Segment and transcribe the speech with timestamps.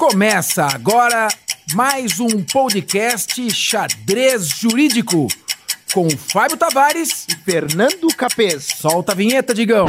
[0.00, 1.28] Começa agora
[1.74, 5.28] mais um podcast Xadrez Jurídico
[5.92, 8.64] com Fábio Tavares e Fernando Capês.
[8.64, 9.84] Solta a vinheta, Digão.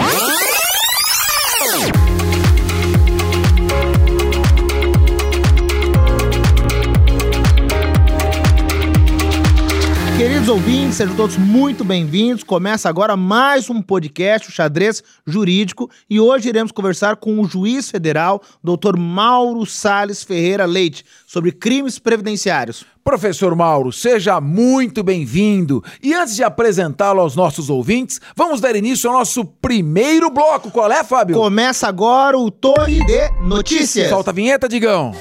[10.52, 12.44] Ouvintes, sejam todos muito bem-vindos.
[12.44, 17.90] Começa agora mais um podcast, o Xadrez Jurídico, e hoje iremos conversar com o juiz
[17.90, 18.98] federal, Dr.
[18.98, 22.84] Mauro Sales Ferreira Leite, sobre crimes previdenciários.
[23.02, 25.82] Professor Mauro, seja muito bem-vindo.
[26.04, 30.70] E antes de apresentá-lo aos nossos ouvintes, vamos dar início ao nosso primeiro bloco.
[30.70, 31.38] Qual é, Fábio?
[31.38, 34.10] Começa agora o Torre de Notícias.
[34.10, 35.14] Solta a vinheta, Digão.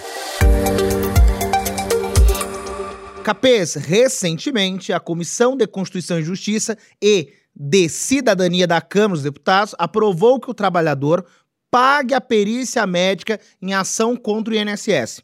[3.24, 9.74] Capês, recentemente, a Comissão de Constituição e Justiça e de Cidadania da Câmara dos Deputados
[9.78, 11.26] aprovou que o trabalhador
[11.70, 15.22] pague a perícia médica em ação contra o INSS.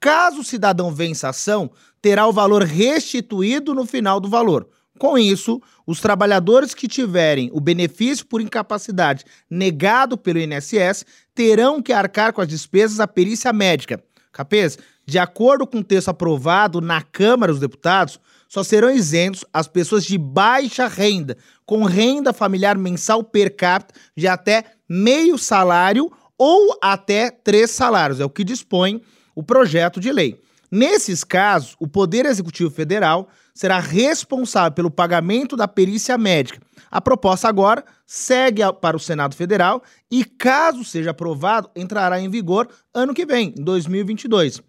[0.00, 1.70] Caso o cidadão vença a ação,
[2.00, 4.66] terá o valor restituído no final do valor.
[4.98, 11.92] Com isso, os trabalhadores que tiverem o benefício por incapacidade negado pelo INSS terão que
[11.92, 14.02] arcar com as despesas da perícia médica.
[14.32, 19.66] Capês, de acordo com o texto aprovado na Câmara dos Deputados, só serão isentos as
[19.66, 26.76] pessoas de baixa renda, com renda familiar mensal per capita de até meio salário ou
[26.82, 29.02] até três salários, é o que dispõe
[29.34, 30.40] o projeto de lei.
[30.70, 36.60] Nesses casos, o Poder Executivo Federal será responsável pelo pagamento da perícia médica.
[36.90, 42.68] A proposta agora segue para o Senado Federal e, caso seja aprovado, entrará em vigor
[42.92, 44.60] ano que vem, em 2022.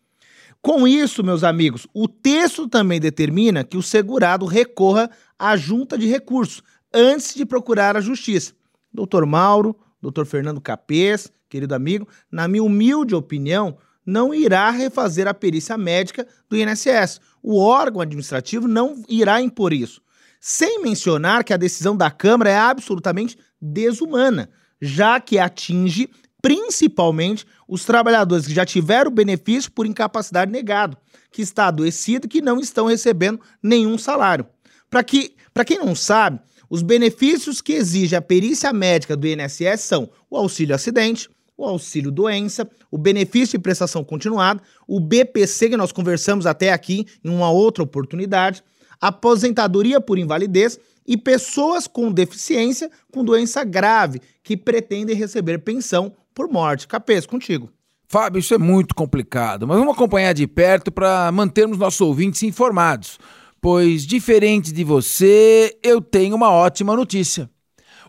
[0.66, 6.08] Com isso, meus amigos, o texto também determina que o segurado recorra à junta de
[6.08, 8.52] recursos antes de procurar a justiça.
[8.92, 15.36] Doutor Mauro, doutor Fernando Capês, querido amigo, na minha humilde opinião, não irá refazer a
[15.36, 17.22] perícia médica do INSS.
[17.44, 20.02] O órgão administrativo não irá impor isso.
[20.40, 24.50] Sem mencionar que a decisão da Câmara é absolutamente desumana,
[24.82, 26.10] já que atinge
[26.46, 30.96] principalmente os trabalhadores que já tiveram benefício por incapacidade negado,
[31.32, 34.46] que está adoecido e que não estão recebendo nenhum salário.
[34.88, 35.34] Para que,
[35.66, 36.40] quem não sabe,
[36.70, 42.12] os benefícios que exige a perícia médica do INSS são o auxílio acidente, o auxílio
[42.12, 47.50] doença, o benefício de prestação continuada, o BPC que nós conversamos até aqui em uma
[47.50, 48.64] outra oportunidade,
[49.02, 56.50] aposentadoria por invalidez e pessoas com deficiência com doença grave que pretendem receber pensão por
[56.50, 56.88] morte.
[56.88, 57.72] Capês, contigo.
[58.08, 63.18] Fábio, isso é muito complicado, mas vamos acompanhar de perto para mantermos nossos ouvintes informados.
[63.60, 67.50] Pois, diferente de você, eu tenho uma ótima notícia.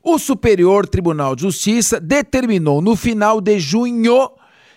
[0.02, 4.30] O Superior Tribunal de Justiça determinou no final de junho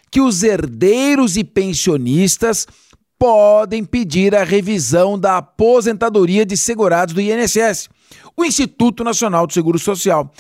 [0.10, 2.66] que os herdeiros e pensionistas
[3.20, 7.90] podem pedir a revisão da aposentadoria de segurados do INSS,
[8.36, 10.32] o Instituto Nacional do Seguro Social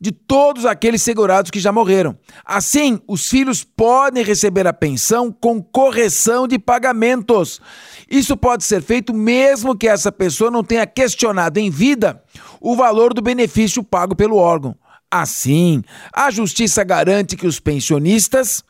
[0.00, 2.16] de todos aqueles segurados que já morreram.
[2.44, 7.60] Assim, os filhos podem receber a pensão com correção de pagamentos.
[8.08, 12.22] Isso pode ser feito mesmo que essa pessoa não tenha questionado em vida
[12.60, 14.76] o valor do benefício pago pelo órgão.
[15.10, 18.62] Assim, a justiça garante que os pensionistas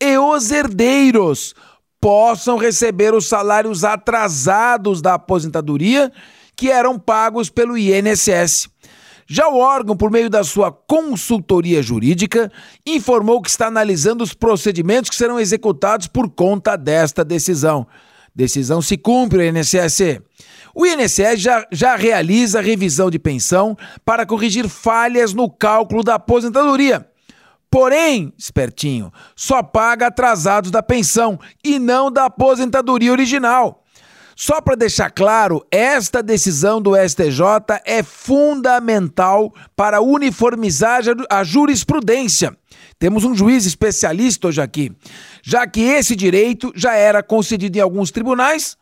[0.00, 1.54] e os herdeiros
[2.00, 6.10] possam receber os salários atrasados da aposentadoria
[6.62, 8.68] que eram pagos pelo INSS.
[9.26, 12.52] Já o órgão, por meio da sua consultoria jurídica,
[12.86, 17.84] informou que está analisando os procedimentos que serão executados por conta desta decisão.
[18.32, 20.20] Decisão se cumpre o INSS.
[20.72, 27.04] O INSS já, já realiza revisão de pensão para corrigir falhas no cálculo da aposentadoria.
[27.68, 33.81] Porém, espertinho, só paga atrasados da pensão e não da aposentadoria original.
[34.36, 42.56] Só para deixar claro, esta decisão do STJ é fundamental para uniformizar a jurisprudência.
[42.98, 44.92] Temos um juiz especialista hoje aqui,
[45.42, 48.76] já que esse direito já era concedido em alguns tribunais,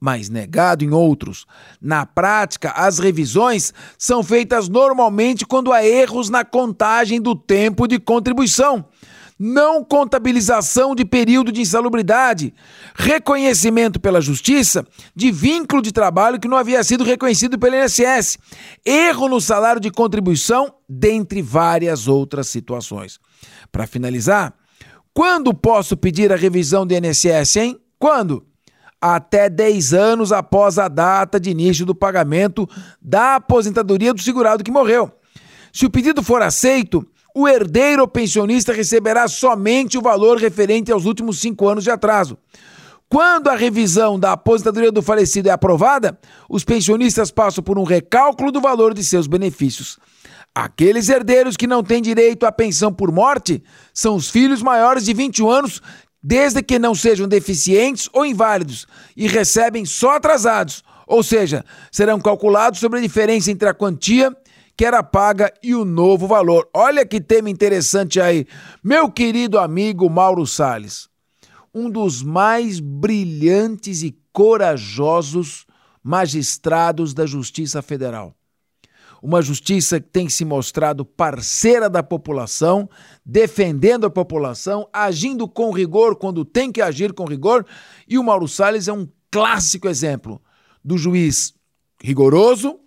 [0.00, 1.46] mas negado em outros.
[1.80, 7.98] Na prática, as revisões são feitas normalmente quando há erros na contagem do tempo de
[7.98, 8.84] contribuição
[9.38, 12.54] não contabilização de período de insalubridade,
[12.94, 18.38] reconhecimento pela Justiça de vínculo de trabalho que não havia sido reconhecido pelo INSS,
[18.84, 23.18] erro no salário de contribuição, dentre várias outras situações.
[23.70, 24.54] Para finalizar,
[25.12, 27.80] quando posso pedir a revisão do INSS, hein?
[27.98, 28.46] Quando?
[29.00, 32.68] Até 10 anos após a data de início do pagamento
[33.00, 35.12] da aposentadoria do segurado que morreu.
[35.72, 37.06] Se o pedido for aceito,
[37.38, 42.38] o herdeiro pensionista receberá somente o valor referente aos últimos cinco anos de atraso.
[43.10, 46.18] Quando a revisão da aposentadoria do falecido é aprovada,
[46.48, 49.98] os pensionistas passam por um recálculo do valor de seus benefícios.
[50.54, 53.62] Aqueles herdeiros que não têm direito à pensão por morte
[53.92, 55.82] são os filhos maiores de 21 anos,
[56.22, 62.80] desde que não sejam deficientes ou inválidos, e recebem só atrasados, ou seja, serão calculados
[62.80, 64.34] sobre a diferença entre a quantia
[64.76, 66.68] que era paga e o novo valor.
[66.74, 68.46] Olha que tema interessante aí,
[68.82, 71.08] meu querido amigo Mauro Sales
[71.76, 75.66] um dos mais brilhantes e corajosos
[76.02, 78.34] magistrados da Justiça Federal.
[79.22, 82.88] Uma justiça que tem se mostrado parceira da população,
[83.22, 87.66] defendendo a população, agindo com rigor quando tem que agir com rigor,
[88.08, 90.40] e o Mauro Salles é um clássico exemplo
[90.82, 91.52] do juiz
[92.02, 92.80] rigoroso,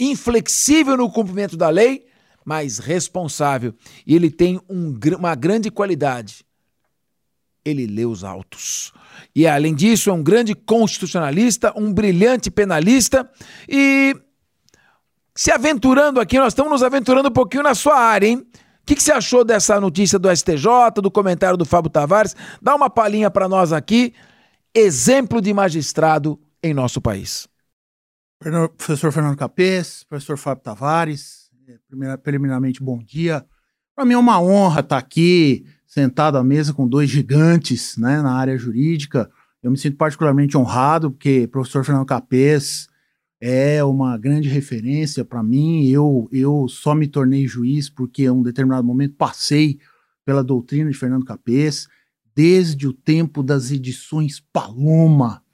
[0.00, 2.06] inflexível no cumprimento da lei,
[2.44, 3.74] mas responsável.
[4.06, 6.44] E ele tem um, uma grande qualidade
[7.64, 8.92] ele lê os autos.
[9.34, 13.30] E além disso, é um grande constitucionalista, um brilhante penalista
[13.68, 14.16] e
[15.34, 18.36] se aventurando aqui, nós estamos nos aventurando um pouquinho na sua área, hein?
[18.36, 22.34] O que, que você achou dessa notícia do STJ, do comentário do Fábio Tavares?
[22.60, 24.12] Dá uma palhinha para nós aqui.
[24.74, 27.49] Exemplo de magistrado em nosso país.
[28.40, 33.44] Professor Fernando Capês, professor Fábio Tavares, é, preliminarmente bom dia.
[33.94, 38.32] Para mim é uma honra estar aqui sentado à mesa com dois gigantes né, na
[38.32, 39.30] área jurídica.
[39.62, 42.88] Eu me sinto particularmente honrado, porque o professor Fernando Capês
[43.42, 45.86] é uma grande referência para mim.
[45.88, 49.78] Eu, eu só me tornei juiz porque, em um determinado momento, passei
[50.24, 51.88] pela doutrina de Fernando Capês,
[52.34, 55.44] desde o tempo das edições Paloma.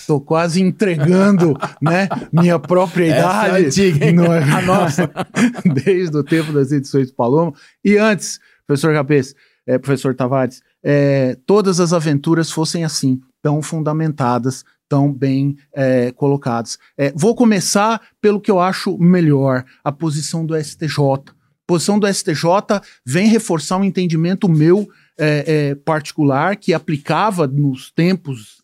[0.00, 3.66] Estou quase entregando né, minha própria idade.
[3.66, 4.42] Essa é antiga, não é?
[4.42, 5.10] A nossa.
[5.84, 7.52] desde o tempo das edições Paloma.
[7.84, 9.34] E antes, professor Capês,
[9.66, 16.78] é, professor Tavares, é, todas as aventuras fossem assim, tão fundamentadas, tão bem é, colocadas.
[16.96, 20.98] É, vou começar pelo que eu acho melhor, a posição do STJ.
[21.28, 27.92] A posição do STJ vem reforçar um entendimento meu é, é, particular que aplicava nos
[27.92, 28.58] tempos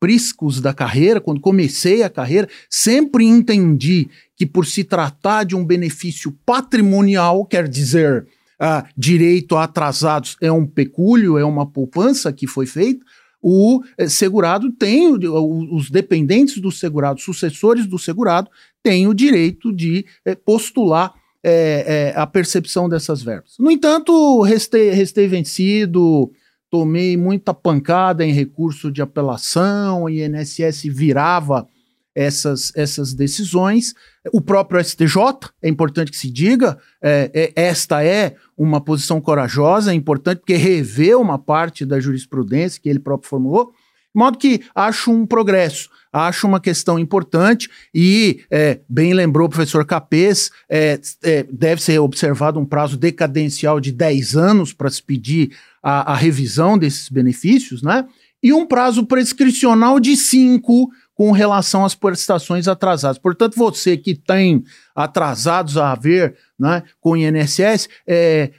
[0.00, 5.64] priscos da carreira, quando comecei a carreira, sempre entendi que por se tratar de um
[5.64, 8.26] benefício patrimonial, quer dizer,
[8.58, 13.04] ah, direito a atrasados é um pecúlio, é uma poupança que foi feita,
[13.40, 18.50] o eh, segurado tem, os dependentes do segurado, sucessores do segurado,
[18.82, 23.54] têm o direito de eh, postular eh, a percepção dessas verbas.
[23.58, 26.32] No entanto, restei, restei vencido,
[26.70, 31.66] tomei muita pancada em recurso de apelação, o INSS virava
[32.14, 33.94] essas, essas decisões.
[34.32, 39.92] O próprio STJ, é importante que se diga, é, é, esta é uma posição corajosa,
[39.92, 44.62] é importante porque revê uma parte da jurisprudência que ele próprio formulou, de modo que
[44.74, 50.98] acho um progresso, acho uma questão importante e, é, bem lembrou o professor Capês, é,
[51.22, 56.16] é, deve ser observado um prazo decadencial de 10 anos para se pedir a, a,
[56.16, 58.06] revisão desses benefícios, né?
[58.42, 63.18] E um prazo prescricional de 5 com relação às prestações atrasadas.
[63.18, 64.62] Portanto, você que tem
[64.94, 68.52] atrasados a ver né, com o INSS, é,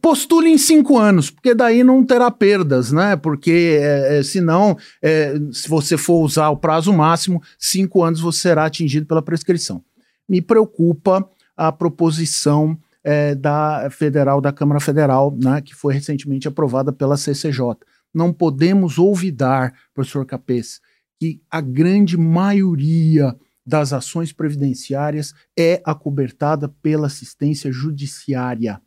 [0.00, 3.16] postule em cinco anos, porque daí não terá perdas, né?
[3.16, 8.40] Porque é, é, senão, é, se você for usar o prazo máximo, cinco anos você
[8.40, 9.82] será atingido pela prescrição.
[10.28, 16.92] Me preocupa a proposição é, da Federal, da Câmara Federal, né, que foi recentemente aprovada
[16.92, 17.76] pela CCJ.
[18.12, 20.80] Não podemos olvidar, professor Capês,
[21.20, 28.82] que a grande maioria das ações previdenciárias é acobertada pela assistência judiciária.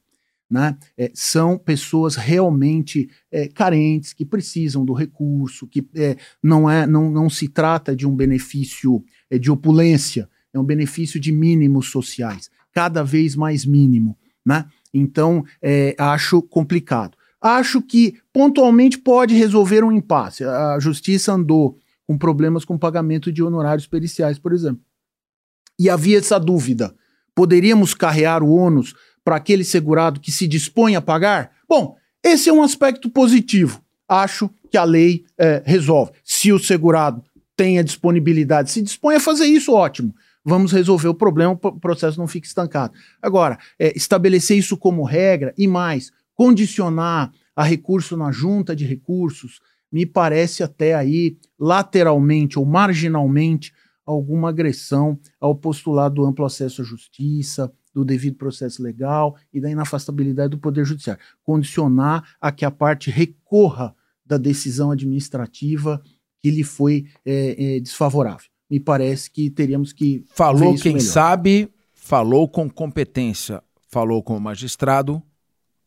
[0.52, 0.78] Né?
[0.98, 7.10] É, são pessoas realmente é, carentes, que precisam do recurso, que é, não, é, não,
[7.10, 12.50] não se trata de um benefício é, de opulência, é um benefício de mínimos sociais,
[12.74, 14.18] cada vez mais mínimo.
[14.46, 14.66] Né?
[14.94, 17.18] Então, é, acho complicado.
[17.42, 20.44] Acho que pontualmente pode resolver um impasse.
[20.44, 24.82] A justiça andou com problemas com pagamento de honorários periciais, por exemplo.
[25.80, 26.94] E havia essa dúvida:
[27.34, 31.52] poderíamos carrear o ônus para aquele segurado que se dispõe a pagar?
[31.68, 33.82] Bom, esse é um aspecto positivo.
[34.08, 36.12] Acho que a lei é, resolve.
[36.24, 37.24] Se o segurado
[37.56, 40.14] tem a disponibilidade, se dispõe a fazer isso, ótimo.
[40.44, 42.94] Vamos resolver o problema, o processo não fica estancado.
[43.22, 49.60] Agora, é, estabelecer isso como regra e mais, condicionar a recurso na junta de recursos,
[49.92, 53.74] me parece até aí lateralmente ou marginalmente
[54.06, 59.70] alguma agressão ao postulado do amplo acesso à justiça, do devido processo legal e da
[59.70, 61.22] inafastabilidade do Poder Judiciário.
[61.44, 66.02] Condicionar a que a parte recorra da decisão administrativa
[66.42, 68.48] que lhe foi é, é, desfavorável.
[68.70, 70.24] Me parece que teríamos que.
[70.34, 71.08] Falou quem melhor.
[71.08, 75.24] sabe, falou com competência, falou como magistrado,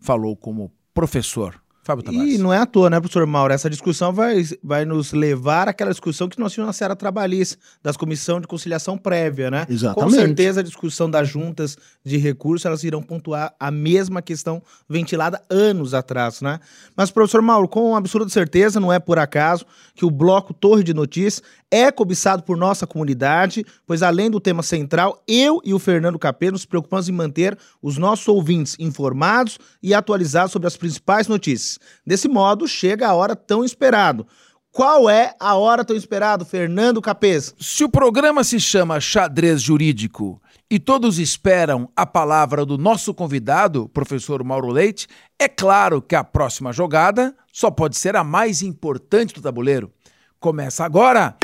[0.01, 1.62] falou como professor.
[1.83, 2.35] Fábio Tavares.
[2.35, 3.53] E não é à toa, né, professor Mauro?
[3.53, 7.97] Essa discussão vai, vai nos levar àquela discussão que nós tínhamos na Serra Trabalhista, das
[7.97, 9.67] comissões de conciliação prévia, né?
[9.69, 10.05] Exatamente.
[10.05, 15.43] Com certeza a discussão das juntas de recursos, elas irão pontuar a mesma questão ventilada
[15.51, 16.61] anos atrás, né?
[16.97, 20.95] Mas, professor Mauro, com absoluta certeza, não é por acaso que o bloco Torre de
[20.95, 26.19] Notícias é cobiçado por nossa comunidade, pois além do tema central, eu e o Fernando
[26.19, 31.72] Capello nos preocupamos em manter os nossos ouvintes informados e atualizados sobre as principais notícias.
[32.07, 34.27] Desse modo, chega a hora tão esperado.
[34.73, 37.55] Qual é a hora tão esperada, Fernando Capês?
[37.61, 43.87] Se o programa se chama Xadrez Jurídico e todos esperam a palavra do nosso convidado,
[43.91, 45.07] professor Mauro Leite,
[45.39, 49.93] é claro que a próxima jogada só pode ser a mais importante do tabuleiro.
[50.41, 51.37] Começa agora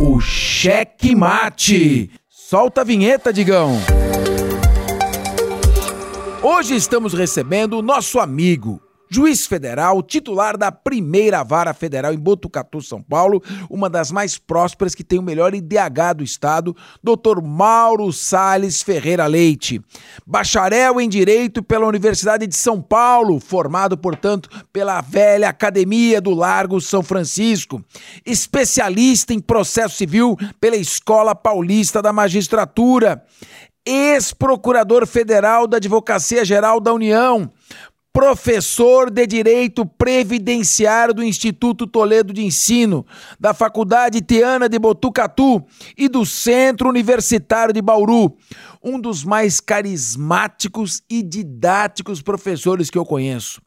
[0.00, 2.10] o Cheque Mate.
[2.28, 3.78] Solta a vinheta, Digão.
[6.42, 12.80] Hoje estamos recebendo o nosso amigo, juiz federal, titular da primeira vara federal em Botucatu,
[12.80, 17.42] São Paulo, uma das mais prósperas que tem o melhor IDH do estado, Dr.
[17.42, 19.82] Mauro Sales Ferreira Leite.
[20.26, 26.80] Bacharel em Direito pela Universidade de São Paulo, formado, portanto, pela velha Academia do Largo
[26.80, 27.84] São Francisco.
[28.24, 33.22] Especialista em processo civil pela Escola Paulista da Magistratura
[33.84, 37.50] ex-procurador federal da Advocacia Geral da União,
[38.12, 43.06] professor de Direito Previdenciário do Instituto Toledo de Ensino,
[43.40, 45.64] da Faculdade Tiana de Botucatu
[45.96, 48.36] e do Centro Universitário de Bauru.
[48.84, 53.62] Um dos mais carismáticos e didáticos professores que eu conheço.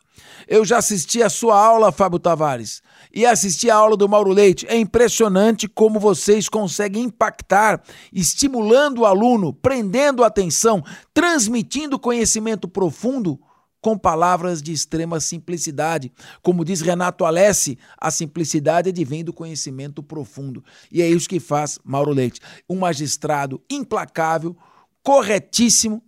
[0.47, 2.81] Eu já assisti a sua aula, Fábio Tavares,
[3.13, 4.67] e assisti a aula do Mauro Leite.
[4.69, 7.81] É impressionante como vocês conseguem impactar,
[8.13, 10.83] estimulando o aluno, prendendo a atenção,
[11.13, 13.39] transmitindo conhecimento profundo
[13.85, 16.11] com palavras de extrema simplicidade.
[16.41, 20.65] Como diz Renato Alessi, a simplicidade advém do conhecimento profundo.
[20.91, 24.57] E é isso que faz Mauro Leite, um magistrado implacável,
[25.03, 26.01] corretíssimo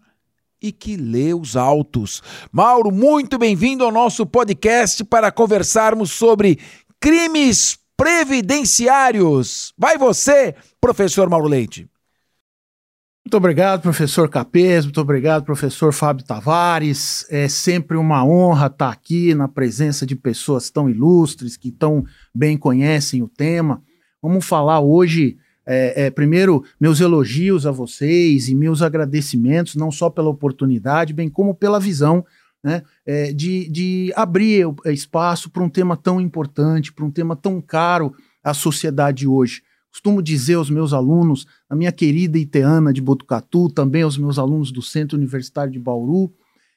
[0.60, 2.24] e que lê os autos.
[2.52, 6.58] Mauro, muito bem-vindo ao nosso podcast para conversarmos sobre
[7.00, 9.72] crimes previdenciários.
[9.78, 11.88] Vai você, professor Mauro Leite.
[13.28, 17.28] Muito obrigado, professor Capês, muito obrigado, professor Fábio Tavares.
[17.30, 22.56] É sempre uma honra estar aqui na presença de pessoas tão ilustres, que tão bem
[22.56, 23.84] conhecem o tema.
[24.22, 30.10] Vamos falar hoje, é, é, primeiro, meus elogios a vocês e meus agradecimentos, não só
[30.10, 32.26] pela oportunidade, bem como pela visão
[32.64, 37.60] né, é, de, de abrir espaço para um tema tão importante, para um tema tão
[37.60, 39.64] caro à sociedade hoje.
[39.92, 44.72] Costumo dizer aos meus alunos, a minha querida Iteana de Botucatu, também aos meus alunos
[44.72, 46.32] do Centro Universitário de Bauru,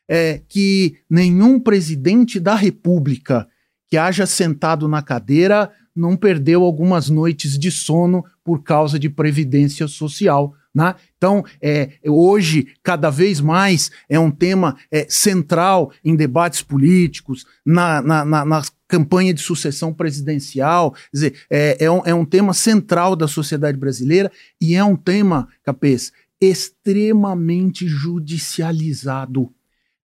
[0.08, 3.46] é, que nenhum presidente da República
[3.88, 9.86] que haja sentado na cadeira não perdeu algumas noites de sono por causa de previdência
[9.86, 10.54] social.
[10.74, 10.94] Né?
[11.16, 18.00] Então, é, hoje, cada vez mais, é um tema é, central em debates políticos, na,
[18.00, 20.90] na, na, na, campanha de sucessão presidencial.
[20.92, 24.96] Quer dizer, é, é, um, é um tema central da sociedade brasileira e é um
[24.96, 29.52] tema, Capês, extremamente judicializado.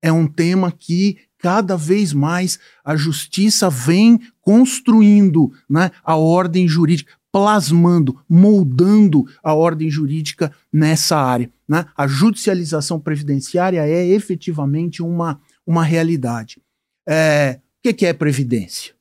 [0.00, 7.12] É um tema que cada vez mais a justiça vem construindo né, a ordem jurídica
[7.36, 11.52] plasmando, moldando a ordem jurídica nessa área.
[11.68, 11.84] Né?
[11.94, 16.62] A judicialização previdenciária é efetivamente uma, uma realidade.
[17.06, 18.94] É, o que é previdência?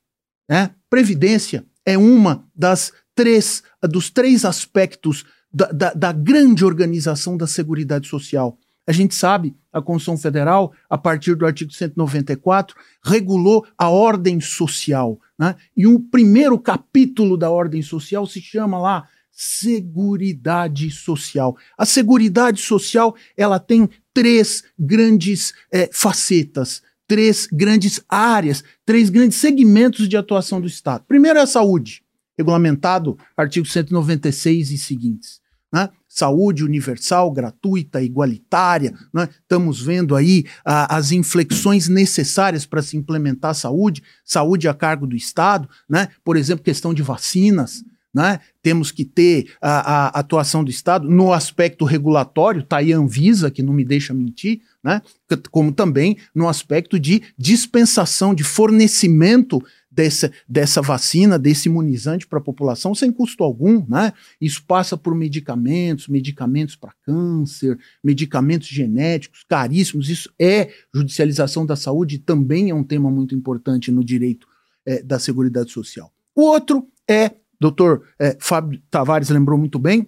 [0.50, 7.46] É, previdência é uma das três, dos três aspectos da, da, da grande organização da
[7.46, 8.58] Seguridade Social.
[8.86, 15.18] A gente sabe, a Constituição Federal, a partir do artigo 194, regulou a ordem social.
[15.38, 15.56] Né?
[15.76, 21.56] E o primeiro capítulo da ordem social se chama lá Seguridade Social.
[21.76, 30.08] A Seguridade Social ela tem três grandes é, facetas, três grandes áreas, três grandes segmentos
[30.08, 31.04] de atuação do Estado.
[31.06, 32.02] Primeiro é a saúde,
[32.38, 35.40] regulamentado artigo 196 e seguintes.
[35.72, 35.90] Né?
[36.16, 38.94] Saúde universal, gratuita, igualitária.
[39.12, 39.28] Né?
[39.42, 45.06] Estamos vendo aí a, as inflexões necessárias para se implementar a saúde, saúde a cargo
[45.06, 46.08] do Estado, né?
[46.24, 47.84] por exemplo, questão de vacinas.
[48.14, 48.40] né?
[48.62, 53.50] Temos que ter a, a, atuação do Estado no aspecto regulatório, tá aí a Anvisa,
[53.50, 55.02] que não me deixa mentir, né?
[55.50, 59.62] Como também no aspecto de dispensação, de fornecimento
[59.96, 64.12] dessa, dessa vacina, desse imunizante para a população sem custo algum, né?
[64.38, 70.10] Isso passa por medicamentos, medicamentos para câncer, medicamentos genéticos caríssimos.
[70.10, 74.46] Isso é judicialização da saúde, também é um tema muito importante no direito
[74.84, 76.12] é, da Seguridade Social.
[76.34, 80.06] O outro é, doutor é, Fábio Tavares lembrou muito bem,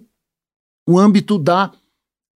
[0.87, 1.71] o âmbito da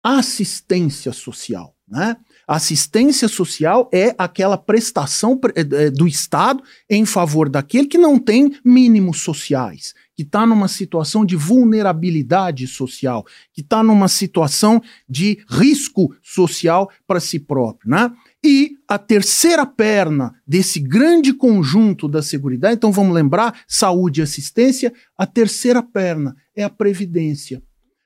[0.02, 2.16] assistência social, né?
[2.47, 8.52] Assistência social é aquela prestação eh, eh, do Estado em favor daquele que não tem
[8.64, 16.14] mínimos sociais, que está numa situação de vulnerabilidade social, que está numa situação de risco
[16.23, 17.90] social para si próprio.
[17.90, 18.11] Né?
[18.44, 24.92] E a terceira perna desse grande conjunto da Seguridade, então vamos lembrar: saúde e assistência,
[25.16, 27.62] a terceira perna é a Previdência.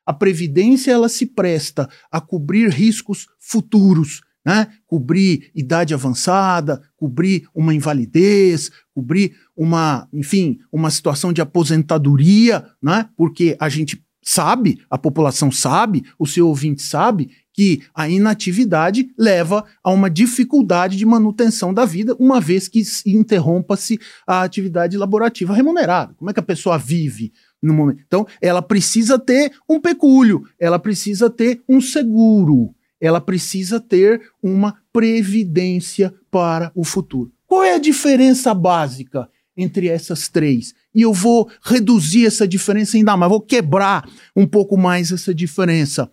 [0.06, 4.68] A Previdência ela se presta a cobrir riscos futuros né?
[4.86, 13.08] Cobrir idade avançada, cobrir uma invalidez, cobrir uma, enfim, uma situação de aposentadoria, né?
[13.16, 19.64] Porque a gente sabe, a população sabe, o seu ouvinte sabe que a inatividade leva
[19.82, 26.14] a uma dificuldade de manutenção da vida, uma vez que interrompa-se a atividade laborativa remunerada.
[26.14, 27.32] Como é que a pessoa vive
[27.64, 28.02] no momento?
[28.06, 34.78] Então, ela precisa ter um pecúlio, ela precisa ter um seguro ela precisa ter uma
[34.90, 37.30] previdência para o futuro.
[37.46, 40.74] Qual é a diferença básica entre essas três?
[40.94, 46.10] E eu vou reduzir essa diferença ainda mais, vou quebrar um pouco mais essa diferença.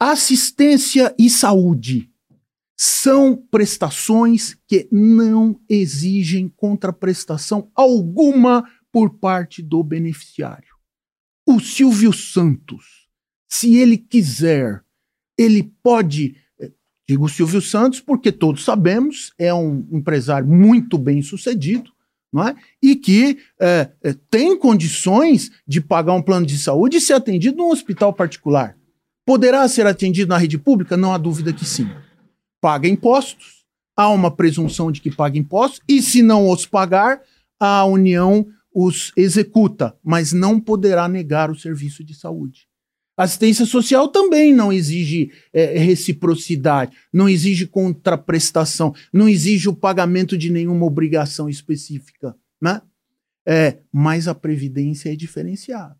[0.00, 2.08] Assistência e saúde
[2.74, 10.71] são prestações que não exigem contraprestação alguma por parte do beneficiário.
[11.52, 13.08] O Silvio Santos,
[13.46, 14.82] se ele quiser
[15.36, 16.70] ele pode, eh,
[17.06, 21.90] digo Silvio Santos, porque todos sabemos, é um empresário muito bem sucedido,
[22.32, 22.56] não é?
[22.82, 23.90] e que é,
[24.30, 28.74] tem condições de pagar um plano de saúde e ser atendido num hospital particular.
[29.26, 30.96] Poderá ser atendido na rede pública?
[30.96, 31.86] Não há dúvida que sim.
[32.62, 37.20] Paga impostos, há uma presunção de que paga impostos, e se não os pagar,
[37.60, 42.66] a União os executa, mas não poderá negar o serviço de saúde.
[43.16, 50.50] Assistência social também não exige é, reciprocidade, não exige contraprestação, não exige o pagamento de
[50.50, 52.34] nenhuma obrigação específica.
[52.60, 52.80] Né?
[53.46, 55.96] É, mas a Previdência é diferenciada.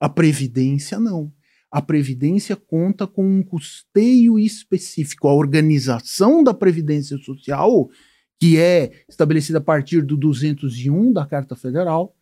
[0.00, 1.32] A Previdência não.
[1.70, 5.28] A Previdência conta com um custeio específico.
[5.28, 7.90] A organização da Previdência Social,
[8.40, 12.14] que é estabelecida a partir do 201 da Carta Federal,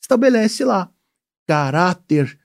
[0.00, 0.90] estabelece lá
[1.46, 2.38] caráter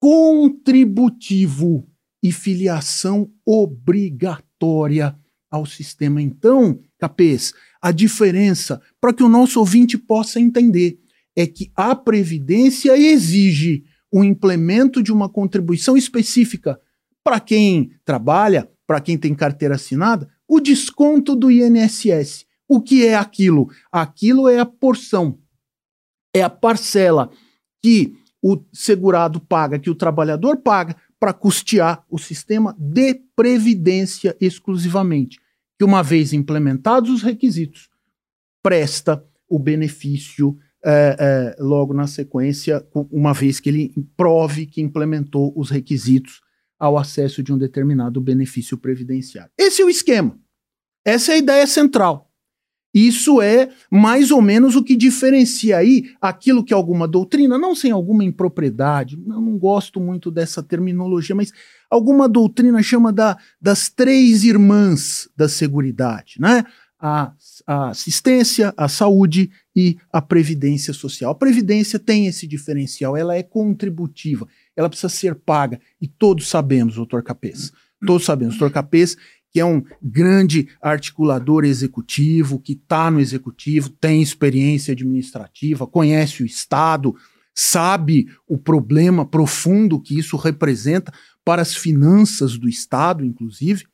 [0.00, 1.88] contributivo
[2.22, 5.16] e filiação obrigatória
[5.50, 6.20] ao sistema.
[6.20, 10.98] Então, Capês, a diferença, para que o nosso ouvinte possa entender,
[11.36, 16.80] é que a Previdência exige o implemento de uma contribuição específica
[17.22, 22.46] para quem trabalha, para quem tem carteira assinada, o desconto do INSS.
[22.68, 23.68] O que é aquilo?
[23.92, 25.38] Aquilo é a porção,
[26.34, 27.30] é a parcela
[27.82, 35.38] que o segurado paga, que o trabalhador paga, para custear o sistema de previdência exclusivamente,
[35.78, 37.88] que uma vez implementados os requisitos,
[38.62, 45.52] presta o benefício é, é, logo na sequência, uma vez que ele prove que implementou
[45.56, 46.42] os requisitos
[46.78, 49.50] ao acesso de um determinado benefício previdenciário.
[49.58, 50.38] Esse é o esquema.
[51.04, 52.30] Essa é a ideia central.
[52.94, 57.90] Isso é mais ou menos o que diferencia aí aquilo que alguma doutrina, não sem
[57.90, 61.52] alguma impropriedade, eu não gosto muito dessa terminologia, mas
[61.90, 66.64] alguma doutrina chama da, das três irmãs da seguridade, né?
[67.00, 67.32] A,
[67.66, 71.32] a assistência, a saúde e a previdência social.
[71.32, 76.96] A previdência tem esse diferencial, ela é contributiva, ela precisa ser paga, e todos sabemos,
[76.96, 77.72] doutor Capês,
[78.04, 79.16] todos sabemos, doutor Capês
[79.54, 86.46] que é um grande articulador executivo, que está no executivo, tem experiência administrativa, conhece o
[86.46, 87.14] Estado,
[87.54, 93.86] sabe o problema profundo que isso representa para as finanças do Estado, inclusive.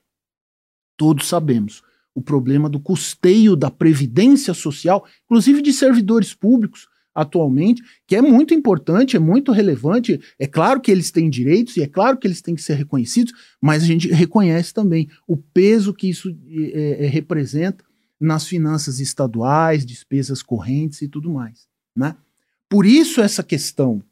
[0.97, 1.83] Todos sabemos
[2.15, 8.55] o problema do custeio da previdência social, inclusive de servidores públicos, atualmente, que é muito
[8.55, 10.21] importante, é muito relevante.
[10.39, 13.33] É claro que eles têm direitos e é claro que eles têm que ser reconhecidos,
[13.61, 17.85] mas a gente reconhece também o peso que isso é, é, representa
[18.21, 21.67] nas finanças estaduais, despesas correntes e tudo mais.
[21.97, 22.15] Né?
[22.69, 24.03] Por isso essa questão,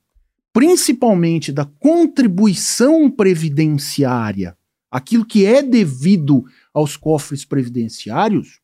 [0.52, 4.56] principalmente da contribuição previdenciária,
[4.90, 8.60] aquilo que é devido aos cofres previdenciários,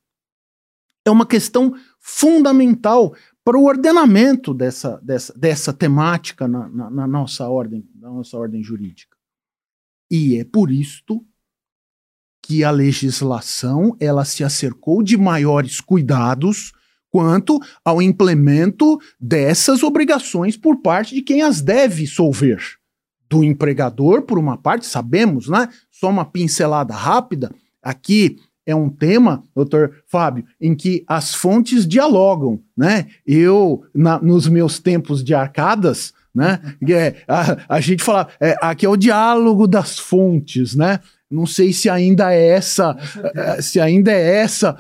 [1.05, 7.47] é uma questão fundamental para o ordenamento dessa, dessa, dessa temática na, na, na, nossa
[7.47, 9.17] ordem, na nossa ordem jurídica.
[10.11, 11.25] E é por isto
[12.43, 16.73] que a legislação ela se acercou de maiores cuidados
[17.11, 22.61] quanto ao implemento dessas obrigações por parte de quem as deve solver.
[23.29, 25.69] Do empregador, por uma parte, sabemos, né?
[25.91, 27.55] Só uma pincelada rápida.
[27.83, 33.07] Aqui é um tema, doutor Fábio, em que as fontes dialogam, né?
[33.27, 36.61] Eu, na, nos meus tempos de arcadas, né?
[36.89, 41.01] É, a, a, gente fala, é, aqui é o diálogo das fontes, né?
[41.31, 42.97] Não sei se ainda é essa,
[43.35, 44.77] é, se ainda é essa,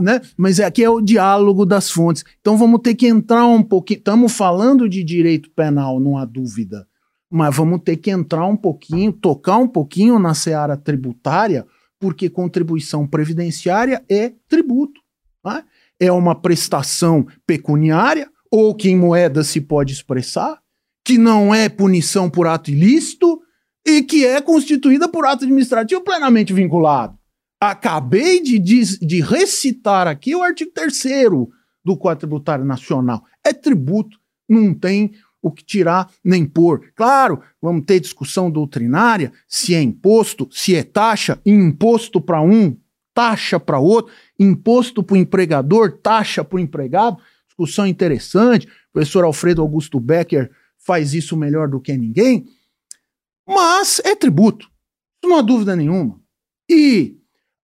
[0.00, 0.20] né?
[0.36, 2.24] Mas aqui é o diálogo das fontes.
[2.40, 3.98] Então vamos ter que entrar um pouquinho.
[3.98, 6.86] Estamos falando de direito penal, não há dúvida.
[7.30, 11.66] Mas vamos ter que entrar um pouquinho, tocar um pouquinho na seara tributária,
[12.04, 15.00] porque contribuição previdenciária é tributo.
[15.42, 15.64] Né?
[15.98, 20.60] É uma prestação pecuniária, ou que em moeda se pode expressar,
[21.02, 23.40] que não é punição por ato ilícito
[23.86, 27.18] e que é constituída por ato administrativo plenamente vinculado.
[27.58, 30.92] Acabei de, de, recitar aqui o artigo 3
[31.82, 33.24] do Código Tributário Nacional.
[33.42, 35.12] É tributo, não tem
[35.44, 36.90] o que tirar nem pôr.
[36.96, 42.74] Claro, vamos ter discussão doutrinária, se é imposto, se é taxa, imposto para um,
[43.12, 47.18] taxa para outro, imposto para o empregador, taxa para o empregado.
[47.46, 48.66] Discussão interessante.
[48.66, 52.46] O professor Alfredo Augusto Becker faz isso melhor do que ninguém.
[53.46, 54.70] Mas é tributo,
[55.22, 56.18] não há dúvida nenhuma.
[56.70, 57.18] E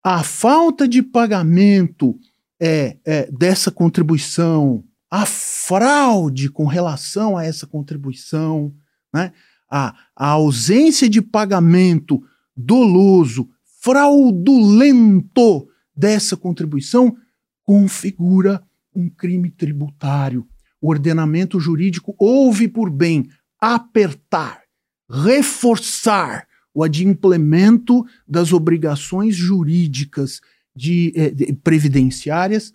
[0.04, 2.18] a falta de pagamento
[2.60, 8.72] é, é dessa contribuição a fraude com relação a essa contribuição,
[9.12, 9.32] né?
[9.68, 12.22] a, a ausência de pagamento
[12.56, 13.48] doloso,
[13.80, 17.16] fraudulento dessa contribuição
[17.64, 18.62] configura
[18.94, 20.46] um crime tributário.
[20.80, 23.28] O ordenamento jurídico houve por bem
[23.60, 24.62] apertar,
[25.08, 30.40] reforçar o adimplemento das obrigações jurídicas
[30.74, 32.72] de, eh, de previdenciárias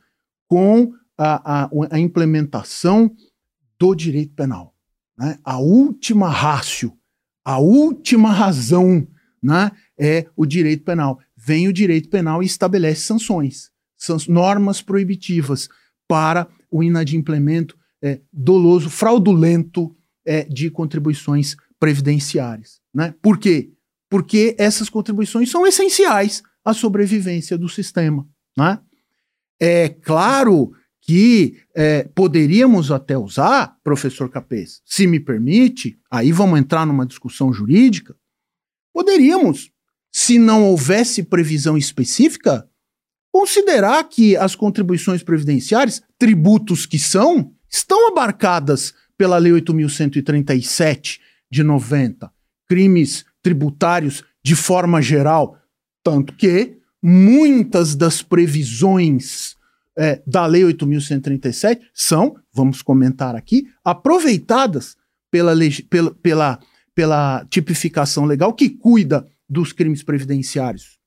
[0.48, 3.16] com a, a, a implementação
[3.80, 4.74] do direito penal.
[5.18, 5.38] Né?
[5.44, 6.94] A última rácio,
[7.44, 9.08] a última razão
[9.42, 11.20] né, é o direito penal.
[11.36, 13.72] Vem o direito penal e estabelece sanções,
[14.28, 15.70] normas proibitivas
[16.08, 22.80] para o inadimplemento é, doloso, fraudulento é, de contribuições previdenciárias.
[22.94, 23.14] Né?
[23.22, 23.72] Por quê?
[24.10, 28.28] Porque essas contribuições são essenciais à sobrevivência do sistema.
[28.58, 28.80] Né?
[29.60, 30.74] É claro
[31.06, 37.54] que é, poderíamos até usar, professor Capês, se me permite, aí vamos entrar numa discussão
[37.54, 38.16] jurídica,
[38.92, 39.72] poderíamos,
[40.12, 42.68] se não houvesse previsão específica,
[43.32, 51.20] considerar que as contribuições previdenciárias, tributos que são, estão abarcadas pela Lei 8.137
[51.52, 52.32] de 90,
[52.68, 55.56] crimes tributários de forma geral,
[56.04, 59.55] tanto que muitas das previsões
[59.98, 64.96] é, da Lei 8.137 são, vamos comentar aqui, aproveitadas
[65.32, 65.54] pela,
[65.90, 66.60] pela, pela,
[66.94, 70.98] pela tipificação legal que cuida dos crimes previdenciários.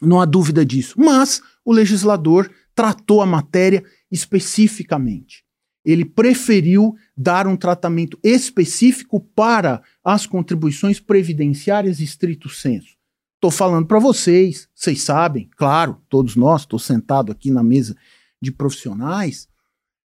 [0.00, 0.94] Não há dúvida disso.
[0.98, 5.44] Mas o legislador tratou a matéria especificamente.
[5.84, 12.96] Ele preferiu dar um tratamento específico para as contribuições previdenciárias estrito senso.
[13.42, 17.96] Estou falando para vocês, vocês sabem, claro, todos nós, estou sentado aqui na mesa
[18.40, 19.48] de profissionais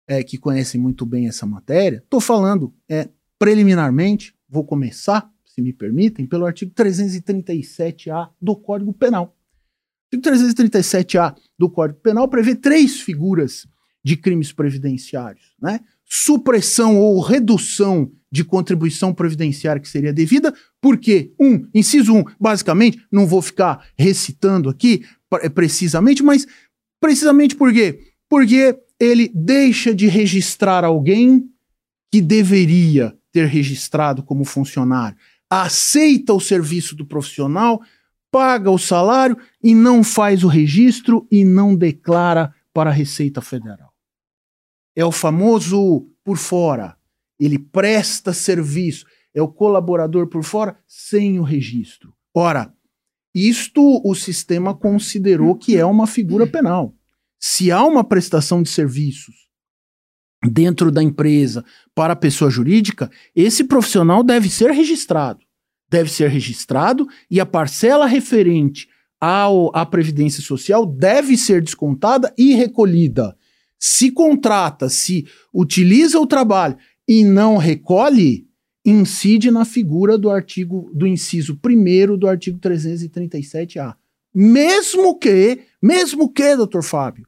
[0.07, 1.97] é, que conhecem muito bem essa matéria.
[2.05, 9.37] Estou falando é, preliminarmente, vou começar, se me permitem, pelo artigo 337-A do Código Penal.
[10.13, 13.67] O artigo 337-A do Código Penal prevê três figuras
[14.05, 15.81] de crimes previdenciários, né?
[16.05, 23.27] Supressão ou redução de contribuição previdenciária que seria devida, porque, um, inciso um, basicamente, não
[23.27, 25.05] vou ficar recitando aqui
[25.41, 26.47] é, precisamente, mas
[27.01, 27.99] precisamente por quê?
[28.29, 31.49] Porque ele deixa de registrar alguém
[32.13, 35.17] que deveria ter registrado como funcionário,
[35.49, 37.81] aceita o serviço do profissional,
[38.31, 43.93] paga o salário e não faz o registro e não declara para a Receita Federal.
[44.95, 46.97] É o famoso por fora
[47.39, 52.15] ele presta serviço, é o colaborador por fora sem o registro.
[52.35, 52.73] Ora,
[53.35, 56.95] isto o sistema considerou que é uma figura penal.
[57.39, 59.35] Se há uma prestação de serviços
[60.51, 65.41] dentro da empresa para a pessoa jurídica, esse profissional deve ser registrado.
[65.89, 68.89] Deve ser registrado e a parcela referente
[69.21, 73.37] ao, à Previdência Social deve ser descontada e recolhida.
[73.79, 76.77] Se contrata, se utiliza o trabalho
[77.09, 78.49] e não recolhe,
[78.85, 83.97] incide na figura do artigo do inciso 1 do artigo 337A.
[84.35, 87.27] Mesmo que, mesmo que, doutor Fábio,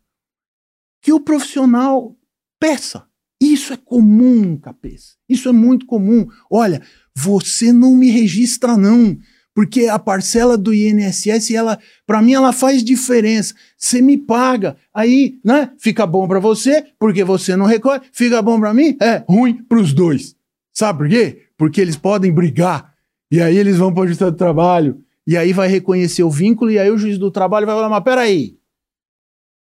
[1.01, 2.17] que o profissional
[2.61, 3.07] peça.
[3.41, 5.17] Isso é comum, capês.
[5.29, 6.27] Isso é muito comum.
[6.51, 6.83] Olha,
[7.14, 9.17] você não me registra não,
[9.59, 13.53] porque a parcela do INSS, ela, para mim ela faz diferença.
[13.77, 15.73] Você me paga, aí, né?
[15.81, 18.03] Fica bom para você, porque você não recolhe.
[18.12, 20.37] Fica bom para mim, é ruim para os dois.
[20.73, 21.42] Sabe por quê?
[21.57, 22.94] Porque eles podem brigar.
[23.33, 25.03] E aí eles vão para o justiça do trabalho.
[25.27, 28.05] E aí vai reconhecer o vínculo e aí o juiz do trabalho vai falar: "Mas
[28.05, 28.57] peraí,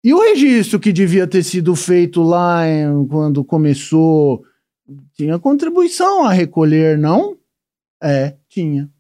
[0.03, 4.42] e o registro que devia ter sido feito lá em, quando começou
[5.12, 7.38] tinha contribuição a recolher, não?
[8.03, 8.90] É, tinha.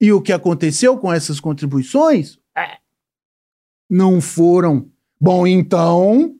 [0.00, 2.38] E o que aconteceu com essas contribuições?
[2.56, 2.78] É,
[3.88, 4.90] não foram.
[5.20, 6.34] Bom, então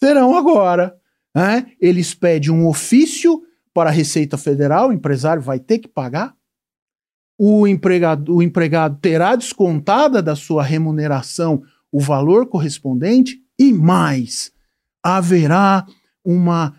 [0.00, 0.96] serão agora.
[1.34, 1.72] Né?
[1.80, 6.34] Eles pedem um ofício para a Receita Federal, o empresário vai ter que pagar.
[7.38, 14.52] O empregado, o empregado terá descontada da sua remuneração o valor correspondente e mais,
[15.02, 15.86] haverá
[16.24, 16.74] uma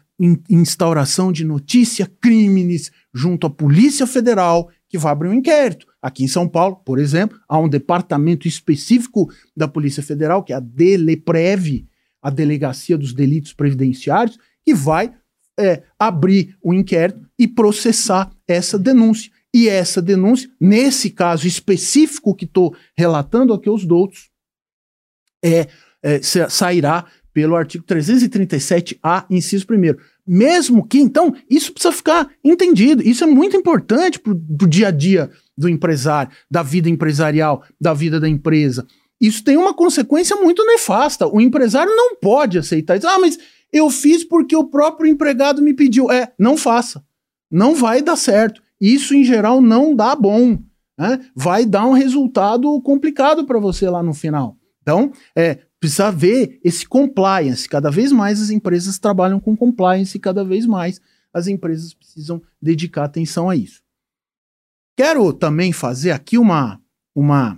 [0.49, 5.87] instauração de notícia crimes junto à Polícia Federal que vai abrir um inquérito.
[6.01, 10.55] Aqui em São Paulo, por exemplo, há um departamento específico da Polícia Federal, que é
[10.55, 11.87] a DELEPREV,
[12.21, 15.13] a Delegacia dos Delitos Previdenciários, que vai
[15.59, 19.31] é, abrir o um inquérito e processar essa denúncia.
[19.53, 24.29] E essa denúncia, nesse caso específico que estou relatando aqui aos doutos,
[25.43, 25.67] é,
[26.03, 29.95] é, sairá pelo artigo 337A, inciso 1.
[30.25, 33.01] Mesmo que, então, isso precisa ficar entendido.
[33.01, 35.29] Isso é muito importante para o dia a dia
[35.59, 38.87] do empresário, da vida empresarial, da vida da empresa.
[39.19, 41.27] Isso tem uma consequência muito nefasta.
[41.27, 43.07] O empresário não pode aceitar isso.
[43.07, 43.37] Ah, mas
[43.73, 46.09] eu fiz porque o próprio empregado me pediu.
[46.09, 47.03] É, não faça.
[47.51, 48.61] Não vai dar certo.
[48.79, 50.57] Isso, em geral, não dá bom.
[50.97, 51.19] Né?
[51.35, 54.55] Vai dar um resultado complicado para você lá no final.
[54.81, 57.67] Então, é, precisa ver esse compliance.
[57.67, 61.01] Cada vez mais as empresas trabalham com compliance cada vez mais
[61.33, 63.81] as empresas precisam dedicar atenção a isso.
[64.99, 66.77] Quero também fazer aqui uma,
[67.15, 67.57] uma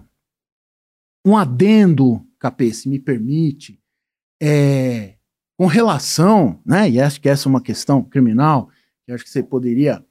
[1.25, 3.82] um adendo, Capê, se me permite,
[4.39, 5.17] é,
[5.58, 8.69] com relação, né, e acho que essa é uma questão criminal,
[9.04, 10.06] que acho que você poderia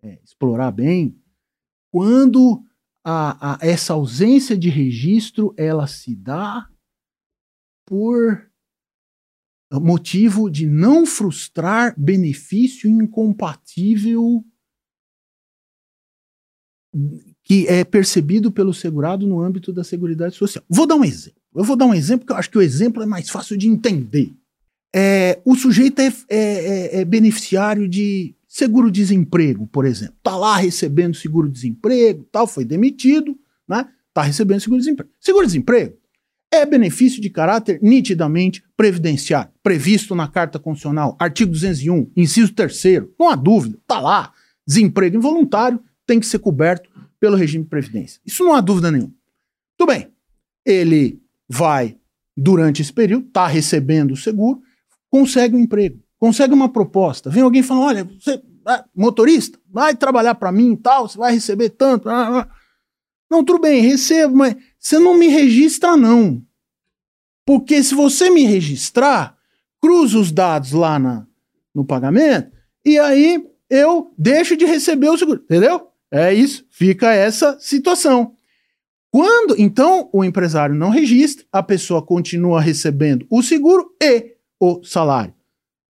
[0.00, 1.20] é, explorar bem,
[1.90, 2.64] quando
[3.02, 6.70] a, a, essa ausência de registro ela se dá
[7.84, 8.48] por
[9.72, 14.44] motivo de não frustrar benefício incompatível
[17.42, 20.64] que é percebido pelo segurado no âmbito da Seguridade Social.
[20.68, 21.40] Vou dar um exemplo.
[21.54, 23.68] Eu vou dar um exemplo que eu acho que o exemplo é mais fácil de
[23.68, 24.32] entender.
[24.94, 30.14] É, o sujeito é, é, é, é beneficiário de seguro-desemprego, por exemplo.
[30.16, 33.86] Está lá recebendo seguro-desemprego, tal, foi demitido, né?
[34.08, 35.10] Está recebendo seguro-desemprego.
[35.20, 35.94] Seguro-desemprego
[36.50, 42.82] é benefício de caráter nitidamente previdenciário, previsto na Carta Constitucional, artigo 201, inciso 3
[43.18, 44.32] não há dúvida, está lá.
[44.66, 46.88] Desemprego involuntário tem que ser coberto
[47.18, 48.20] pelo regime de previdência.
[48.24, 49.14] Isso não há dúvida nenhuma.
[49.76, 50.12] Tudo bem.
[50.64, 51.96] Ele vai,
[52.36, 54.60] durante esse período, está recebendo o seguro,
[55.10, 60.34] consegue um emprego consegue uma proposta, vem alguém falando, olha, você, é motorista, vai trabalhar
[60.34, 62.08] para mim e tal, você vai receber tanto.
[62.08, 62.48] Ah, ah.
[63.30, 66.42] Não, tudo bem, recebo, mas você não me registra não.
[67.44, 69.36] Porque se você me registrar,
[69.80, 71.26] cruza os dados lá na,
[71.74, 72.50] no pagamento
[72.84, 75.88] e aí eu deixo de receber o seguro, entendeu?
[76.10, 78.32] É isso, fica essa situação.
[79.10, 85.34] Quando então o empresário não registra, a pessoa continua recebendo o seguro e o salário.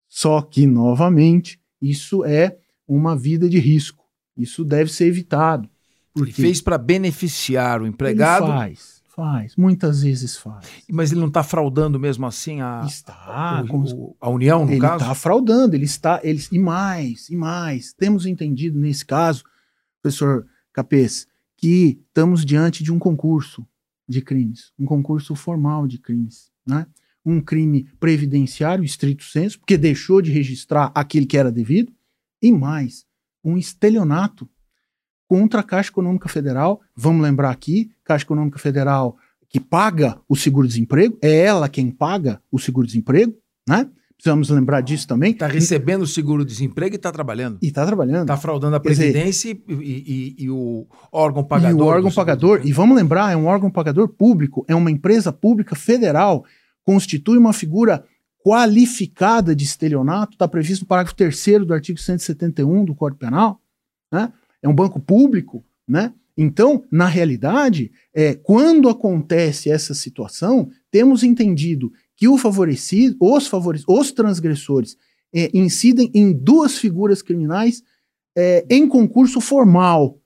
[0.07, 4.05] Só que, novamente, isso é uma vida de risco.
[4.37, 5.69] Isso deve ser evitado.
[6.13, 8.45] Porque ele fez para beneficiar o empregado.
[8.45, 9.55] Ele faz, faz.
[9.57, 10.65] Muitas vezes faz.
[10.89, 14.79] Mas ele não está fraudando mesmo assim a, está, o, o, a União, no ele
[14.79, 14.95] caso?
[14.95, 16.21] Ele está fraudando, ele está.
[16.23, 17.91] Ele, e mais, e mais.
[17.93, 19.43] Temos entendido nesse caso,
[20.05, 23.65] professor Capês, que estamos diante de um concurso
[24.07, 26.51] de crimes, um concurso formal de crimes.
[26.65, 26.85] Né?
[27.27, 31.91] um crime previdenciário, estrito senso, porque deixou de registrar aquele que era devido,
[32.39, 33.03] e mais,
[33.43, 34.47] um estelionato
[35.27, 36.81] contra a Caixa Econômica Federal.
[36.95, 39.17] Vamos lembrar aqui, Caixa Econômica Federal
[39.49, 43.35] que paga o seguro-desemprego, é ela quem paga o seguro-desemprego,
[43.67, 43.89] né?
[44.17, 45.31] Precisamos lembrar disso também.
[45.33, 47.59] Está recebendo o seguro-desemprego e está trabalhando.
[47.61, 48.21] E está trabalhando.
[48.21, 51.77] Está fraudando a Quer dizer, Previdência e, e- e- o órgão pagador.
[51.77, 54.89] E o órgão do pagador, e vamos lembrar, é um órgão pagador público, é uma
[54.89, 56.45] empresa pública federal,
[56.83, 58.05] constitui uma figura
[58.43, 63.59] qualificada de estelionato, está previsto no parágrafo 3 do artigo 171 do Código Penal,
[64.11, 64.31] né?
[64.61, 66.13] É um banco público, né?
[66.37, 73.93] Então, na realidade, é, quando acontece essa situação, temos entendido que o favorecido, os, favorecidos,
[73.99, 74.95] os transgressores
[75.33, 77.83] é, incidem em duas figuras criminais
[78.37, 80.19] é, em concurso formal,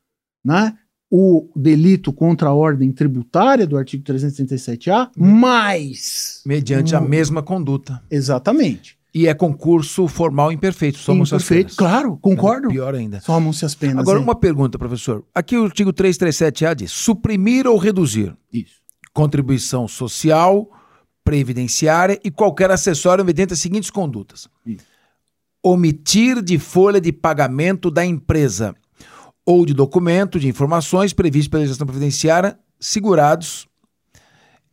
[0.44, 0.78] né?
[1.12, 6.42] o delito contra a ordem tributária do artigo 337-A, mais.
[6.46, 7.08] Mediante a Hum.
[7.08, 8.02] mesma conduta.
[8.12, 8.98] Exatamente.
[9.12, 11.00] E é concurso formal imperfeito.
[11.00, 11.76] Somos as Imperfeito, penas.
[11.76, 12.68] claro, concordo.
[12.68, 13.20] Pior ainda.
[13.22, 13.98] Somam-se as penas.
[13.98, 14.22] Agora, é.
[14.22, 15.26] uma pergunta, professor.
[15.34, 18.76] Aqui o artigo 337A diz: suprimir ou reduzir Isso.
[19.12, 20.70] contribuição social,
[21.30, 24.84] previdenciária e qualquer acessório mediante as seguintes condutas: Isso.
[25.62, 28.76] omitir de folha de pagamento da empresa
[29.46, 33.68] ou de documento de informações previstos pela legislação previdenciária segurados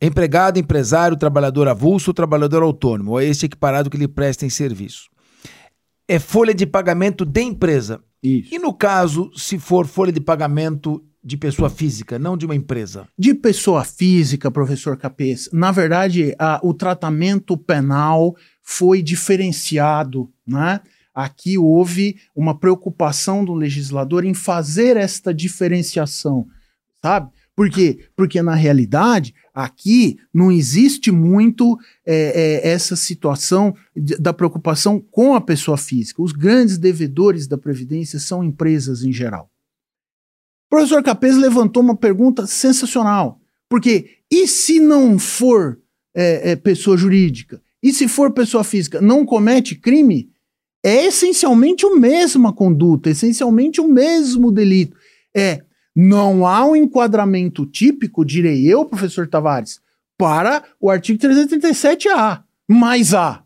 [0.01, 5.09] empregado, empresário, trabalhador avulso, trabalhador autônomo, ou este equiparado que lhe prestem serviço.
[6.07, 7.99] É folha de pagamento de empresa.
[8.21, 8.53] Isso.
[8.53, 13.05] E no caso, se for folha de pagamento de pessoa física, não de uma empresa?
[13.19, 20.79] De pessoa física, professor Capês, na verdade, a- o tratamento penal foi diferenciado, né?
[21.13, 26.47] Aqui houve uma preocupação do legislador em fazer esta diferenciação,
[27.03, 27.29] sabe?
[27.55, 28.05] Por quê?
[28.15, 35.33] Porque, na realidade, aqui não existe muito é, é, essa situação de- da preocupação com
[35.35, 36.21] a pessoa física.
[36.21, 39.49] Os grandes devedores da Previdência são empresas em geral.
[40.67, 43.39] O professor Capês levantou uma pergunta sensacional.
[43.69, 45.79] Porque, e se não for
[46.13, 47.61] é, é, pessoa jurídica?
[47.81, 50.29] E se for pessoa física, não comete crime?
[50.83, 54.95] É essencialmente a mesma conduta, essencialmente o mesmo delito.
[55.35, 55.63] É,
[55.95, 59.79] não há um enquadramento típico, direi eu, professor Tavares,
[60.17, 63.43] para o artigo 337A, mas há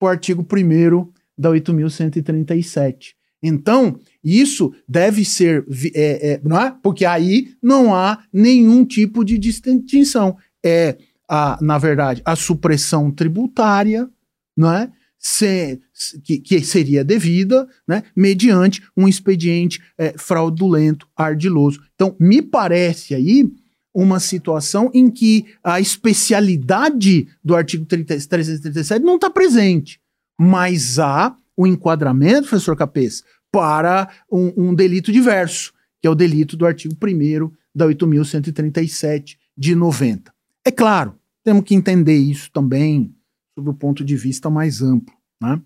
[0.00, 3.14] o artigo 1 da 8.137.
[3.42, 6.74] Então, isso deve ser, é, é, não é?
[6.82, 10.36] Porque aí não há nenhum tipo de distinção.
[10.64, 10.96] É,
[11.28, 14.08] a, na verdade, a supressão tributária,
[14.56, 14.90] não é?
[15.18, 15.80] Se-
[16.24, 18.02] que, que seria devida, né?
[18.14, 21.80] Mediante um expediente é, fraudulento, ardiloso.
[21.94, 23.48] Então, me parece aí
[23.94, 30.00] uma situação em que a especialidade do artigo 30 337 não está presente,
[30.40, 33.22] mas há o enquadramento, professor Capês,
[33.52, 39.74] para um, um delito diverso, que é o delito do artigo 1 da 8.137 de
[39.74, 40.34] 90.
[40.64, 43.14] É claro, temos que entender isso também
[43.54, 45.14] sob o ponto de vista mais amplo.
[45.40, 45.60] Né?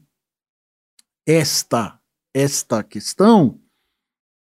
[1.24, 2.00] Esta,
[2.34, 3.60] esta questão,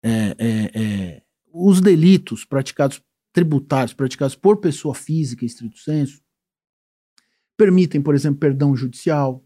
[0.03, 3.03] é, é, é, os delitos praticados,
[3.33, 6.23] tributários, praticados por pessoa física, em estrito senso,
[7.57, 9.45] permitem, por exemplo, perdão judicial,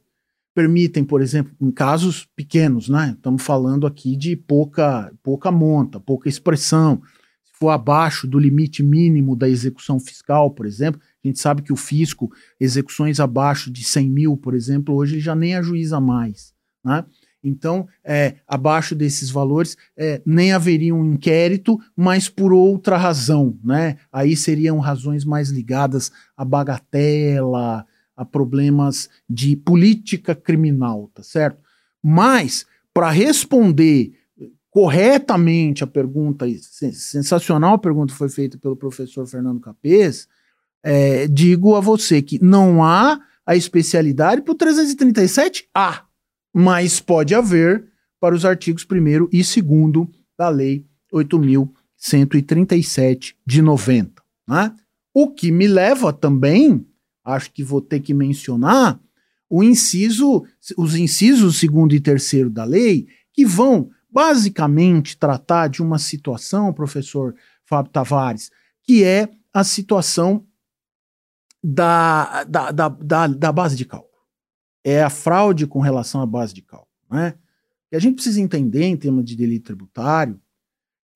[0.57, 3.13] permitem, por exemplo, em casos pequenos, né?
[3.15, 7.03] Estamos falando aqui de pouca, pouca monta, pouca expressão.
[7.45, 11.75] Se for abaixo do limite mínimo da execução fiscal, por exemplo, a gente sabe que
[11.75, 17.05] o fisco, execuções abaixo de 100 mil, por exemplo, hoje já nem ajuiza mais, né?
[17.45, 23.99] Então, é, abaixo desses valores, é, nem haveria um inquérito, mas por outra razão, né?
[24.11, 31.59] Aí seriam razões mais ligadas à bagatela, a problemas de política criminal, tá certo?
[32.03, 34.15] Mas, para responder
[34.71, 40.29] corretamente a pergunta, sen- sensacional a pergunta que foi feita pelo professor Fernando Capês,
[40.83, 46.05] é, digo a você que não há a especialidade para o 337 há,
[46.55, 47.85] mas pode haver
[48.21, 54.23] para os artigos 1 e 2 da Lei 8.137 de 90.
[54.49, 54.73] Né?
[55.15, 56.87] O que me leva também,
[57.27, 59.01] acho que vou ter que mencionar,
[59.49, 60.45] o inciso,
[60.77, 67.35] os incisos segundo e terceiro da lei, que vão basicamente tratar de uma situação, professor
[67.65, 68.51] Fábio Tavares,
[68.83, 70.47] que é a situação
[71.63, 74.13] da, da, da, da, da base de cálculo.
[74.85, 76.91] É a fraude com relação à base de cálculo.
[77.11, 77.35] Né?
[77.91, 80.41] E a gente precisa entender, em termos de delito tributário,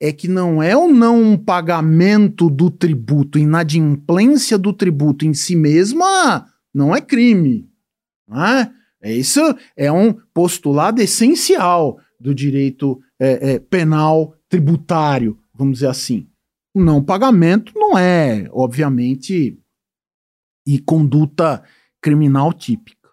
[0.00, 6.48] é que não é o não pagamento do tributo, inadimplência do tributo em si mesma,
[6.74, 7.70] não é crime.
[8.26, 8.72] Não é?
[9.02, 9.40] É Isso
[9.76, 16.28] é um postulado essencial do direito é, é, penal tributário, vamos dizer assim.
[16.74, 19.58] O não pagamento não é, obviamente,
[20.66, 21.62] e conduta
[22.00, 23.10] criminal típica.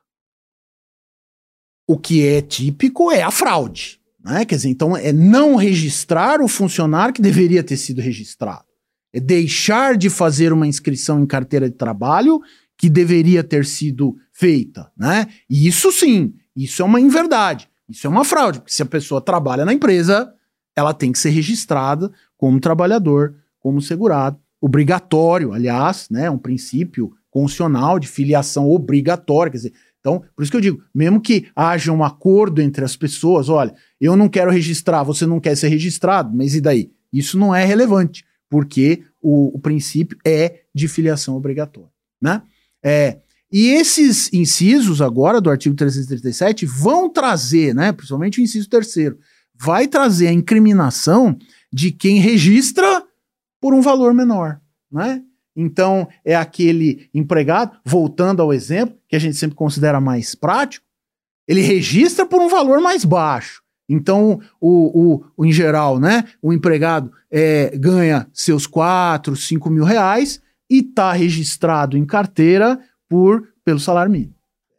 [1.88, 4.00] O que é típico é a fraude.
[4.28, 4.44] Né?
[4.44, 8.66] Quer dizer, então é não registrar o funcionário que deveria ter sido registrado.
[9.14, 12.42] É deixar de fazer uma inscrição em carteira de trabalho
[12.78, 14.92] que deveria ter sido feita.
[14.98, 15.28] Né?
[15.50, 17.70] E isso sim, isso é uma inverdade.
[17.90, 20.30] Isso é uma fraude, porque se a pessoa trabalha na empresa,
[20.76, 24.38] ela tem que ser registrada como trabalhador, como segurado.
[24.60, 26.30] Obrigatório, aliás, né?
[26.30, 29.52] Um princípio constitucional de filiação obrigatória.
[29.52, 32.96] Quer dizer, então, por isso que eu digo, mesmo que haja um acordo entre as
[32.96, 36.92] pessoas, olha, eu não quero registrar, você não quer ser registrado, mas e daí?
[37.12, 41.92] Isso não é relevante, porque o, o princípio é de filiação obrigatória,
[42.22, 42.42] né?
[42.84, 43.20] É,
[43.52, 49.18] e esses incisos agora do artigo 337 vão trazer, né, principalmente o inciso terceiro,
[49.56, 51.38] vai trazer a incriminação
[51.72, 53.04] de quem registra
[53.60, 54.60] por um valor menor,
[54.92, 55.22] né?
[55.60, 60.86] Então, é aquele empregado, voltando ao exemplo, que a gente sempre considera mais prático,
[61.48, 63.64] ele registra por um valor mais baixo.
[63.90, 69.84] Então, o, o, o em geral, né, o empregado é, ganha seus 4, 5 mil
[69.84, 70.40] reais
[70.70, 72.80] e está registrado em carteira
[73.10, 74.36] por pelo salário mínimo.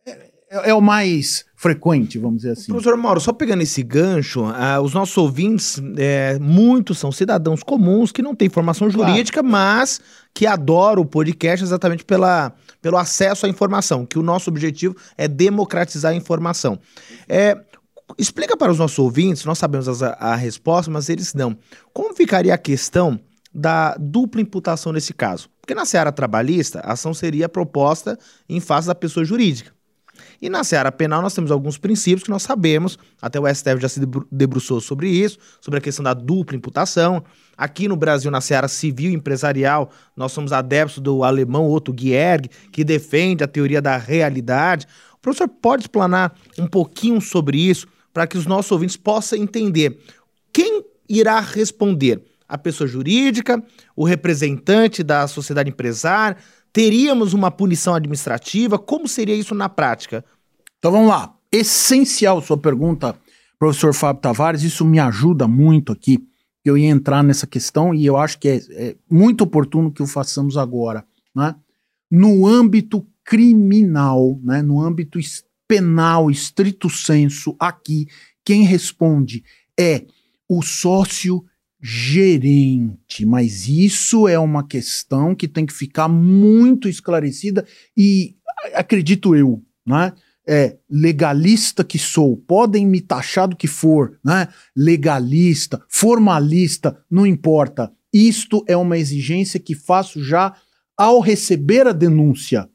[0.07, 0.11] É,
[0.51, 2.71] é, é, o mais frequente, vamos dizer assim.
[2.71, 8.13] Professor Mauro, só pegando esse gancho, uh, os nossos ouvintes, é, muitos são cidadãos comuns
[8.13, 9.49] que não têm formação jurídica, claro.
[9.49, 10.01] mas
[10.33, 15.27] que adoram o podcast exatamente pela, pelo acesso à informação, que o nosso objetivo é
[15.27, 16.79] democratizar a informação.
[17.29, 17.61] É,
[18.17, 21.59] explica para os nossos ouvintes, nós sabemos a, a resposta, mas eles não.
[21.93, 23.19] Como ficaria a questão
[23.53, 25.51] da dupla imputação nesse caso?
[25.61, 28.17] Porque na seara trabalhista, a ação seria proposta
[28.49, 29.77] em face da pessoa jurídica.
[30.41, 33.89] E na seara penal nós temos alguns princípios que nós sabemos, até o STF já
[33.89, 37.25] se debruçou sobre isso, sobre a questão da dupla imputação.
[37.57, 42.49] Aqui no Brasil, na seara civil e empresarial, nós somos adeptos do alemão Otto Gierg,
[42.71, 44.87] que defende a teoria da realidade.
[45.15, 49.99] O professor pode explanar um pouquinho sobre isso para que os nossos ouvintes possam entender
[50.59, 52.21] quem irá responder?
[52.49, 53.63] A pessoa jurídica,
[53.95, 56.37] o representante da sociedade empresária,
[56.79, 58.79] Teríamos uma punição administrativa?
[58.79, 60.25] Como seria isso na prática?
[60.79, 61.35] Então vamos lá.
[61.51, 63.19] Essencial sua pergunta,
[63.59, 64.63] professor Fábio Tavares.
[64.63, 66.25] Isso me ajuda muito aqui.
[66.65, 70.07] Eu ia entrar nessa questão e eu acho que é, é muito oportuno que o
[70.07, 71.05] façamos agora.
[71.35, 71.53] Né?
[72.09, 74.63] No âmbito criminal, né?
[74.63, 75.19] no âmbito
[75.67, 78.07] penal, estrito senso, aqui,
[78.45, 79.43] quem responde
[79.77, 80.05] é
[80.49, 81.45] o sócio
[81.81, 87.65] gerente, mas isso é uma questão que tem que ficar muito esclarecida
[87.97, 88.37] e
[88.75, 90.13] acredito eu, né?
[90.51, 94.49] É, legalista que sou, podem me taxar do que for, né?
[94.75, 97.93] Legalista, formalista, não importa.
[98.13, 100.57] Isto é uma exigência que faço já
[100.97, 102.69] ao receber a denúncia.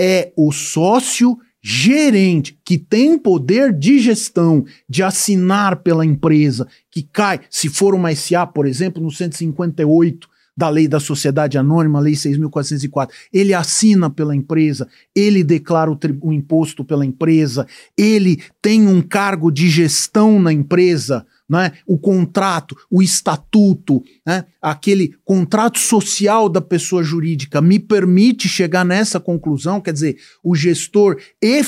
[0.00, 7.40] É o sócio gerente que tem poder de gestão, de assinar pela empresa, que cai,
[7.50, 13.08] se for uma SA, por exemplo, no 158 da Lei da Sociedade Anônima, Lei 6.404,
[13.32, 19.50] ele assina pela empresa, ele declara o, o imposto pela empresa, ele tem um cargo
[19.50, 21.72] de gestão na empresa, né?
[21.86, 24.44] o contrato, o estatuto, né?
[24.62, 31.16] aquele contrato social da pessoa jurídica me permite chegar nessa conclusão, quer dizer, o gestor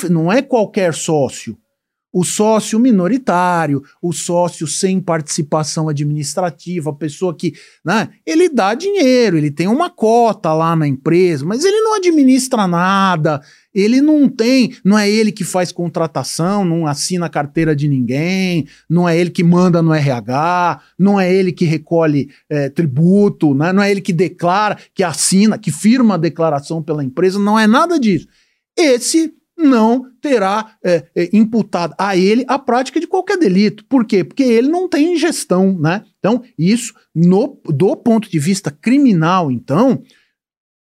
[0.08, 1.58] não é qualquer sócio,
[2.12, 7.54] o sócio minoritário, o sócio sem participação administrativa, a pessoa que,
[7.84, 12.66] né, ele dá dinheiro, ele tem uma cota lá na empresa, mas ele não administra
[12.66, 13.40] nada,
[13.74, 19.08] ele não tem, não é ele que faz contratação, não assina carteira de ninguém, não
[19.08, 23.82] é ele que manda no RH, não é ele que recolhe é, tributo, né, não
[23.82, 27.98] é ele que declara, que assina, que firma a declaração pela empresa, não é nada
[27.98, 28.26] disso.
[28.76, 33.84] Esse não terá é, é, imputado a ele a prática de qualquer delito.
[33.86, 34.24] Por quê?
[34.24, 36.04] Porque ele não tem gestão, né?
[36.18, 40.02] Então, isso, no, do ponto de vista criminal, então,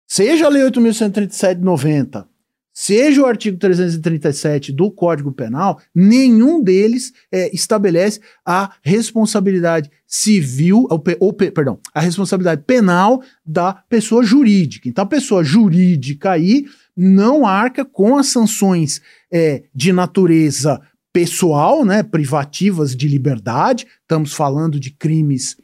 [0.06, 2.28] seja a Lei 8.137 de 90,
[2.72, 11.02] seja o artigo 337 do Código Penal, nenhum deles é, estabelece a responsabilidade civil, ou,
[11.20, 14.88] ou, perdão, a responsabilidade penal da pessoa jurídica.
[14.88, 16.64] Então, a pessoa jurídica aí
[16.96, 19.00] não arca com as sanções
[19.32, 20.80] é, de natureza
[21.12, 23.86] pessoal, né, privativas de liberdade.
[24.02, 25.56] Estamos falando de crimes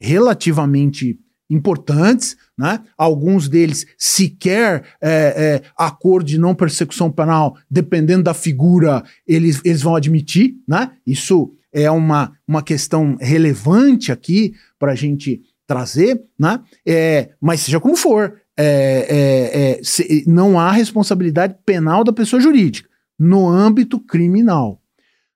[0.00, 1.18] relativamente
[1.52, 2.80] importantes, né?
[2.96, 9.82] Alguns deles sequer é, é, acordo de não persecução penal, dependendo da figura, eles, eles
[9.82, 10.92] vão admitir, né?
[11.06, 16.60] Isso é uma, uma questão relevante aqui para a gente trazer, né?
[16.86, 22.40] É, mas seja como for, é, é, é, se, não há responsabilidade penal da pessoa
[22.40, 22.88] jurídica.
[23.18, 24.80] no âmbito criminal.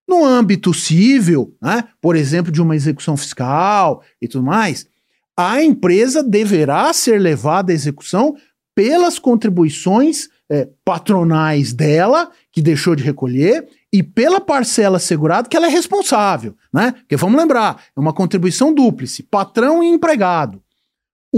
[0.08, 4.86] No âmbito civil, né, por exemplo, de uma execução fiscal e tudo mais,
[5.36, 8.34] a empresa deverá ser levada à execução
[8.74, 15.66] pelas contribuições é, patronais dela, que deixou de recolher, e pela parcela segurada que ela
[15.66, 16.92] é responsável, né?
[16.92, 20.62] Porque vamos lembrar, é uma contribuição dúplice, patrão e empregado.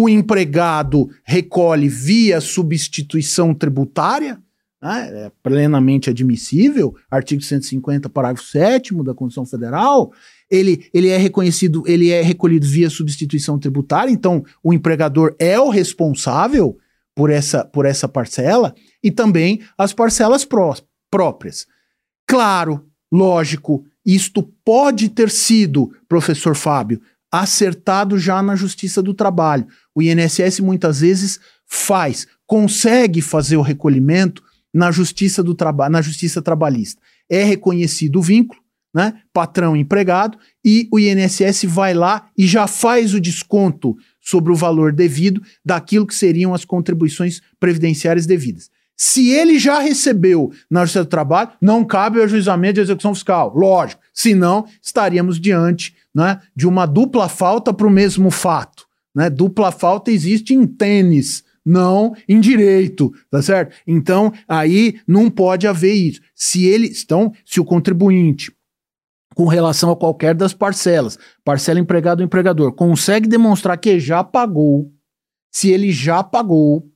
[0.01, 4.41] O empregado recolhe via substituição tributária,
[4.81, 5.27] né?
[5.27, 10.13] é plenamente admissível, artigo 150, parágrafo 7 da Constituição Federal.
[10.49, 15.69] Ele, ele é reconhecido, ele é recolhido via substituição tributária, então o empregador é o
[15.69, 16.79] responsável
[17.13, 18.73] por essa, por essa parcela
[19.03, 20.77] e também as parcelas pró
[21.11, 21.67] próprias.
[22.25, 29.67] Claro, lógico, isto pode ter sido, professor Fábio, acertado já na Justiça do Trabalho.
[29.95, 36.41] O INSS muitas vezes faz, consegue fazer o recolhimento na Justiça do Trabalho, na Justiça
[36.41, 37.01] Trabalhista.
[37.29, 38.61] É reconhecido o vínculo,
[38.95, 39.21] né?
[39.33, 44.93] Patrão empregado, e o INSS vai lá e já faz o desconto sobre o valor
[44.93, 48.71] devido daquilo que seriam as contribuições previdenciárias devidas.
[48.97, 53.55] Se ele já recebeu na Justiça do Trabalho, não cabe o ajuizamento de execução fiscal.
[53.55, 54.03] Lógico.
[54.13, 58.89] Senão, estaríamos diante né, de uma dupla falta para o mesmo fato.
[59.15, 59.31] Né?
[59.31, 63.77] Dupla falta existe em tênis, não em direito, tá certo?
[63.87, 66.21] Então, aí não pode haver isso.
[66.35, 68.53] Se ele, então, se o contribuinte
[69.37, 74.93] com relação a qualquer das parcelas, parcela empregado ou empregador, consegue demonstrar que já pagou,
[75.53, 76.91] se ele já pagou,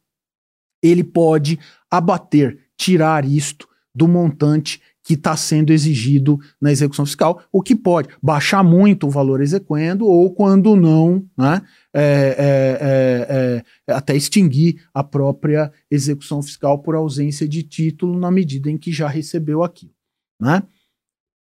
[0.82, 7.60] ele pode abater, tirar isto do montante que está sendo exigido na execução fiscal, o
[7.60, 14.14] que pode baixar muito o valor exequendo ou, quando não, né, é, é, é, até
[14.14, 19.62] extinguir a própria execução fiscal por ausência de título na medida em que já recebeu
[19.62, 19.92] aquilo.
[20.40, 20.62] Né?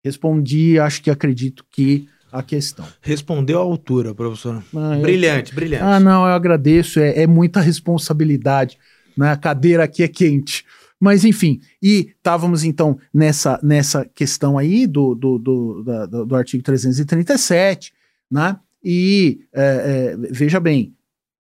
[0.05, 2.87] Respondi, acho que acredito que a questão.
[3.03, 4.63] Respondeu à altura, professor.
[4.75, 5.83] Ah, brilhante, brilhante.
[5.83, 8.79] Ah, não, eu agradeço, é, é muita responsabilidade
[9.17, 9.33] né?
[9.33, 10.65] A cadeira aqui é quente.
[11.01, 16.63] Mas enfim, e estávamos então nessa, nessa questão aí do, do, do, do, do artigo
[16.63, 17.93] 337,
[18.31, 18.61] né?
[18.85, 20.95] E é, é, veja bem,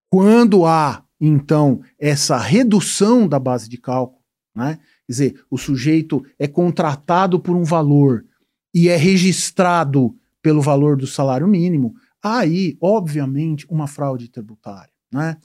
[0.08, 4.22] quando há então essa redução da base de cálculo,
[4.56, 4.78] né?
[5.06, 8.24] Quer dizer, o sujeito é contratado por um valor
[8.72, 14.92] e é registrado pelo valor do salário mínimo, aí, obviamente, uma fraude tributária.
[15.12, 15.36] Né?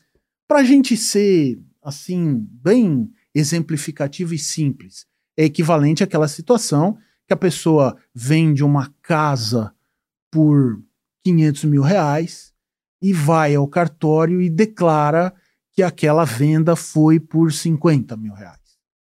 [0.48, 5.06] Para a gente ser assim, bem exemplificativo e simples.
[5.38, 9.74] É equivalente àquela situação que a pessoa vende uma casa
[10.32, 10.82] por
[11.24, 12.54] 500 mil reais
[13.02, 15.34] e vai ao cartório e declara
[15.74, 18.60] que aquela venda foi por 50 mil reais.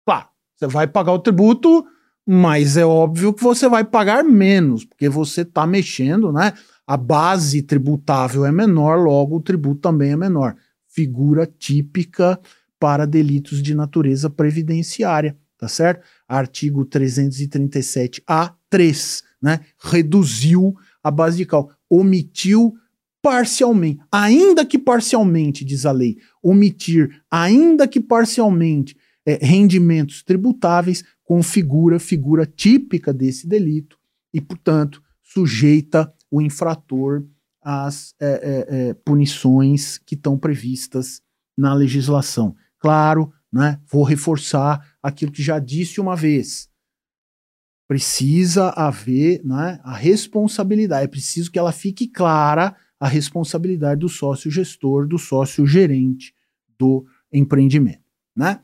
[0.06, 1.84] Claro, você vai pagar o tributo,
[2.26, 6.54] mas é óbvio que você vai pagar menos, porque você está mexendo, né?
[6.86, 10.56] A base tributável é menor, logo o tributo também é menor.
[10.88, 12.40] Figura típica
[12.82, 16.04] para delitos de natureza previdenciária, tá certo?
[16.26, 19.60] Artigo 337-A3, né?
[19.78, 22.74] Reduziu a base de cálculo, omitiu
[23.22, 32.00] parcialmente, ainda que parcialmente, diz a lei, omitir, ainda que parcialmente, é, rendimentos tributáveis configura
[32.00, 33.96] figura típica desse delito
[34.34, 37.24] e, portanto, sujeita o infrator
[37.62, 41.22] às é, é, é punições que estão previstas
[41.56, 42.56] na legislação.
[42.82, 43.78] Claro, né?
[43.88, 46.68] Vou reforçar aquilo que já disse uma vez.
[47.86, 54.50] Precisa haver né, a responsabilidade, é preciso que ela fique clara a responsabilidade do sócio
[54.50, 56.34] gestor, do sócio gerente
[56.76, 58.02] do empreendimento.
[58.34, 58.60] Né?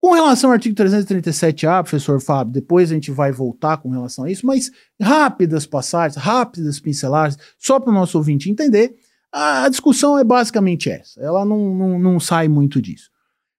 [0.00, 4.30] Com relação ao artigo 337A, professor Fábio, depois a gente vai voltar com relação a
[4.30, 8.96] isso, mas rápidas passagens, rápidas pinceladas, só para o nosso ouvinte entender,
[9.30, 11.20] a discussão é basicamente essa.
[11.20, 13.10] Ela não, não, não sai muito disso.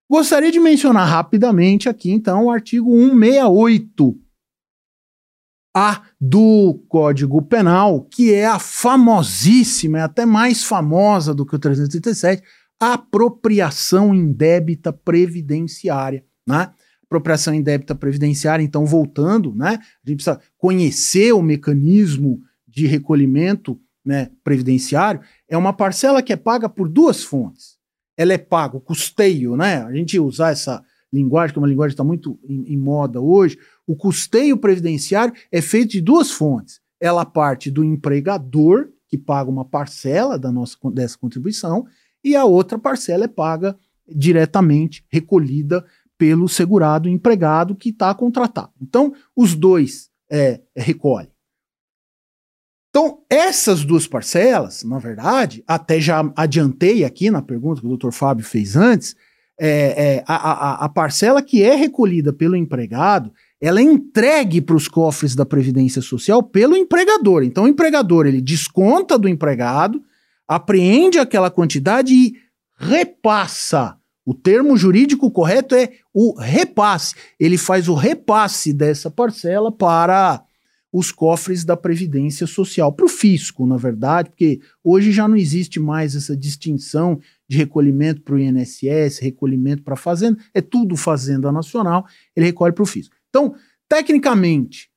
[0.09, 4.19] Gostaria de mencionar rapidamente aqui, então, o artigo 168
[5.75, 11.59] A do Código Penal, que é a famosíssima, é até mais famosa do que o
[11.59, 12.41] 337,
[12.79, 16.71] apropriação indébita previdenciária, né?
[17.05, 19.77] Apropriação indébita previdenciária, então, voltando, né?
[19.77, 26.35] A gente precisa conhecer o mecanismo de recolhimento né, previdenciário, é uma parcela que é
[26.35, 27.78] paga por duas fontes
[28.19, 29.81] ela é paga, o custeio, né?
[29.81, 33.21] A gente usar essa linguagem, que é uma linguagem que está muito em, em, moda
[33.21, 33.57] hoje,
[33.87, 36.81] o custeio previdenciário é feito de duas fontes.
[36.99, 41.85] Ela parte do empregador, que paga uma parcela da nossa, dessa contribuição,
[42.21, 43.73] e a outra parcela é paga
[44.05, 45.85] diretamente, recolhida
[46.17, 48.73] pelo segurado empregado que está contratado.
[48.81, 51.31] Então, os dois é, recolhem.
[52.89, 58.11] Então, essas duas parcelas, na verdade, até já adiantei aqui na pergunta que o doutor
[58.11, 59.15] Fábio fez antes,
[59.59, 59.67] é,
[60.15, 63.31] é, a, a, a parcela que é recolhida pelo empregado,
[63.61, 67.43] ela é entregue para os cofres da Previdência Social pelo empregador.
[67.43, 70.01] Então, o empregador ele desconta do empregado,
[70.47, 72.33] apreende aquela quantidade e
[72.77, 73.97] repassa.
[74.25, 77.13] O termo jurídico correto é o repasse.
[77.39, 80.41] Ele faz o repasse dessa parcela para
[80.91, 85.79] os cofres da Previdência Social, para o fisco, na verdade, porque hoje já não existe
[85.79, 91.51] mais essa distinção de recolhimento para o INSS, recolhimento para a Fazenda, é tudo Fazenda
[91.51, 93.15] Nacional, ele recolhe para o fisco.
[93.29, 93.53] Então,
[93.87, 94.89] tecnicamente,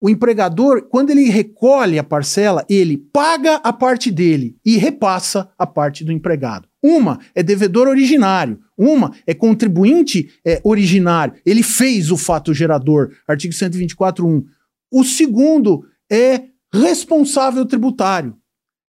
[0.00, 5.66] o empregador, quando ele recolhe a parcela, ele paga a parte dele e repassa a
[5.66, 6.68] parte do empregado.
[6.82, 11.34] Uma é devedor originário, uma é contribuinte é, originário.
[11.44, 14.44] Ele fez o fato gerador, artigo 124.1.
[14.90, 18.36] O segundo é responsável tributário.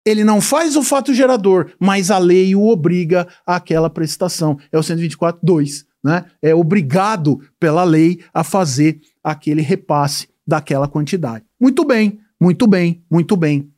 [0.05, 4.57] Ele não faz o fato gerador, mas a lei o obriga àquela prestação.
[4.71, 11.45] É o 124.2 né, é obrigado pela lei a fazer aquele repasse daquela quantidade.
[11.61, 13.69] Muito bem, muito bem, muito bem.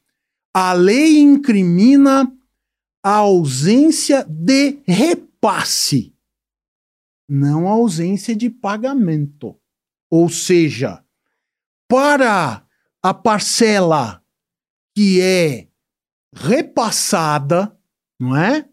[0.52, 2.30] A lei incrimina
[3.02, 6.12] a ausência de repasse,
[7.26, 9.56] não a ausência de pagamento.
[10.10, 11.02] Ou seja,
[11.88, 12.62] para
[13.02, 14.22] a parcela
[14.94, 15.68] que é
[16.34, 17.76] repassada,
[18.20, 18.68] não é?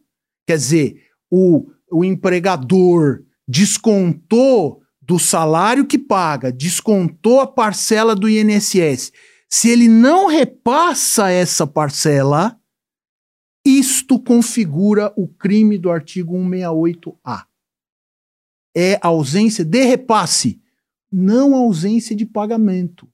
[0.46, 9.12] Quer dizer, o, o empregador descontou do salário que paga, descontou a parcela do INSS.
[9.50, 12.60] Se ele não repassa essa parcela,
[13.64, 17.48] isto configura o crime do artigo 168-A.
[18.76, 20.62] É ausência de repasse,
[21.16, 23.08] não ausência de pagamento.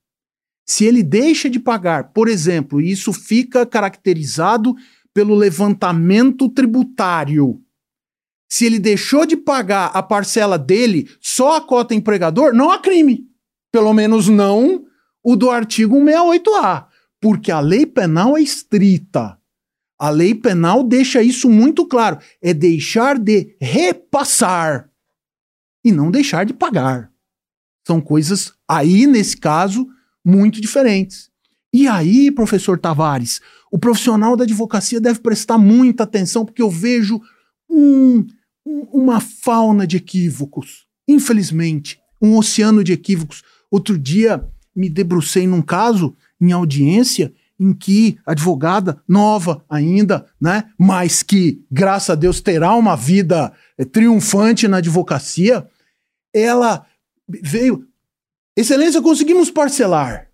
[0.66, 4.76] Se ele deixa de pagar, por exemplo, isso fica caracterizado
[5.14, 7.62] pelo levantamento tributário
[8.52, 13.26] se ele deixou de pagar a parcela dele só a cota empregador, não há crime.
[13.72, 14.86] Pelo menos não
[15.24, 16.86] o do artigo 168A.
[17.22, 19.40] Porque a lei penal é estrita.
[19.98, 22.18] A lei penal deixa isso muito claro.
[22.42, 24.90] É deixar de repassar
[25.82, 27.10] e não deixar de pagar.
[27.92, 29.86] São coisas, aí, nesse caso,
[30.24, 31.30] muito diferentes.
[31.74, 37.20] E aí, professor Tavares, o profissional da advocacia deve prestar muita atenção, porque eu vejo
[37.70, 38.26] um
[38.66, 40.86] uma fauna de equívocos.
[41.06, 43.44] Infelizmente, um oceano de equívocos.
[43.70, 44.42] Outro dia
[44.74, 52.12] me debrucei num caso em audiência em que advogada nova ainda, né, mas que graças
[52.12, 55.68] a Deus terá uma vida é, triunfante na advocacia,
[56.34, 56.86] ela
[57.42, 57.88] veio,
[58.56, 60.30] excelência, conseguimos parcelar.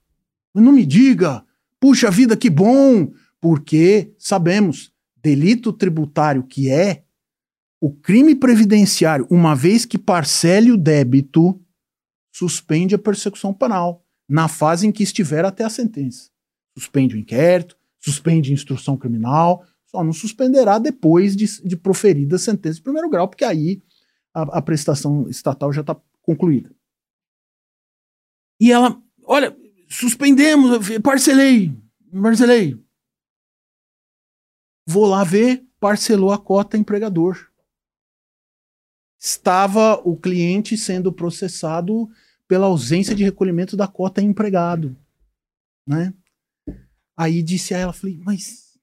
[0.53, 1.45] Não me diga,
[1.79, 4.91] puxa vida, que bom, porque sabemos,
[5.21, 7.03] delito tributário que é,
[7.79, 11.59] o crime previdenciário, uma vez que parcele o débito,
[12.33, 16.29] suspende a persecução penal na fase em que estiver até a sentença.
[16.77, 22.39] Suspende o inquérito, suspende a instrução criminal, só não suspenderá depois de, de proferida a
[22.39, 23.81] sentença de primeiro grau, porque aí
[24.33, 26.71] a, a prestação estatal já está concluída.
[28.59, 29.55] E ela, olha,
[29.89, 31.75] suspendemos, parcelei,
[32.21, 32.83] parcelei.
[34.85, 37.47] Vou lá ver, parcelou a cota empregador
[39.19, 42.09] estava o cliente sendo processado
[42.47, 44.95] pela ausência de recolhimento da cota empregado,
[45.87, 46.13] né?
[47.15, 48.77] Aí disse a ela, falei, mas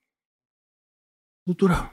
[1.46, 1.92] doutora,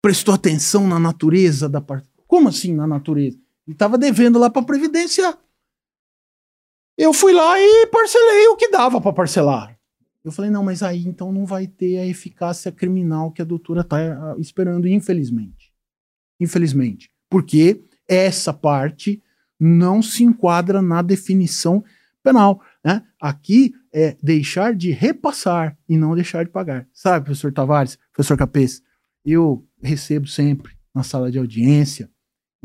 [0.00, 2.08] prestou atenção na natureza da parte?
[2.26, 3.36] Como assim na natureza?
[3.66, 5.36] Ele estava devendo lá para previdência.
[6.96, 9.78] Eu fui lá e parcelei o que dava para parcelar.
[10.24, 13.82] Eu falei, não, mas aí então não vai ter a eficácia criminal que a doutora
[13.82, 15.72] está ah, esperando, infelizmente.
[16.40, 19.22] Infelizmente porque essa parte
[19.58, 21.84] não se enquadra na definição
[22.22, 22.60] penal.
[22.84, 23.02] Né?
[23.20, 26.86] Aqui é deixar de repassar e não deixar de pagar.
[26.92, 28.82] Sabe, professor Tavares, professor Capês,
[29.24, 32.10] eu recebo sempre na sala de audiência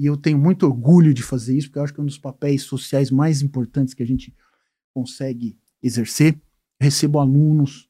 [0.01, 2.17] e eu tenho muito orgulho de fazer isso, porque eu acho que é um dos
[2.17, 4.35] papéis sociais mais importantes que a gente
[4.95, 6.41] consegue exercer.
[6.79, 7.87] Recebo alunos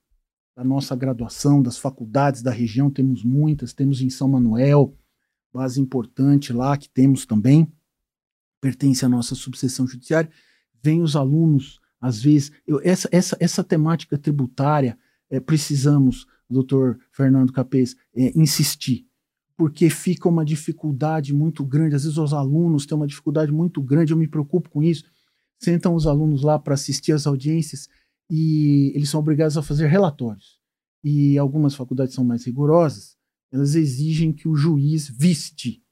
[0.54, 4.94] da nossa graduação, das faculdades da região, temos muitas, temos em São Manuel,
[5.54, 7.72] base importante lá que temos também,
[8.60, 10.30] pertence à nossa subseção judiciária,
[10.84, 15.00] vem os alunos, às vezes, eu, essa, essa, essa temática tributária,
[15.30, 19.08] é, precisamos, doutor Fernando Capês, é, insistir.
[19.62, 21.94] Porque fica uma dificuldade muito grande.
[21.94, 25.04] Às vezes os alunos têm uma dificuldade muito grande, eu me preocupo com isso.
[25.62, 27.88] Sentam os alunos lá para assistir às audiências
[28.28, 30.60] e eles são obrigados a fazer relatórios.
[31.04, 33.16] E algumas faculdades são mais rigorosas,
[33.54, 35.84] elas exigem que o juiz viste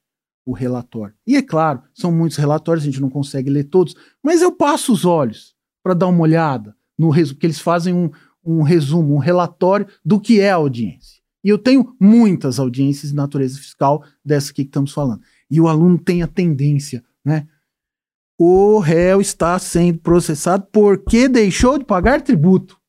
[0.44, 1.14] o relatório.
[1.28, 3.94] E é claro, são muitos relatórios, a gente não consegue ler todos,
[4.24, 5.54] mas eu passo os olhos
[5.84, 8.10] para dar uma olhada no resumo, que eles fazem um,
[8.44, 11.19] um resumo, um relatório do que é a audiência.
[11.44, 15.22] E eu tenho muitas audiências de natureza fiscal dessa aqui que estamos falando.
[15.50, 17.48] E o aluno tem a tendência, né?
[18.38, 22.80] O réu está sendo processado porque deixou de pagar tributo.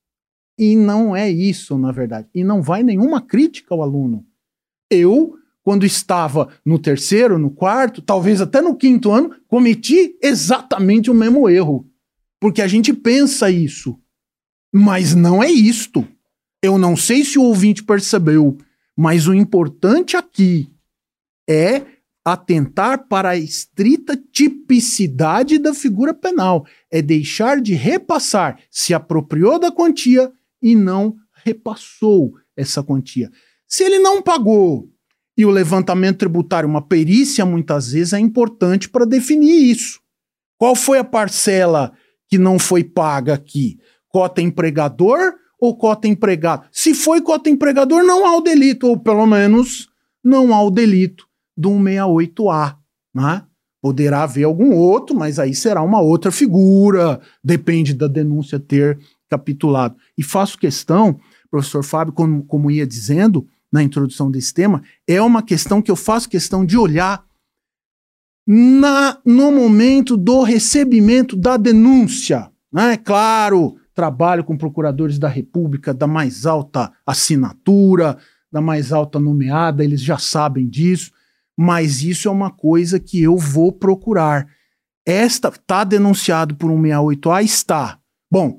[0.59, 2.29] E não é isso, na verdade.
[2.35, 4.25] E não vai nenhuma crítica ao aluno.
[4.91, 11.15] Eu, quando estava no terceiro, no quarto, talvez até no quinto ano, cometi exatamente o
[11.15, 11.89] mesmo erro.
[12.39, 13.99] Porque a gente pensa isso.
[14.73, 16.07] Mas não é isto.
[16.63, 18.59] Eu não sei se o ouvinte percebeu,
[18.97, 20.69] mas o importante aqui
[21.49, 21.87] é
[22.25, 26.67] atentar para a estrita tipicidade da figura penal.
[26.91, 30.31] É deixar de repassar, se apropriou da quantia
[30.63, 33.31] e não repassou essa quantia.
[33.67, 34.91] Se ele não pagou
[35.37, 40.01] e o levantamento tributário, uma perícia, muitas vezes é importante para definir isso.
[40.59, 41.93] Qual foi a parcela
[42.29, 43.79] que não foi paga aqui?
[44.09, 46.67] Cota empregador ou cota empregado?
[46.73, 49.89] Se foi cota empregador, não há o delito, ou pelo menos
[50.25, 52.77] não há o delito do 168A.
[53.15, 53.45] Né?
[53.83, 58.99] Poderá haver algum outro, mas aí será uma outra figura, depende da denúncia ter
[59.29, 59.97] capitulado.
[60.17, 61.19] E faço questão,
[61.51, 65.97] professor Fábio, como, como ia dizendo na introdução desse tema, é uma questão que eu
[65.97, 67.25] faço questão de olhar
[68.47, 72.51] na, no momento do recebimento da denúncia.
[72.73, 72.97] Né?
[72.97, 78.17] Claro, trabalho com procuradores da República da mais alta assinatura,
[78.51, 81.13] da mais alta nomeada, eles já sabem disso,
[81.55, 84.49] mas isso é uma coisa que eu vou procurar.
[85.07, 87.45] Esta está denunciado por um 68A?
[87.45, 87.99] Está.
[88.33, 88.59] Bom,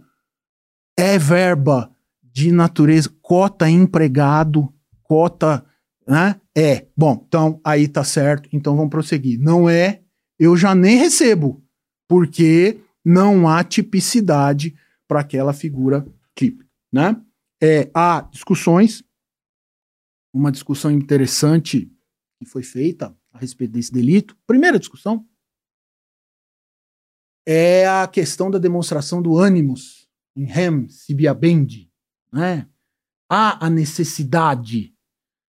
[0.95, 1.89] é verba
[2.21, 4.71] de natureza, cota empregado,
[5.01, 5.65] cota,
[6.07, 6.35] né?
[6.55, 6.85] É.
[6.95, 9.39] Bom, então aí tá certo, então vamos prosseguir.
[9.39, 10.01] Não é,
[10.37, 11.63] eu já nem recebo,
[12.07, 14.75] porque não há tipicidade
[15.12, 17.22] para aquela figura típica, né?
[17.62, 19.03] É, há discussões,
[20.34, 21.93] uma discussão interessante
[22.39, 24.38] que foi feita a respeito desse delito.
[24.47, 25.28] Primeira discussão
[27.45, 31.91] é a questão da demonstração do ânimos em rem sibiabendi,
[32.32, 32.70] né?
[33.30, 34.95] Há a necessidade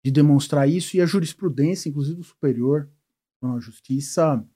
[0.02, 2.90] de demonstrar isso e a jurisprudência, inclusive do superior,
[3.42, 4.48] a justiça,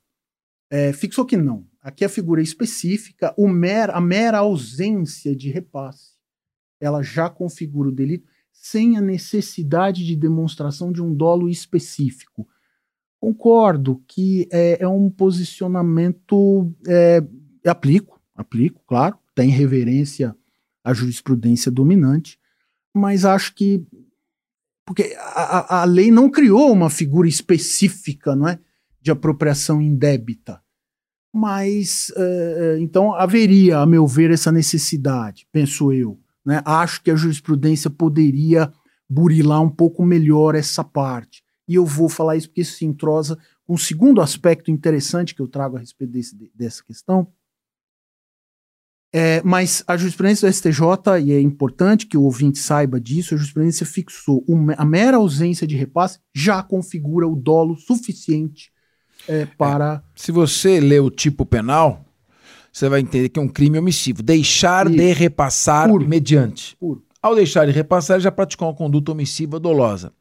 [0.72, 1.68] é, fixou que não.
[1.86, 6.14] Aqui a figura específica, o mer, a mera ausência de repasse,
[6.82, 12.48] ela já configura o delito sem a necessidade de demonstração de um dolo específico.
[13.20, 16.74] Concordo que é, é um posicionamento.
[16.88, 17.24] É,
[17.68, 20.36] aplico, aplico, claro, tem reverência
[20.84, 22.40] à jurisprudência dominante,
[22.92, 23.86] mas acho que
[24.84, 28.60] porque a, a, lei não criou uma figura específica, não é,
[29.00, 30.65] de apropriação indébita.
[31.36, 36.18] Mas uh, então haveria, a meu ver, essa necessidade, penso eu.
[36.46, 36.62] Né?
[36.64, 38.72] Acho que a jurisprudência poderia
[39.10, 41.44] burilar um pouco melhor essa parte.
[41.68, 45.42] E eu vou falar isso porque isso se entrosa com um segundo aspecto interessante que
[45.42, 47.28] eu trago a respeito desse, dessa questão,
[49.18, 53.38] é, mas a jurisprudência do STJ, e é importante que o ouvinte saiba disso, a
[53.38, 58.72] jurisprudência fixou uma, a mera ausência de repasse já configura o dolo suficiente
[59.28, 60.04] é, para.
[60.06, 62.06] É, se você lê o tipo penal,
[62.72, 64.22] você vai entender que é um crime omissivo.
[64.22, 66.08] Deixar de repassar Puro.
[66.08, 66.76] mediante.
[66.78, 67.02] Puro.
[67.22, 70.14] Ao deixar de repassar, já praticou uma conduta omissiva dolosa.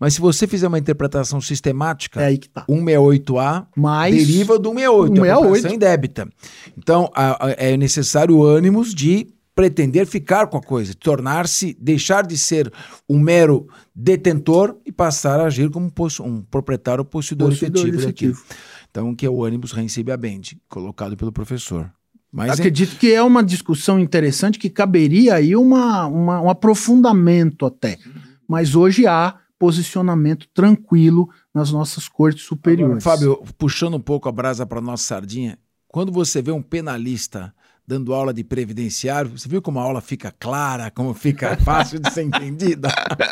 [0.00, 2.64] Mas se você fizer uma interpretação sistemática, é aí que tá.
[2.68, 5.74] 168A Mais deriva do 168, 168.
[5.74, 6.28] em débita.
[6.76, 9.28] Então, a, a, é necessário ânimos de
[9.58, 12.72] pretender ficar com a coisa, tornar-se, deixar de ser
[13.08, 18.44] um mero detentor e passar a agir como um proprietário possuidor, possuidor efetivo, efetivo.
[18.88, 21.92] Então, que é o ânimos reincibe a bende, colocado pelo professor.
[22.30, 22.98] Mas Acredito é...
[23.00, 27.98] que é uma discussão interessante que caberia aí uma, uma, um aprofundamento até.
[28.46, 33.04] Mas hoje há posicionamento tranquilo nas nossas cortes superiores.
[33.04, 37.52] Agora, Fábio, puxando um pouco a brasa para nossa sardinha, quando você vê um penalista
[37.88, 42.12] dando aula de previdenciário, você viu como a aula fica clara, como fica fácil de
[42.12, 42.90] ser entendida?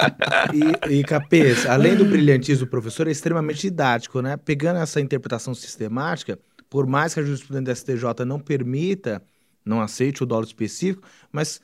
[0.88, 4.38] e, e Capês, além do brilhantismo do professor, é extremamente didático, né?
[4.38, 6.38] Pegando essa interpretação sistemática,
[6.70, 9.22] por mais que a jurisprudência do STJ não permita,
[9.62, 11.60] não aceite o dólar específico, mas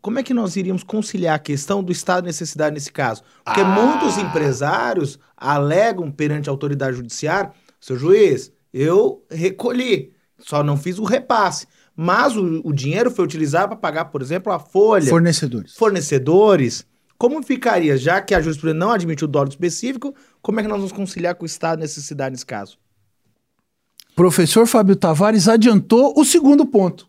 [0.00, 3.22] como é que nós iríamos conciliar a questão do estado de necessidade nesse caso?
[3.44, 3.64] Porque Ah.
[3.64, 11.04] muitos empresários alegam perante a autoridade judiciária, seu juiz, eu recolhi, só não fiz o
[11.04, 11.68] repasse.
[11.96, 15.74] Mas o, o dinheiro foi utilizado para pagar, por exemplo, a folha, Fornecedores.
[15.74, 16.84] fornecedores.
[17.16, 20.78] Como ficaria, já que a jurisprudência não admitiu o dólar específico, como é que nós
[20.78, 22.76] vamos conciliar com o estado de necessidade nesse caso?
[24.16, 27.08] Professor Fábio Tavares adiantou o segundo ponto.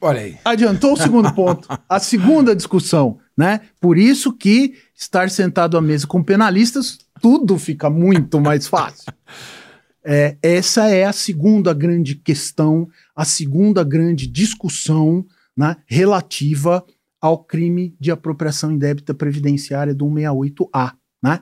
[0.00, 0.36] Olha aí.
[0.44, 1.68] Adiantou o segundo ponto.
[1.88, 3.60] A segunda discussão, né?
[3.80, 9.12] Por isso que estar sentado à mesa com penalistas, tudo fica muito mais fácil.
[10.04, 15.24] É, essa é a segunda grande questão, a segunda grande discussão
[15.56, 16.84] né, relativa
[17.20, 20.94] ao crime de apropriação indébita previdenciária do 168A.
[21.22, 21.40] Né?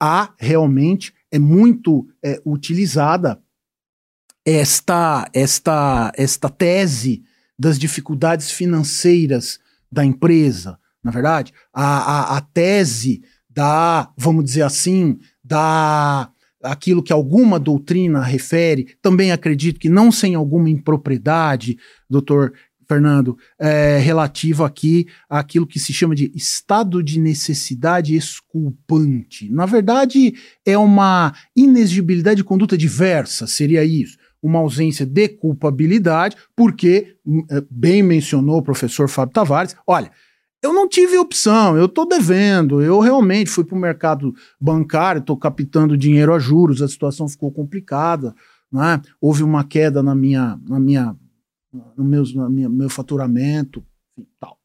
[0.00, 3.40] A realmente é muito é, utilizada
[4.44, 7.22] esta, esta, esta tese
[7.58, 9.60] das dificuldades financeiras
[9.90, 16.30] da empresa, na verdade, a, a, a tese da, vamos dizer assim, da
[16.62, 21.76] aquilo que alguma doutrina refere, também acredito que não sem alguma impropriedade,
[22.08, 22.52] doutor
[22.88, 29.50] Fernando, é, relativo aqui àquilo que se chama de estado de necessidade exculpante.
[29.50, 30.34] Na verdade,
[30.64, 34.18] é uma inexigibilidade de conduta diversa, seria isso.
[34.42, 37.14] Uma ausência de culpabilidade, porque,
[37.48, 40.10] eh, bem mencionou o professor Fábio Tavares, olha,
[40.62, 45.36] eu não tive opção, eu estou devendo, eu realmente fui para o mercado bancário, estou
[45.36, 48.32] captando dinheiro a juros, a situação ficou complicada,
[48.70, 49.02] né?
[49.20, 51.16] houve uma queda na minha, na minha,
[51.96, 53.84] no meus, na minha, meu faturamento,
[54.16, 54.56] enfim, tal.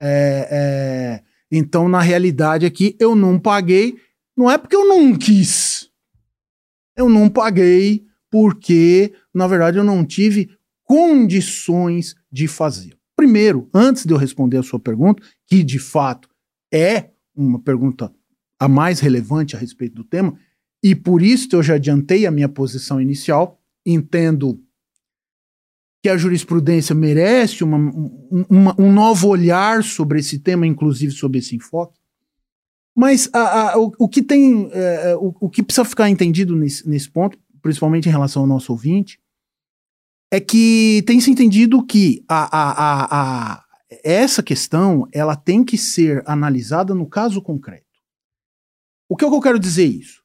[0.00, 3.96] É, é, então, na realidade aqui, eu não paguei,
[4.36, 5.90] não é porque eu não quis,
[6.96, 10.50] eu não paguei porque, na verdade, eu não tive
[10.84, 12.93] condições de fazer.
[13.16, 16.28] Primeiro, antes de eu responder a sua pergunta, que de fato
[16.72, 18.12] é uma pergunta
[18.58, 20.36] a mais relevante a respeito do tema,
[20.82, 24.60] e por isso eu já adiantei a minha posição inicial, entendo
[26.02, 27.78] que a jurisprudência merece uma,
[28.50, 31.98] uma, um novo olhar sobre esse tema, inclusive sobre esse enfoque.
[32.94, 36.86] Mas a, a, o, o, que tem, é, o, o, que precisa ficar entendido nesse,
[36.86, 39.18] nesse ponto, principalmente em relação ao nosso ouvinte,
[40.34, 43.04] é que tem se entendido que a, a,
[43.54, 43.64] a,
[44.02, 47.84] essa questão ela tem que ser analisada no caso concreto.
[49.08, 50.24] O que, é que eu quero dizer isso?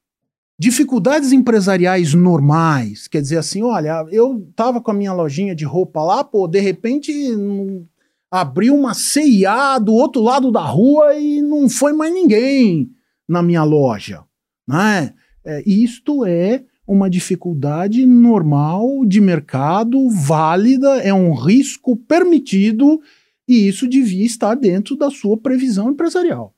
[0.58, 6.02] Dificuldades empresariais normais, quer dizer assim, olha, eu tava com a minha lojinha de roupa
[6.02, 7.86] lá, pô, de repente hum,
[8.28, 12.90] abriu uma CIA do outro lado da rua e não foi mais ninguém
[13.28, 14.24] na minha loja,
[14.66, 15.14] né?
[15.44, 23.00] É, isto é uma dificuldade normal de mercado, válida, é um risco permitido
[23.46, 26.52] e isso devia estar dentro da sua previsão empresarial.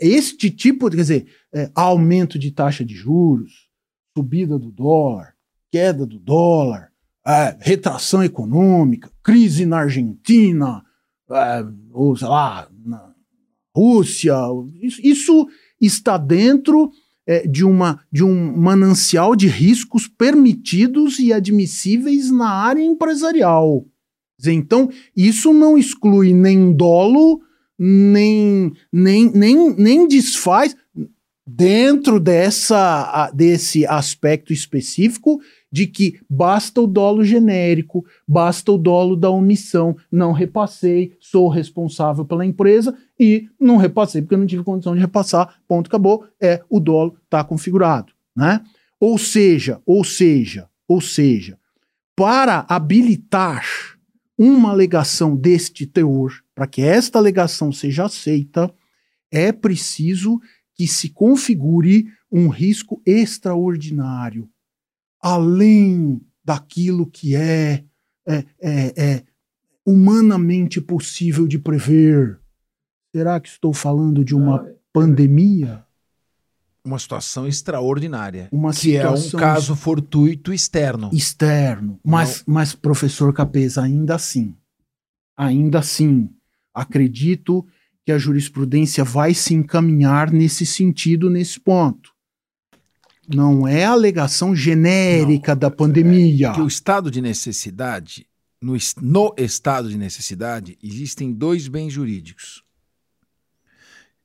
[0.00, 3.68] Este tipo, quer dizer, é, aumento de taxa de juros,
[4.16, 5.36] subida do dólar,
[5.70, 6.90] queda do dólar,
[7.24, 10.84] é, retração econômica, crise na Argentina,
[11.30, 13.14] é, ou sei lá, na
[13.76, 14.34] Rússia,
[14.82, 15.48] isso, isso
[15.80, 16.90] está dentro
[17.26, 23.84] é, de, uma, de um manancial de riscos permitidos e admissíveis na área empresarial.
[24.46, 27.40] Então, isso não exclui nem dolo,
[27.78, 30.76] nem, nem, nem, nem desfaz
[31.46, 35.40] dentro dessa, desse aspecto específico
[35.74, 42.24] de que basta o dolo genérico, basta o dolo da omissão, não repassei, sou responsável
[42.24, 46.62] pela empresa e não repassei porque eu não tive condição de repassar, ponto, acabou, é
[46.70, 48.60] o dolo está configurado, né?
[49.00, 51.58] Ou seja, ou seja, ou seja,
[52.14, 53.64] para habilitar
[54.38, 58.72] uma alegação deste teor, para que esta alegação seja aceita,
[59.28, 60.38] é preciso
[60.76, 64.48] que se configure um risco extraordinário,
[65.24, 67.82] além daquilo que é,
[68.28, 69.24] é, é, é
[69.86, 72.38] humanamente possível de prever.
[73.16, 75.82] Será que estou falando de uma pandemia?
[76.84, 78.50] Uma situação extraordinária.
[78.52, 81.08] Uma que situação é um caso fortuito externo.
[81.10, 81.98] externo.
[82.04, 84.54] Mas, mas, professor Capesa, ainda assim,
[85.34, 86.28] ainda assim,
[86.74, 87.66] acredito
[88.04, 92.13] que a jurisprudência vai se encaminhar nesse sentido, nesse ponto.
[93.28, 96.52] Não é a alegação genérica Não, da pandemia.
[96.52, 98.26] Que o estado de necessidade,
[98.60, 102.62] no, no estado de necessidade, existem dois bens jurídicos.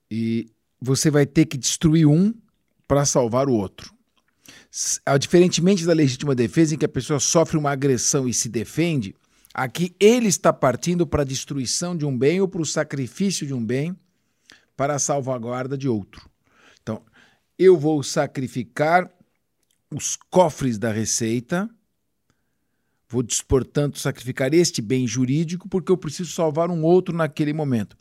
[0.10, 0.50] E
[0.82, 2.34] você vai ter que destruir um
[2.88, 3.94] para salvar o outro.
[5.20, 9.16] Diferentemente da legítima defesa, em que a pessoa sofre uma agressão e se defende,
[9.54, 13.54] Aqui ele está partindo para a destruição de um bem ou para o sacrifício de
[13.54, 13.96] um bem
[14.78, 16.29] para a salvaguarda de outro.
[17.60, 19.12] Eu vou sacrificar
[19.94, 21.70] os cofres da receita,
[23.10, 27.98] vou, portanto, sacrificar este bem jurídico porque eu preciso salvar um outro naquele momento.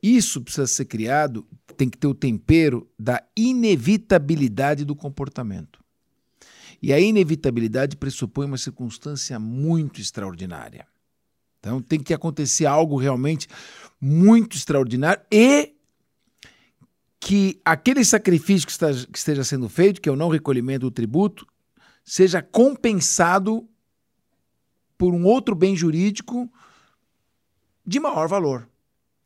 [0.00, 1.44] Isso precisa ser criado,
[1.76, 5.82] tem que ter o tempero da inevitabilidade do comportamento.
[6.80, 10.86] E a inevitabilidade pressupõe uma circunstância muito extraordinária.
[11.58, 13.48] Então tem que acontecer algo realmente
[14.00, 15.74] muito extraordinário e
[17.20, 20.90] que aquele sacrifício que, está, que esteja sendo feito, que é o não recolhimento do
[20.90, 21.46] tributo,
[22.02, 23.68] seja compensado
[24.96, 26.50] por um outro bem jurídico
[27.86, 28.68] de maior valor.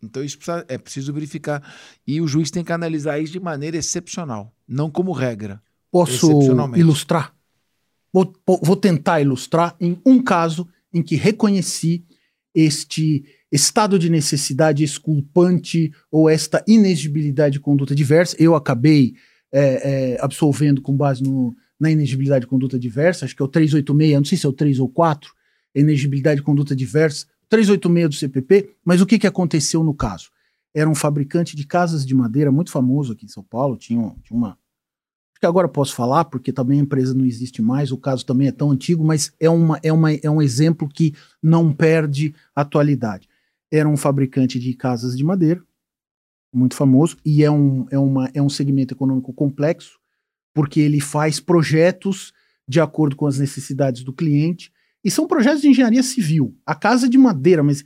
[0.02, 1.62] Então isso precisa, é preciso verificar.
[2.06, 5.62] E o juiz tem que analisar isso de maneira excepcional, não como regra.
[5.90, 6.28] Posso
[6.76, 7.34] ilustrar?
[8.12, 8.32] Vou,
[8.62, 12.04] vou tentar ilustrar em um caso em que reconheci
[12.54, 18.36] este estado de necessidade exculpante ou esta inexigibilidade de conduta diversa.
[18.38, 19.14] Eu acabei
[19.52, 23.48] é, é, absolvendo com base no, na inexigibilidade de conduta diversa, acho que é o
[23.48, 25.32] 386, não sei se é o 3 ou 4,
[25.74, 30.30] inexigibilidade de conduta diversa, 386 do CPP, mas o que, que aconteceu no caso?
[30.74, 34.36] Era um fabricante de casas de madeira muito famoso aqui em São Paulo, tinha, tinha
[34.36, 34.58] uma
[35.44, 38.52] que agora posso falar, porque também a empresa não existe mais, o caso também é
[38.52, 43.28] tão antigo, mas é, uma, é, uma, é um exemplo que não perde atualidade.
[43.70, 45.62] Era um fabricante de casas de madeira,
[46.50, 49.98] muito famoso, e é um, é, uma, é um segmento econômico complexo,
[50.54, 52.32] porque ele faz projetos
[52.66, 54.72] de acordo com as necessidades do cliente,
[55.04, 56.56] e são projetos de engenharia civil.
[56.64, 57.84] A casa de madeira, mas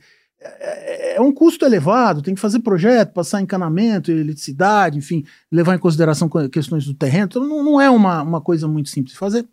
[1.19, 6.29] é, um custo elevado, tem que fazer projeto, passar encanamento, eletricidade, enfim, levar em consideração
[6.51, 7.25] questões do terreno.
[7.25, 9.47] Então não, não é uma, uma coisa muito simples de fazer.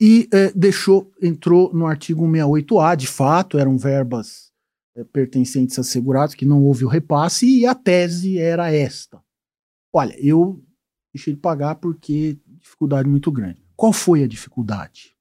[0.00, 4.50] E é, deixou, entrou no artigo 168A, de fato, eram verbas
[4.96, 9.22] é, pertencentes a segurados, que não houve o repasse, e a tese era esta.
[9.92, 10.64] Olha, eu
[11.14, 13.62] deixei de pagar porque dificuldade muito grande.
[13.76, 15.14] Qual foi a dificuldade?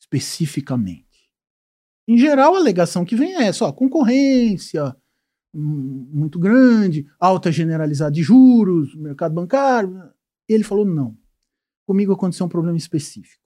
[0.00, 1.09] Especificamente
[2.08, 4.94] em geral, a alegação que vem é essa: ó, concorrência
[5.54, 10.10] hum, muito grande, alta generalizada de juros, mercado bancário.
[10.48, 11.16] Ele falou: não.
[11.86, 13.40] Comigo aconteceu um problema específico.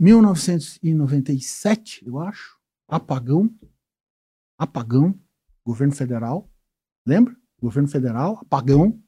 [0.00, 2.58] 1997, eu acho,
[2.88, 3.54] apagão,
[4.56, 5.20] apagão,
[5.64, 6.50] governo federal,
[7.06, 7.36] lembra?
[7.60, 9.00] Governo federal, apagão,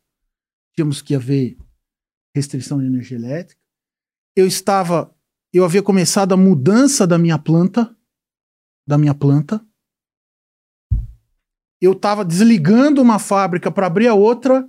[0.74, 1.56] tínhamos que haver
[2.34, 3.60] restrição de energia elétrica.
[4.36, 5.14] Eu estava,
[5.52, 7.94] eu havia começado a mudança da minha planta,
[8.86, 9.64] da minha planta.
[11.80, 14.68] Eu estava desligando uma fábrica para abrir a outra.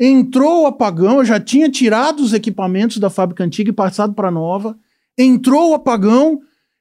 [0.00, 4.28] Entrou o apagão, eu já tinha tirado os equipamentos da fábrica antiga e passado para
[4.28, 4.78] a nova.
[5.16, 6.40] Entrou o apagão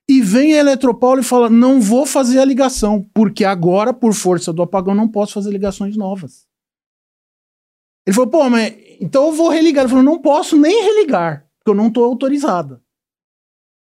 [0.09, 4.53] e vem a Eletropaulo e fala: não vou fazer a ligação, porque agora, por força
[4.53, 6.47] do apagão, não posso fazer ligações novas.
[8.05, 9.83] Ele falou: pô, mas então eu vou religar.
[9.83, 12.81] Ele falou: não posso nem religar, porque eu não estou autorizada.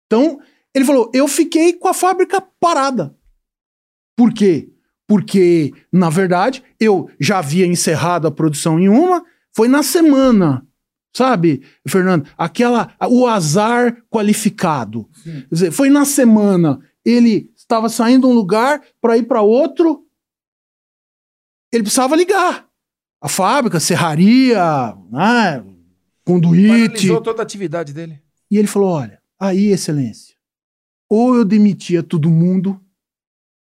[0.06, 0.38] Então,
[0.74, 3.16] ele falou: eu fiquei com a fábrica parada.
[4.16, 4.70] Por quê?
[5.06, 10.66] Porque, na verdade, eu já havia encerrado a produção em uma, foi na semana.
[11.16, 12.28] Sabe, Fernando?
[12.36, 12.92] Aquela.
[13.08, 15.08] O azar qualificado.
[15.22, 16.80] Quer dizer, foi na semana.
[17.04, 20.04] Ele estava saindo de um lugar para ir para outro.
[21.72, 22.66] Ele precisava ligar.
[23.20, 25.64] A fábrica, serraria, né,
[26.24, 26.88] conduíte.
[26.88, 28.20] Paralisou toda a atividade dele.
[28.50, 30.33] E ele falou: olha, aí, excelência
[31.08, 32.80] ou eu demitia todo mundo,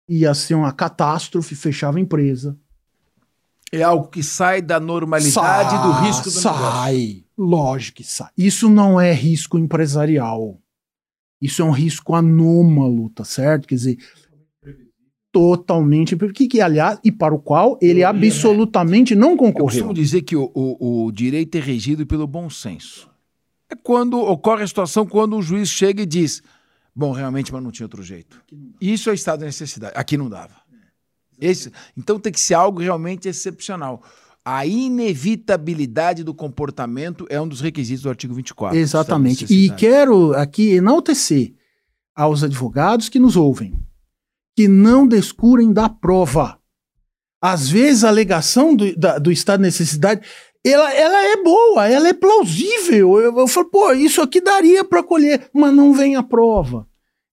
[0.08, 2.58] ia ser uma catástrofe, fechava a empresa.
[3.72, 7.26] É algo que sai da normalidade sai, do risco do sai, negócio.
[7.38, 8.30] lógico que sai.
[8.38, 10.62] Isso não é risco empresarial.
[11.42, 13.68] Isso é um risco anômalo, tá certo?
[13.68, 13.98] Quer dizer,
[15.32, 16.16] totalmente.
[16.16, 19.80] Que, que, aliás, e para o qual ele absolutamente não concorreu.
[19.80, 23.10] Eu costumo dizer que o, o, o direito é regido pelo bom senso.
[23.70, 26.42] É quando ocorre a situação quando o juiz chega e diz:
[26.98, 28.42] Bom, realmente, mas não tinha outro jeito.
[28.82, 29.94] Isso é estado de necessidade.
[29.96, 30.56] Aqui não dava.
[31.40, 34.04] Esse, então tem que ser algo realmente excepcional.
[34.44, 38.76] A inevitabilidade do comportamento é um dos requisitos do artigo 24.
[38.76, 39.46] Exatamente.
[39.54, 41.54] E quero aqui enaltecer
[42.16, 43.78] aos advogados que nos ouvem
[44.58, 46.58] que não descurem da prova.
[47.40, 50.22] Às vezes a alegação do, da, do estado de necessidade
[50.72, 53.20] ela, ela é boa, ela é plausível.
[53.20, 56.88] Eu, eu falo, pô, isso aqui daria para colher, mas não vem a prova.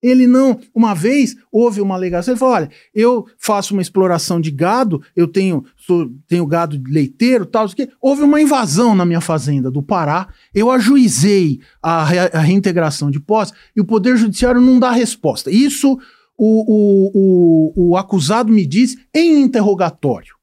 [0.04, 0.60] Ele não.
[0.74, 5.26] Uma vez houve uma alegação, ele falou: olha, eu faço uma exploração de gado, eu
[5.26, 10.28] tenho, sou, tenho gado leiteiro tal, que houve uma invasão na minha fazenda do Pará,
[10.54, 15.50] eu ajuizei a, re, a reintegração de posse e o Poder Judiciário não dá resposta.
[15.50, 15.98] Isso
[16.36, 20.34] o, o, o, o acusado me disse em interrogatório.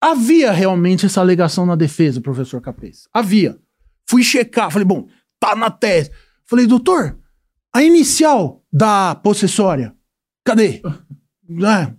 [0.00, 3.08] Havia realmente essa alegação na defesa, professor Capês.
[3.12, 3.58] Havia.
[4.06, 5.08] Fui checar, falei, bom,
[5.40, 6.10] tá na tese.
[6.46, 7.18] Falei, doutor,
[7.74, 9.94] a inicial da possessória,
[10.44, 10.82] cadê?
[11.50, 11.94] É,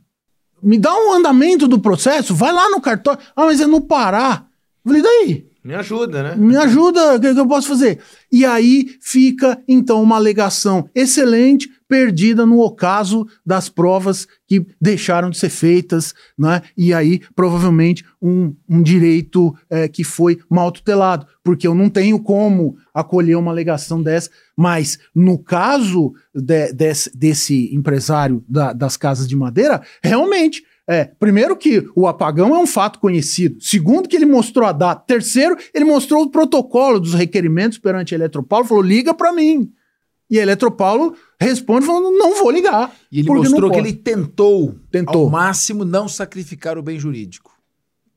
[0.61, 3.19] me dá um andamento do processo, vai lá no cartório.
[3.35, 4.45] Ah, mas é no Pará.
[4.85, 5.48] Falei, daí?
[5.63, 6.35] Me ajuda, né?
[6.35, 7.99] Me ajuda, o que, eu posso fazer?
[8.31, 15.37] E aí fica, então, uma alegação excelente, perdida no ocaso das provas que deixaram de
[15.37, 16.61] ser feitas, né?
[16.77, 22.21] E aí, provavelmente, um, um direito é, que foi mal tutelado, porque eu não tenho
[22.21, 29.27] como acolher uma alegação dessa, mas no caso de, desse, desse empresário da, das casas
[29.27, 33.61] de madeira, realmente é, primeiro que o apagão é um fato conhecido.
[33.61, 35.03] Segundo que ele mostrou a data.
[35.05, 39.71] Terceiro, ele mostrou o protocolo dos requerimentos perante a Eletropaulo, falou, liga para mim.
[40.27, 42.91] E a Eletropaulo responde falando, não vou ligar.
[43.11, 47.51] E ele mostrou que ele tentou, tentou ao máximo não sacrificar o bem jurídico.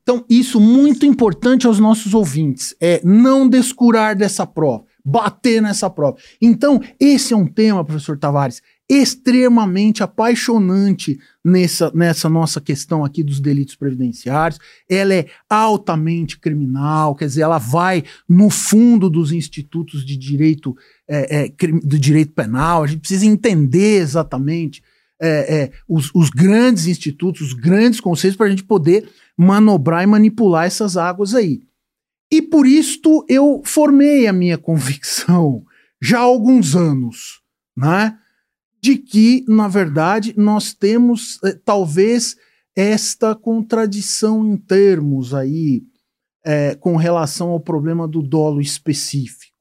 [0.01, 6.17] Então, isso muito importante aos nossos ouvintes, é não descurar dessa prova, bater nessa prova.
[6.41, 13.39] Então, esse é um tema, professor Tavares, extremamente apaixonante nessa, nessa nossa questão aqui dos
[13.39, 14.59] delitos previdenciários.
[14.89, 20.75] Ela é altamente criminal, quer dizer, ela vai no fundo dos institutos de direito,
[21.07, 21.49] é, é,
[21.83, 22.83] do direito penal.
[22.83, 24.83] A gente precisa entender exatamente
[25.21, 30.07] é, é os, os grandes institutos, os grandes conceitos, para a gente poder manobrar e
[30.07, 31.61] manipular essas águas aí.
[32.31, 35.63] E por isto eu formei a minha convicção
[36.01, 37.41] já há alguns anos,
[37.77, 38.17] né?
[38.83, 42.35] De que, na verdade, nós temos eh, talvez
[42.75, 45.83] esta contradição em termos aí
[46.43, 49.55] eh, com relação ao problema do dolo específico.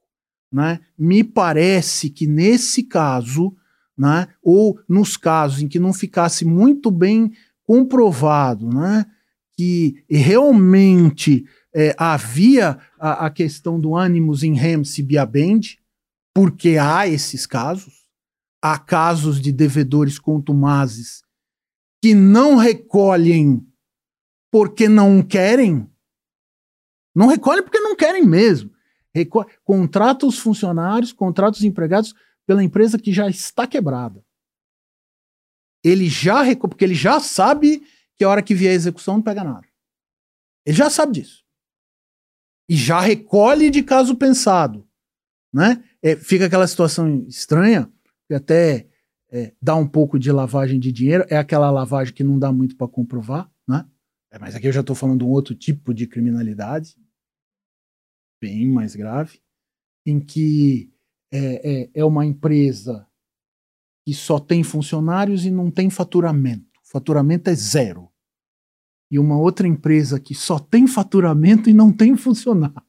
[0.52, 0.80] Né?
[0.98, 3.54] Me parece que nesse caso,
[3.96, 7.30] né, ou nos casos em que não ficasse muito bem
[7.62, 9.06] comprovado né,
[9.56, 15.78] que realmente eh, havia a, a, questão do ânimos em rem sibiabende,
[16.34, 17.91] porque há esses casos,
[18.62, 21.24] há casos de devedores contumazes
[22.00, 23.66] que não recolhem
[24.50, 25.90] porque não querem.
[27.14, 28.72] Não recolhem porque não querem mesmo.
[29.14, 32.14] Reco contrata os funcionários, contrata os empregados
[32.46, 34.24] pela empresa que já está quebrada.
[35.84, 37.82] Ele já porque ele já sabe
[38.16, 39.66] que a hora que vier a execução não pega nada.
[40.64, 41.44] Ele já sabe disso.
[42.68, 44.88] E já recolhe de caso pensado.
[45.52, 45.82] Né?
[46.00, 47.92] É, fica aquela situação estranha
[48.32, 48.88] que até
[49.30, 52.76] é, dá um pouco de lavagem de dinheiro, é aquela lavagem que não dá muito
[52.76, 53.86] para comprovar, né?
[54.30, 56.96] É, mas aqui eu já estou falando de um outro tipo de criminalidade,
[58.40, 59.40] bem mais grave,
[60.06, 60.90] em que
[61.30, 63.06] é, é, é uma empresa
[64.06, 66.80] que só tem funcionários e não tem faturamento.
[66.82, 68.10] Faturamento é zero.
[69.10, 72.82] E uma outra empresa que só tem faturamento e não tem funcionário.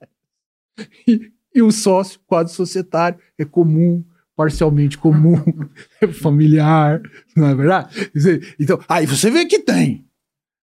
[1.07, 4.03] E, e o sócio, quadro societário, é comum,
[4.43, 5.41] parcialmente comum,
[6.21, 7.01] familiar,
[7.35, 8.11] não é verdade?
[8.59, 10.05] Então, aí você vê que tem.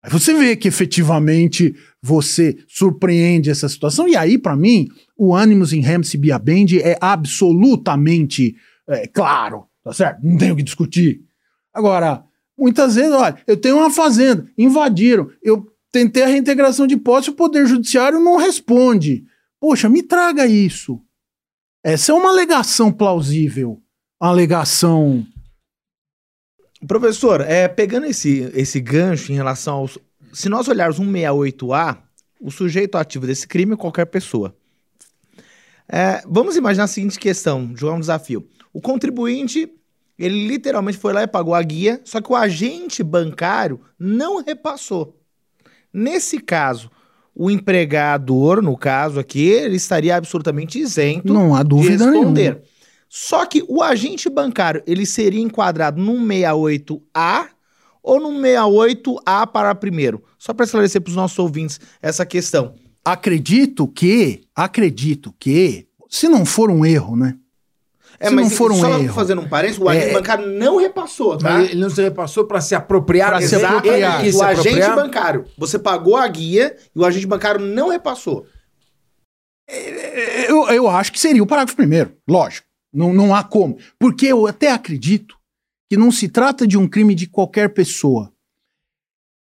[0.03, 4.09] Aí você vê que efetivamente você surpreende essa situação.
[4.09, 8.57] E aí, para mim, o Animus em Ramsey Biabend é absolutamente
[8.89, 10.21] é, claro, tá certo?
[10.25, 11.21] Não tenho o que discutir.
[11.75, 12.25] Agora,
[12.59, 17.35] muitas vezes, olha, eu tenho uma fazenda, invadiram, eu tentei a reintegração de posse, o
[17.35, 19.25] Poder Judiciário não responde.
[19.61, 21.01] Poxa, me traga isso.
[21.89, 23.81] Essa é uma alegação plausível.
[24.21, 25.25] Uma alegação.
[26.85, 29.97] Professor, é, pegando esse, esse gancho em relação aos.
[30.33, 31.99] Se nós olharmos 168A,
[32.41, 34.53] o sujeito ativo desse crime é qualquer pessoa.
[35.89, 38.49] É, vamos imaginar a seguinte questão, jogar um desafio.
[38.73, 39.73] O contribuinte,
[40.19, 45.23] ele literalmente foi lá e pagou a guia, só que o agente bancário não repassou.
[45.93, 46.91] Nesse caso,
[47.39, 52.43] o empregador, no caso aqui, ele estaria absolutamente isento Não há dúvida de responder.
[52.43, 52.63] Nenhuma.
[53.09, 57.49] Só que o agente bancário, ele seria enquadrado num 68A
[58.03, 60.25] ou num 68A para primeiro?
[60.39, 62.75] Só para esclarecer para os nossos ouvintes essa questão.
[63.05, 67.37] Acredito que, acredito que, se não for um erro, né?
[68.19, 69.15] É, Se mas não for um só erro.
[69.15, 71.63] fazendo um parênteses, o agente é, bancário não repassou, tá?
[71.63, 73.31] Ele não se repassou para se apropriar.
[73.31, 74.25] Para se apropriar.
[74.25, 74.97] o se agente apropriar.
[74.97, 75.45] bancário.
[75.59, 78.47] Você pagou a guia e o agente bancário não repassou.
[79.69, 82.67] É, eu, eu acho que seria o parágrafo primeiro, lógico.
[82.93, 83.77] Não, não há como.
[83.99, 85.37] Porque eu até acredito
[85.91, 88.33] que não se trata de um crime de qualquer pessoa.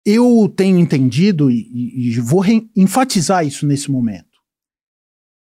[0.05, 2.45] Eu tenho entendido, e, e vou
[2.77, 4.26] enfatizar isso nesse momento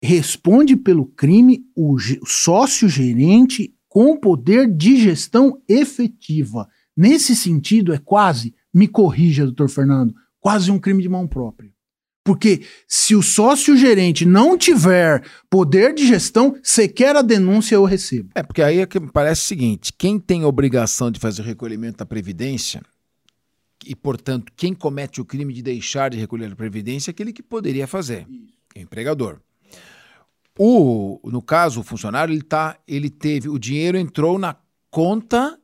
[0.06, 6.68] responde pelo crime o sócio gerente com poder de gestão efetiva.
[6.96, 11.74] Nesse sentido, é quase, me corrija, doutor Fernando, quase um crime de mão própria.
[12.24, 18.32] Porque se o sócio gerente não tiver poder de gestão, sequer a denúncia eu recebo.
[18.34, 21.44] É, porque aí é que me parece o seguinte: quem tem a obrigação de fazer
[21.44, 22.82] o recolhimento da Previdência,
[23.86, 27.44] e, portanto, quem comete o crime de deixar de recolher a Previdência é aquele que
[27.44, 28.28] poderia fazer,
[28.74, 29.40] é o empregador.
[30.58, 34.56] O, no caso, o funcionário, ele, tá, ele teve, o dinheiro entrou na
[34.90, 35.58] conta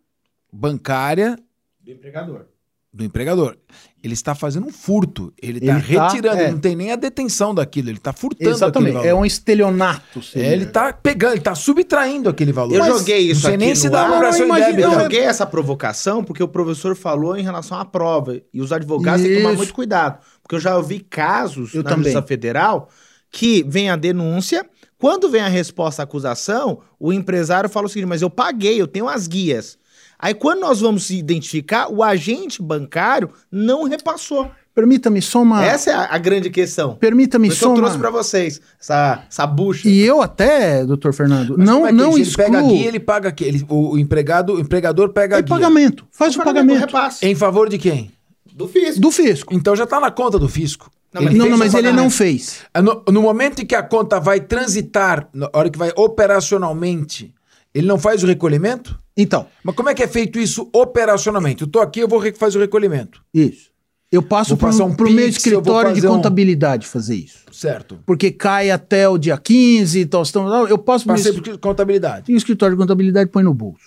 [0.51, 1.39] bancária
[1.79, 2.45] Do empregador.
[2.93, 3.57] do empregador.
[4.03, 5.31] Ele está fazendo um furto.
[5.41, 6.51] Ele está tá, retirando, é.
[6.51, 10.21] não tem nem a detenção daquilo, ele está furtando Exatamente, aquele é um estelionato.
[10.21, 10.49] seria.
[10.49, 12.73] É, ele está pegando, ele está subtraindo aquele valor.
[12.73, 14.09] Eu Mas joguei isso aqui nem se no dá ar.
[14.09, 14.81] Não, débito.
[14.81, 18.41] Eu joguei essa provocação porque o professor falou em relação à prova.
[18.53, 19.57] E os advogados têm que tomar Isso.
[19.57, 20.19] muito cuidado.
[20.41, 22.11] Porque eu já ouvi casos Eu na também.
[22.11, 22.89] Justiça Federal
[23.31, 24.69] que vem a denúncia,
[25.01, 28.85] quando vem a resposta à acusação, o empresário fala o seguinte, mas eu paguei, eu
[28.87, 29.75] tenho as guias.
[30.19, 34.51] Aí quando nós vamos se identificar, o agente bancário não repassou.
[34.75, 35.65] Permita-me só uma.
[35.65, 36.95] Essa é a, a grande questão.
[36.95, 37.99] Permita-me isso só eu trouxe uma.
[38.01, 39.89] pra vocês essa, essa bucha.
[39.89, 42.45] E eu até, doutor Fernando, Mas não, é que não ele excluo.
[42.45, 43.43] pega a guia, ele paga aqui.
[43.43, 45.49] Ele, o, o empregado, o empregador pega a É guia.
[45.49, 46.05] pagamento.
[46.11, 46.79] Faz o pagamento.
[46.79, 48.11] repasse Em favor de quem?
[48.53, 49.01] do fisco.
[49.01, 49.53] Do fisco.
[49.55, 50.90] Então já está na conta do fisco.
[51.13, 52.61] Não, Ele mas não, não, mas ele não fez.
[52.81, 57.33] No, no momento em que a conta vai transitar, na hora que vai operacionalmente,
[57.73, 58.97] ele não faz o recolhimento?
[59.15, 61.61] Então, Mas como é que é feito isso operacionalmente?
[61.63, 63.21] Eu tô aqui, eu vou fazer o recolhimento.
[63.33, 63.69] isso.
[64.11, 67.45] Eu passo para um o meu escritório de fazer um- contabilidade fazer isso.
[67.49, 67.97] Certo.
[68.05, 70.21] Porque cai até o dia 15 e tal.
[70.27, 72.29] então, Eu passo para Passei por contabilidade.
[72.29, 73.79] o escritório de contabilidade e põe no bolso.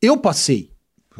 [0.00, 0.70] Eu passei.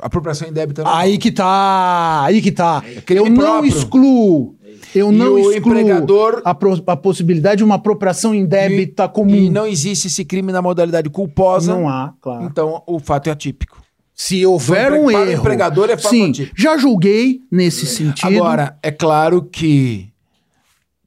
[0.01, 0.81] Apropriação em débito.
[0.85, 0.95] não.
[0.95, 2.83] Aí que tá, aí que tá.
[3.05, 3.69] crime eu não próprio.
[3.77, 4.57] excluo.
[4.95, 9.35] Eu E não o excluo empregador- a, pro- a possibilidade de uma apropriação indébita comum.
[9.35, 11.75] E não existe esse crime na modalidade culposa.
[11.75, 12.45] Não há, claro.
[12.45, 13.81] Então o fato é atípico.
[14.15, 15.41] Se houver Para o um para o erro.
[15.41, 16.55] empregador é fato Sim, atípico.
[16.61, 18.27] já julguei nesse sentido.
[18.37, 20.09] Agora, é claro que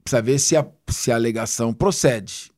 [0.03, 2.51] precisa ver se a, se a alegação procede.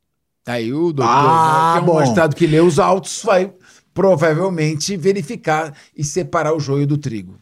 [0.46, 3.52] Aí o doutor, Ah, né, que é um magistrado que lê os autos, vai
[3.94, 7.36] provavelmente verificar e separar o joio do trigo.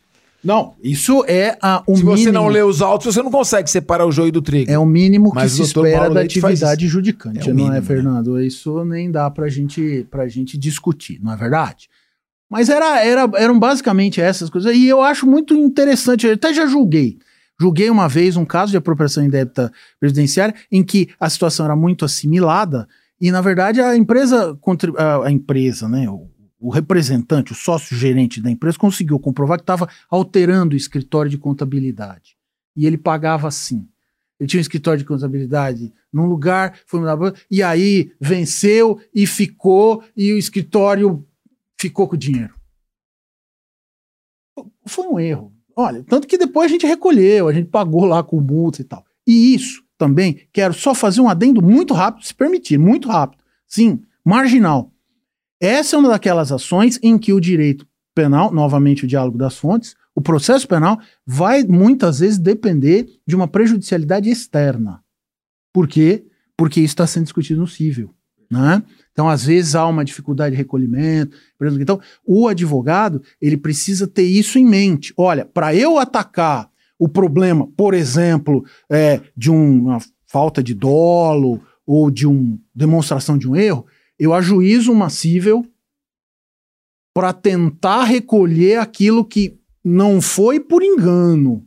[0.45, 2.17] Não, isso é a, o se mínimo.
[2.17, 4.69] você não lê os autos, você não consegue separar o joio do trigo.
[4.71, 7.73] É o mínimo que Mas se espera Paulo da Leite atividade judicante, É não mínimo,
[7.73, 7.81] é, né?
[7.81, 8.39] Fernando?
[8.39, 11.89] Isso nem dá pra gente, pra gente discutir, não é verdade?
[12.47, 14.75] Mas era, era, eram basicamente essas coisas.
[14.75, 17.17] E eu acho muito interessante, eu até já julguei.
[17.59, 22.05] Julguei uma vez um caso de apropriação indébita previdenciária em que a situação era muito
[22.05, 22.87] assimilada
[23.19, 24.55] e, na verdade, a empresa,
[24.97, 26.27] a, a empresa, né, o,
[26.65, 32.35] o representante, o sócio-gerente da empresa conseguiu comprovar que estava alterando o escritório de contabilidade.
[32.75, 33.87] E ele pagava assim.
[34.39, 37.01] Ele tinha um escritório de contabilidade num lugar, foi
[37.51, 41.23] e aí venceu e ficou, e o escritório
[41.79, 42.55] ficou com o dinheiro.
[44.87, 45.53] Foi um erro.
[45.75, 49.05] Olha, tanto que depois a gente recolheu, a gente pagou lá com multa e tal.
[49.27, 53.43] E isso também, quero só fazer um adendo muito rápido, se permitir, muito rápido.
[53.67, 54.91] Sim, marginal.
[55.65, 59.95] Essa é uma daquelas ações em que o direito penal, novamente o diálogo das fontes,
[60.13, 65.01] o processo penal vai muitas vezes depender de uma prejudicialidade externa.
[65.73, 66.23] Por quê?
[66.55, 68.13] Porque isso está sendo discutido no cível.
[68.49, 68.83] Né?
[69.11, 71.35] Então, às vezes, há uma dificuldade de recolhimento.
[71.79, 75.13] Então, o advogado ele precisa ter isso em mente.
[75.17, 76.69] Olha, para eu atacar
[76.99, 79.97] o problema, por exemplo, é, de uma
[80.27, 83.87] falta de dolo ou de uma demonstração de um erro,
[84.19, 85.65] eu ajuizo uma cível
[87.13, 91.65] para tentar recolher aquilo que não foi por engano.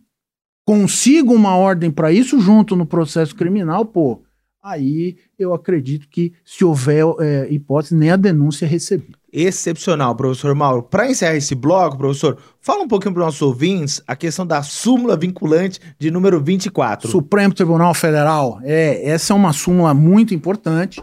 [0.67, 4.23] Consigo uma ordem para isso junto no processo criminal, pô.
[4.63, 9.17] Aí eu acredito que, se houver é, hipótese, nem a denúncia é recebida.
[9.33, 10.83] Excepcional, professor Mauro.
[10.83, 14.63] Para encerrar esse bloco, professor, fala um pouquinho para os nossos ouvintes a questão da
[14.63, 17.09] súmula vinculante de número 24.
[17.09, 21.03] Supremo Tribunal Federal, é, essa é uma súmula muito importante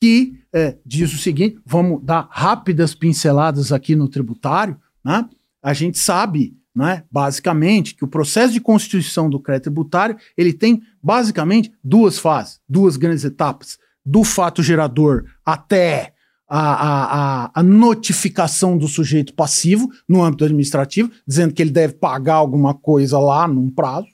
[0.00, 4.78] que é, diz o seguinte: vamos dar rápidas pinceladas aqui no tributário.
[5.04, 5.28] Né?
[5.60, 10.80] A gente sabe, né, basicamente, que o processo de constituição do crédito tributário ele tem
[11.02, 16.14] basicamente duas fases, duas grandes etapas, do fato gerador até
[16.46, 22.34] a, a, a, notificação do sujeito passivo no âmbito administrativo, dizendo que ele deve pagar
[22.34, 24.08] alguma coisa lá num prazo.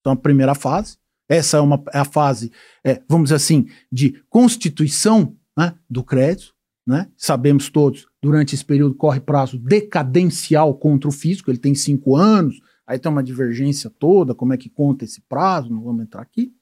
[0.00, 0.98] Então, a primeira fase.
[1.28, 2.52] Essa é, uma, é a fase,
[2.84, 6.54] é, vamos dizer assim, de constituição né, do crédito.
[6.86, 7.10] Né?
[7.16, 12.60] Sabemos todos, durante esse período corre prazo decadencial contra o fisco, ele tem cinco anos,
[12.84, 16.52] aí tem uma divergência toda, como é que conta esse prazo, não vamos entrar aqui.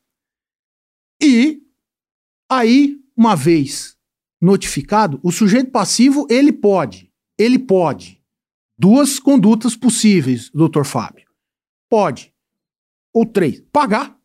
[1.23, 1.63] E
[2.51, 3.97] aí, uma vez
[4.41, 8.23] notificado, o sujeito passivo, ele pode, ele pode.
[8.79, 11.29] Duas condutas possíveis, doutor Fábio.
[11.89, 12.35] Pode.
[13.13, 14.19] Ou três, pagar.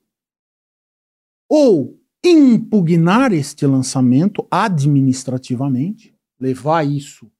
[1.50, 2.00] Ou
[2.30, 7.32] impugnar este lançamento administrativamente, levar isso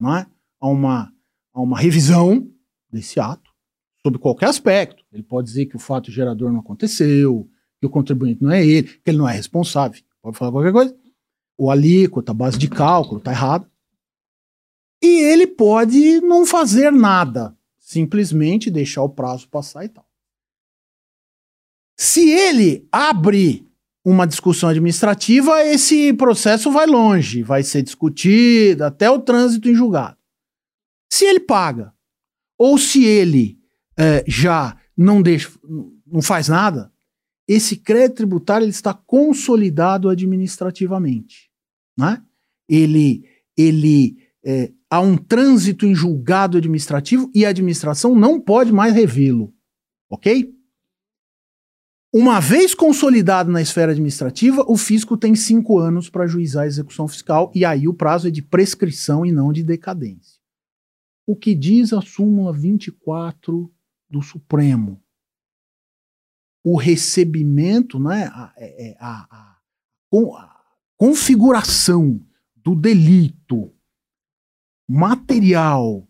[0.00, 0.26] né,
[0.60, 1.12] a, uma,
[1.52, 2.50] a uma revisão
[2.90, 3.50] desse ato,
[4.02, 5.04] sob qualquer aspecto.
[5.12, 7.48] Ele pode dizer que o fato gerador não aconteceu,
[7.80, 10.96] que o contribuinte não é ele, que ele não é responsável, pode falar qualquer coisa.
[11.56, 13.70] O alíquota, a base de cálculo, está errado.
[15.02, 20.06] E ele pode não fazer nada, simplesmente deixar o prazo passar e tal.
[21.96, 23.68] Se ele abre
[24.04, 30.18] uma discussão administrativa, esse processo vai longe, vai ser discutido até o trânsito em julgado.
[31.10, 31.92] Se ele paga,
[32.58, 33.58] ou se ele
[33.98, 35.50] é, já não deixa,
[36.06, 36.92] não faz nada,
[37.48, 41.50] esse crédito tributário ele está consolidado administrativamente.
[41.96, 42.22] Né?
[42.68, 43.24] Ele,
[43.56, 49.54] ele é, há um trânsito em julgado administrativo e a administração não pode mais revê-lo.
[50.10, 50.54] Ok?
[52.16, 57.08] Uma vez consolidado na esfera administrativa, o fisco tem cinco anos para juizar a execução
[57.08, 60.40] fiscal e aí o prazo é de prescrição e não de decadência.
[61.26, 63.68] O que diz a súmula 24
[64.08, 65.02] do Supremo?
[66.62, 69.58] O recebimento, né, a, é, é, a, a,
[70.12, 70.60] a
[70.96, 72.24] configuração
[72.54, 73.74] do delito
[74.88, 76.08] material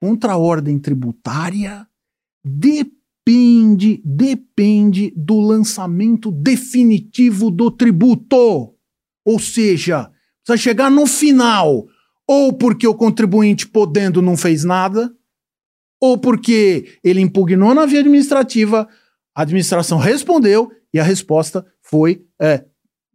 [0.00, 1.88] contra a ordem tributária
[3.26, 8.74] depende, depende do lançamento definitivo do tributo.
[9.24, 10.10] Ou seja,
[10.44, 11.86] precisa chegar no final,
[12.28, 15.10] ou porque o contribuinte podendo não fez nada,
[16.00, 18.86] ou porque ele impugnou na via administrativa,
[19.34, 22.64] a administração respondeu e a resposta foi é,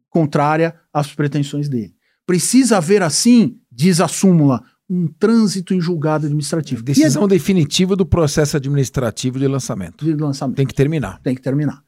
[0.10, 1.94] contrária às pretensões dele.
[2.26, 6.82] Precisa haver, assim, diz a súmula, um trânsito em julgado administrativo.
[6.82, 10.04] Decisão definitiva do processo administrativo de lançamento.
[10.04, 10.58] De lançamento.
[10.58, 11.22] Tem que terminar.
[11.22, 11.84] Tem que terminar.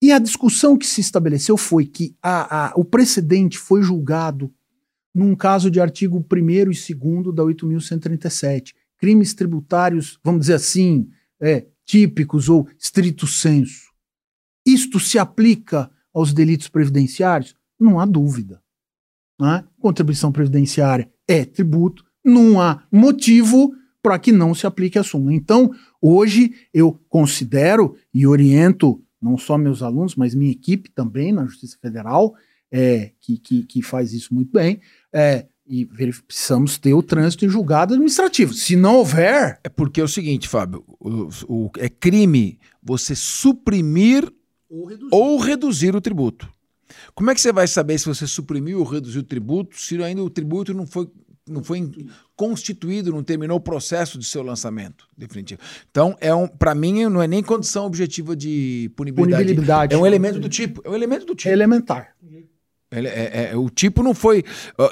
[0.00, 4.52] E a discussão que se estabeleceu foi que a, a, o precedente foi julgado
[5.14, 8.72] num caso de artigo 1 e 2 da 8.137.
[8.96, 11.08] Crimes tributários, vamos dizer assim,
[11.40, 13.88] é, típicos ou estrito senso.
[14.64, 17.54] Isto se aplica aos delitos previdenciários?
[17.78, 18.62] Não há dúvida.
[19.40, 19.64] Né?
[19.80, 25.34] Contribuição previdenciária é tributo, não há motivo para que não se aplique a súmula.
[25.34, 31.44] Então, hoje eu considero e oriento não só meus alunos, mas minha equipe também na
[31.44, 32.34] Justiça Federal,
[32.70, 34.80] é, que, que, que, faz isso muito bem,
[35.12, 35.84] é, e
[36.26, 38.54] precisamos ter o trânsito em julgado administrativo.
[38.54, 39.60] Se não houver.
[39.62, 44.32] É porque é o seguinte, Fábio: o, o, é crime você suprimir
[44.70, 45.08] ou reduzir.
[45.12, 46.48] ou reduzir o tributo.
[47.14, 50.22] Como é que você vai saber se você suprimiu ou reduziu o tributo se ainda
[50.22, 51.06] o tributo não foi
[51.48, 51.90] não foi
[52.36, 55.60] constituído, não terminou o processo de seu lançamento definitivo.
[55.90, 59.44] Então, é um, para mim, não é nem condição objetiva de punibilidade.
[59.44, 59.94] punibilidade.
[59.94, 60.80] É um elemento do tipo.
[60.84, 61.52] É um elemento do tipo.
[61.52, 62.14] Elementar.
[62.90, 64.44] É, é, é, o tipo não foi.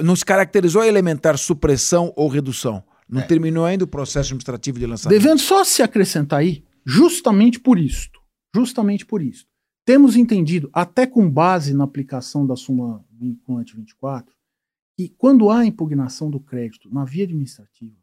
[0.02, 2.82] Não se caracterizou a elementar supressão ou redução.
[3.08, 3.24] Não é.
[3.24, 5.18] terminou ainda o processo administrativo de lançamento.
[5.18, 8.20] Devendo só se acrescentar aí, justamente por isto.
[8.54, 9.46] Justamente por isso.
[9.84, 14.34] Temos entendido, até com base na aplicação da súmula vinculante 24,
[14.96, 17.96] que quando há impugnação do crédito na via administrativa,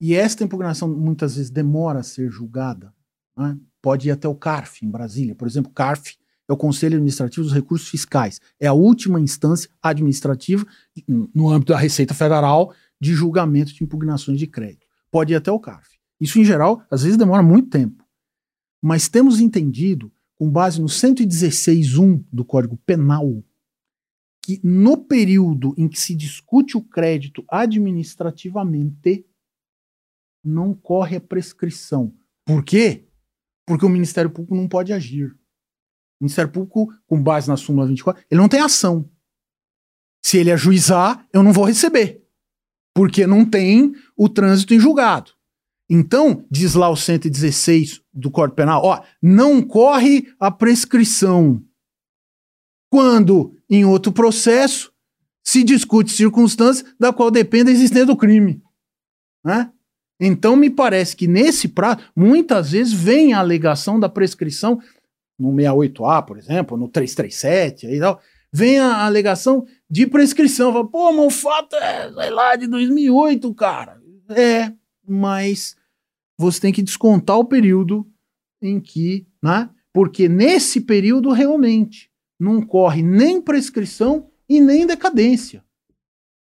[0.00, 2.92] e esta impugnação muitas vezes demora a ser julgada,
[3.36, 3.56] né?
[3.80, 5.34] pode ir até o CARF em Brasília.
[5.34, 6.16] Por exemplo, CARF
[6.48, 8.40] é o Conselho Administrativo dos Recursos Fiscais.
[8.58, 10.66] É a última instância administrativa,
[11.06, 14.86] no âmbito da Receita Federal, de julgamento de impugnações de crédito.
[15.10, 15.98] Pode ir até o CARF.
[16.20, 18.04] Isso, em geral, às vezes demora muito tempo.
[18.82, 23.44] Mas temos entendido, com base no 116.1 do Código Penal,
[24.42, 29.24] que no período em que se discute o crédito administrativamente,
[30.44, 32.12] não corre a prescrição.
[32.44, 33.06] Por quê?
[33.66, 35.30] Porque o Ministério Público não pode agir.
[36.20, 39.08] O Ministério Público, com base na súmula 24, ele não tem ação.
[40.24, 42.24] Se ele ajuizar, eu não vou receber.
[42.94, 45.32] Porque não tem o trânsito em julgado.
[45.88, 51.62] Então, diz lá o 116 do Código Penal, ó, não corre a prescrição.
[52.92, 54.92] Quando em outro processo,
[55.42, 58.62] se discute circunstância da qual depende a existência do crime.
[59.42, 59.72] Né?
[60.20, 64.78] Então, me parece que nesse prazo, muitas vezes vem a alegação da prescrição,
[65.38, 68.20] no 68A, por exemplo, no 337 e tal,
[68.52, 70.70] vem a alegação de prescrição.
[70.70, 73.98] Fala, Pô, mas o fato é, sei lá, de 2008, cara.
[74.28, 74.70] É,
[75.08, 75.74] mas
[76.38, 78.06] você tem que descontar o período
[78.60, 79.70] em que, né?
[79.94, 82.11] Porque nesse período, realmente,
[82.42, 85.62] não corre nem prescrição e nem decadência.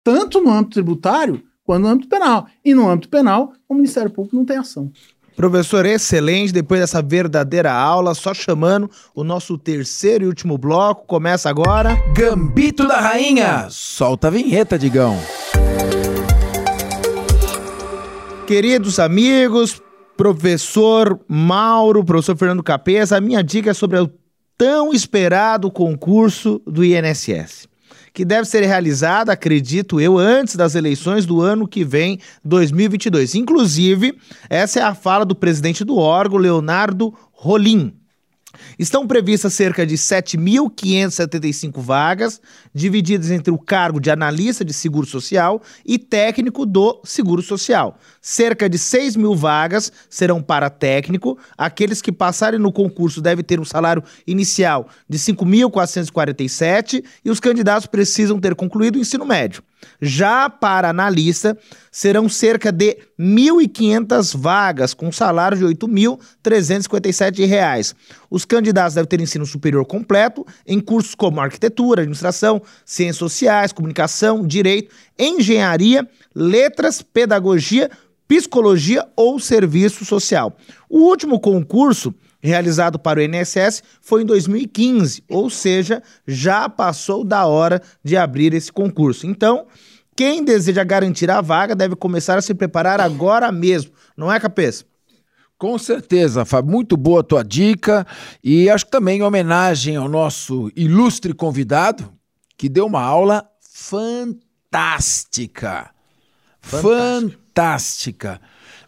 [0.03, 2.47] Tanto no âmbito tributário quanto no âmbito penal.
[2.65, 4.91] E no âmbito penal, o Ministério Público não tem ação.
[5.37, 6.53] Professor, excelente.
[6.53, 11.07] Depois dessa verdadeira aula, só chamando o nosso terceiro e último bloco.
[11.07, 11.97] Começa agora.
[12.13, 13.69] Gambito da Rainha.
[13.71, 15.17] Solta a vinheta, Digão.
[18.47, 19.81] Queridos amigos,
[20.17, 24.11] professor Mauro, professor Fernando Capesa, a minha dica é sobre o
[24.57, 27.69] tão esperado concurso do INSS
[28.15, 33.35] que deve ser realizada, acredito eu, antes das eleições do ano que vem, 2022.
[33.35, 34.17] Inclusive,
[34.49, 37.93] essa é a fala do presidente do órgão, Leonardo Rolim.
[38.79, 42.41] Estão previstas cerca de 7.575 vagas,
[42.75, 47.99] divididas entre o cargo de analista de seguro social e técnico do seguro social.
[48.21, 51.39] Cerca de 6 mil vagas serão para técnico.
[51.57, 57.87] Aqueles que passarem no concurso devem ter um salário inicial de 5.447 e os candidatos
[57.87, 59.63] precisam ter concluído o ensino médio.
[60.01, 61.57] Já para analista,
[61.91, 67.95] serão cerca de 1.500 vagas, com salário de R$ 8.357.
[68.31, 74.47] Os candidatos devem ter ensino superior completo em cursos como arquitetura, administração, ciências sociais, comunicação,
[74.47, 77.91] direito, engenharia, letras, pedagogia,
[78.27, 80.57] psicologia ou serviço social.
[80.89, 82.15] O último concurso
[82.49, 88.53] realizado para o INSS foi em 2015, ou seja, já passou da hora de abrir
[88.53, 89.27] esse concurso.
[89.27, 89.67] Então,
[90.15, 94.85] quem deseja garantir a vaga deve começar a se preparar agora mesmo, não é, Cabeça?
[95.57, 96.73] Com certeza, Fábio.
[96.73, 98.07] Muito boa a tua dica.
[98.43, 102.13] E acho que também em homenagem ao nosso ilustre convidado,
[102.57, 105.91] que deu uma aula fantástica.
[106.61, 107.39] Fantástica.
[107.55, 108.41] fantástica.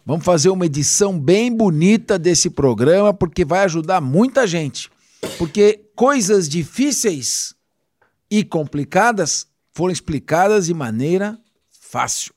[0.07, 4.89] Vamos fazer uma edição bem bonita desse programa, porque vai ajudar muita gente.
[5.37, 7.53] Porque coisas difíceis
[8.31, 11.37] e complicadas foram explicadas de maneira
[11.81, 12.33] fácil.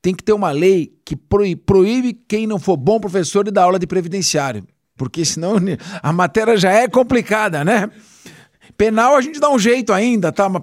[0.00, 3.78] Tem que ter uma lei que proíbe quem não for bom professor de dar aula
[3.78, 4.66] de previdenciário.
[4.96, 5.56] Porque senão
[6.02, 7.90] a matéria já é complicada, né?
[8.74, 10.48] Penal a gente dá um jeito ainda, tá?
[10.48, 10.62] Mas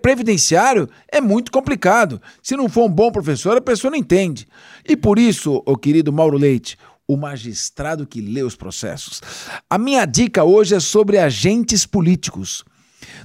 [0.00, 2.20] previdenciário é muito complicado.
[2.42, 4.46] Se não for um bom professor, a pessoa não entende.
[4.88, 6.76] E por isso, o querido Mauro Leite,
[7.06, 9.20] o magistrado que lê os processos.
[9.68, 12.64] A minha dica hoje é sobre agentes políticos.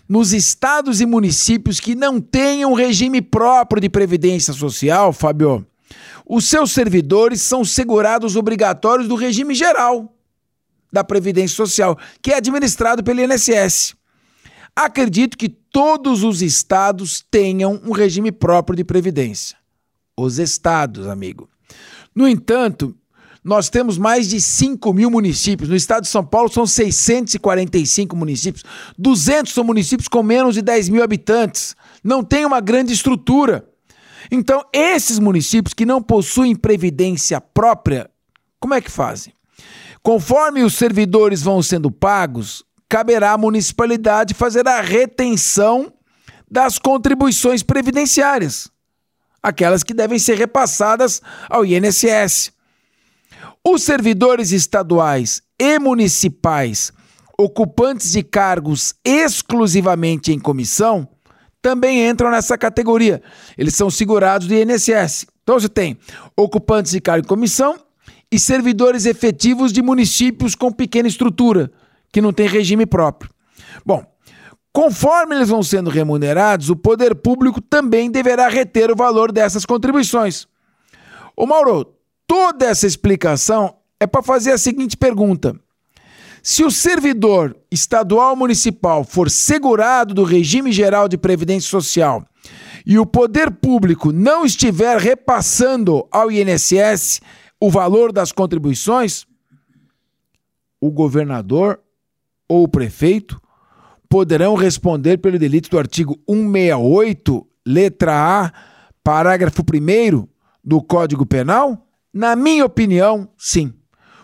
[0.07, 5.65] Nos estados e municípios que não tenham regime próprio de previdência social, Fábio,
[6.25, 10.13] os seus servidores são segurados obrigatórios do regime geral
[10.91, 13.96] da Previdência Social, que é administrado pelo INSS.
[14.77, 19.57] Acredito que todos os estados tenham um regime próprio de previdência.
[20.15, 21.49] Os estados, amigo.
[22.13, 22.95] No entanto,
[23.43, 25.67] nós temos mais de 5 mil municípios.
[25.67, 28.63] No estado de São Paulo são 645 municípios.
[28.99, 31.75] 200 são municípios com menos de 10 mil habitantes.
[32.03, 33.67] Não tem uma grande estrutura.
[34.29, 38.11] Então, esses municípios que não possuem previdência própria,
[38.59, 39.33] como é que fazem?
[40.03, 45.91] Conforme os servidores vão sendo pagos, caberá à municipalidade fazer a retenção
[46.49, 48.69] das contribuições previdenciárias,
[49.43, 52.51] aquelas que devem ser repassadas ao INSS.
[53.63, 56.93] Os servidores estaduais e municipais
[57.37, 61.07] ocupantes de cargos exclusivamente em comissão
[61.61, 63.21] também entram nessa categoria.
[63.57, 65.27] Eles são segurados do INSS.
[65.43, 65.97] Então você tem
[66.35, 67.77] ocupantes de cargo em comissão
[68.31, 71.71] e servidores efetivos de municípios com pequena estrutura
[72.17, 73.29] que não tem regime próprio.
[73.85, 74.03] Bom,
[74.73, 80.47] conforme eles vão sendo remunerados, o poder público também deverá reter o valor dessas contribuições.
[81.35, 81.93] Ô Mauro,
[82.25, 85.55] toda essa explicação é para fazer a seguinte pergunta:
[86.41, 92.25] se o servidor estadual municipal for segurado do regime geral de previdência social
[92.83, 97.21] e o poder público não estiver repassando ao INSS
[97.61, 99.27] o valor das contribuições,
[100.81, 101.79] o governador
[102.47, 103.41] ou o prefeito
[104.09, 108.51] poderão responder pelo delito do artigo 168, letra A,
[109.03, 110.27] parágrafo 1
[110.63, 111.85] do Código Penal?
[112.13, 113.73] Na minha opinião, sim.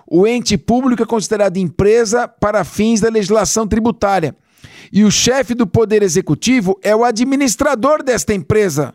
[0.07, 4.35] O ente público é considerado empresa para fins da legislação tributária.
[4.91, 8.93] E o chefe do Poder Executivo é o administrador desta empresa.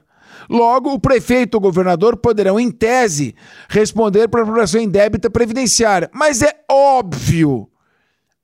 [0.49, 3.35] Logo, o prefeito ou governador poderão, em tese,
[3.69, 6.09] responder por apropriação indébita previdenciária.
[6.15, 7.69] Mas é óbvio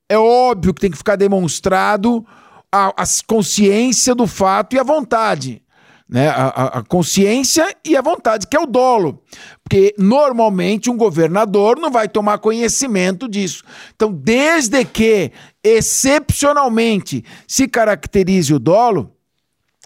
[0.09, 2.25] é óbvio que tem que ficar demonstrado
[2.71, 5.61] a, a consciência do fato e a vontade.
[6.07, 6.29] Né?
[6.29, 9.23] A, a, consciência e a vontade, que é o dolo.
[9.63, 13.63] Porque normalmente um governador não vai tomar conhecimento disso.
[13.95, 15.31] Então, desde que
[15.63, 19.11] excepcionalmente se caracterize o dolo,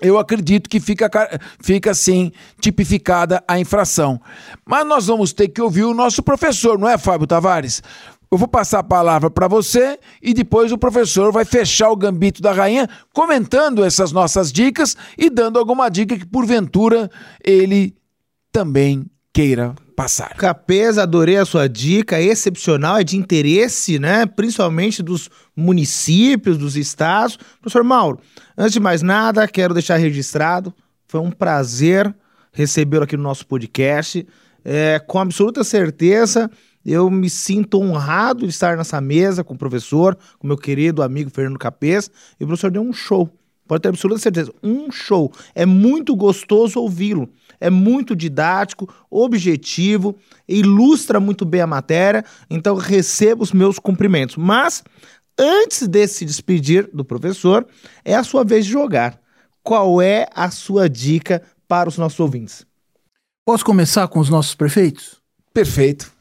[0.02, 1.10] eu acredito que fica,
[1.62, 4.20] fica assim tipificada a infração.
[4.66, 7.82] Mas nós vamos ter que ouvir o nosso professor, não é, Fábio Tavares?
[8.32, 12.44] Eu vou passar a palavra para você e depois o professor vai fechar o gambito
[12.44, 17.10] da rainha comentando essas nossas dicas e dando alguma dica que porventura
[17.44, 17.96] ele
[18.52, 20.36] também queira passar.
[20.36, 24.28] Capês, adorei a sua dica, é excepcional, é de interesse, né?
[24.28, 27.36] Principalmente dos municípios, dos estados.
[27.60, 28.20] Professor Mauro,
[28.56, 30.74] antes de mais nada, quero deixar registrado,
[31.08, 32.16] foi um prazer
[32.54, 34.26] recebê-lo aqui no nosso podcast.
[34.64, 36.50] É, com absoluta certeza,
[36.86, 41.30] eu me sinto honrado de estar nessa mesa com o professor, com meu querido amigo
[41.30, 43.30] Fernando Capês, e o professor deu um show.
[43.68, 45.32] Pode ter absoluta certeza, um show.
[45.54, 47.30] É muito gostoso ouvi-lo
[47.60, 50.16] é muito didático, objetivo,
[50.48, 54.38] ilustra muito bem a matéria, então receba os meus cumprimentos.
[54.38, 54.84] Mas,
[55.38, 57.68] antes de se despedir do professor,
[58.04, 59.20] é a sua vez de jogar.
[59.62, 62.66] Qual é a sua dica para os nossos ouvintes?
[63.46, 65.20] Posso começar com os nossos prefeitos?
[65.54, 66.19] Perfeito.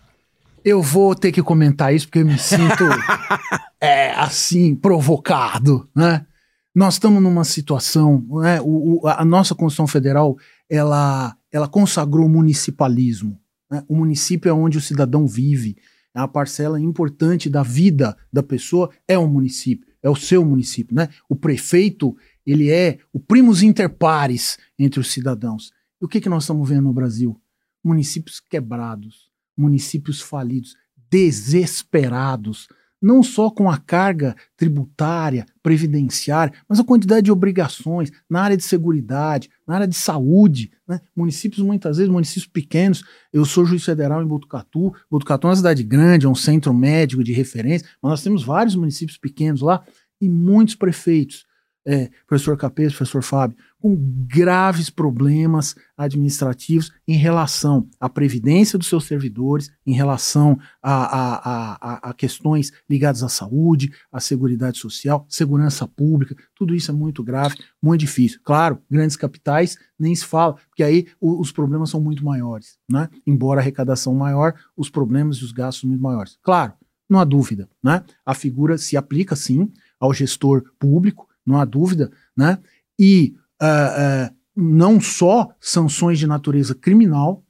[0.68, 2.84] Eu vou ter que comentar isso porque eu me sinto
[3.80, 6.26] é, assim, provocado, né?
[6.74, 8.60] Nós estamos numa situação, né?
[8.60, 10.36] O, o, a nossa Constituição Federal
[10.68, 13.40] ela, ela consagrou o municipalismo.
[13.70, 13.82] Né?
[13.88, 15.78] O município é onde o cidadão vive.
[16.14, 20.94] É a parcela importante da vida da pessoa é o município, é o seu município.
[20.94, 21.08] Né?
[21.30, 22.14] O prefeito
[22.44, 25.72] ele é o primus inter pares entre os cidadãos.
[25.98, 27.40] E o que, que nós estamos vendo no Brasil?
[27.82, 29.27] Municípios quebrados,
[29.58, 30.76] municípios falidos,
[31.10, 32.68] desesperados,
[33.00, 38.64] não só com a carga tributária, previdenciária, mas a quantidade de obrigações na área de
[38.64, 40.72] segurança, na área de saúde.
[40.86, 41.00] Né?
[41.14, 43.04] Municípios, muitas vezes, municípios pequenos.
[43.32, 44.92] Eu sou juiz federal em Botucatu.
[45.10, 48.74] Botucatu é uma cidade grande, é um centro médico de referência, mas nós temos vários
[48.74, 49.84] municípios pequenos lá
[50.20, 51.47] e muitos prefeitos
[51.88, 53.96] é, professor Capês, professor Fábio, com
[54.26, 62.10] graves problemas administrativos em relação à previdência dos seus servidores, em relação a, a, a,
[62.10, 67.56] a questões ligadas à saúde, à segurança social, segurança pública, tudo isso é muito grave,
[67.82, 68.38] muito difícil.
[68.44, 73.08] Claro, grandes capitais nem se fala, porque aí o, os problemas são muito maiores, né?
[73.26, 76.38] Embora a arrecadação maior, os problemas e os gastos são muito maiores.
[76.42, 76.74] Claro,
[77.08, 78.04] não há dúvida, né?
[78.26, 82.58] A figura se aplica sim ao gestor público, não há dúvida, né?
[82.98, 87.44] E uh, uh, não só sanções de natureza criminal,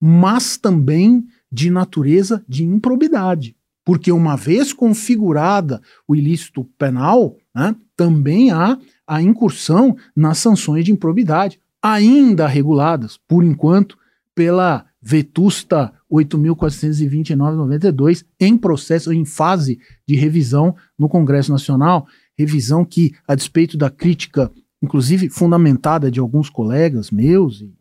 [0.00, 3.56] mas também de natureza de improbidade.
[3.84, 8.76] Porque uma vez configurada o ilícito penal, né, também há
[9.06, 13.98] a incursão nas sanções de improbidade, ainda reguladas, por enquanto,
[14.34, 19.78] pela vetusta 8.429-92, em processo, em fase
[20.08, 22.06] de revisão no Congresso Nacional
[22.36, 24.52] revisão que, a despeito da crítica,
[24.82, 27.72] inclusive fundamentada de alguns colegas meus e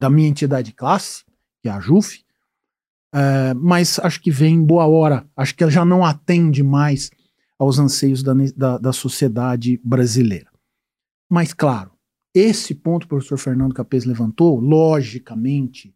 [0.00, 1.24] da minha entidade de classe,
[1.62, 2.24] que é a JUF,
[3.14, 7.10] é, mas acho que vem em boa hora, acho que ela já não atende mais
[7.58, 10.50] aos anseios da, da, da sociedade brasileira.
[11.30, 11.92] Mas, claro,
[12.34, 15.94] esse ponto que o professor Fernando Capês levantou, logicamente,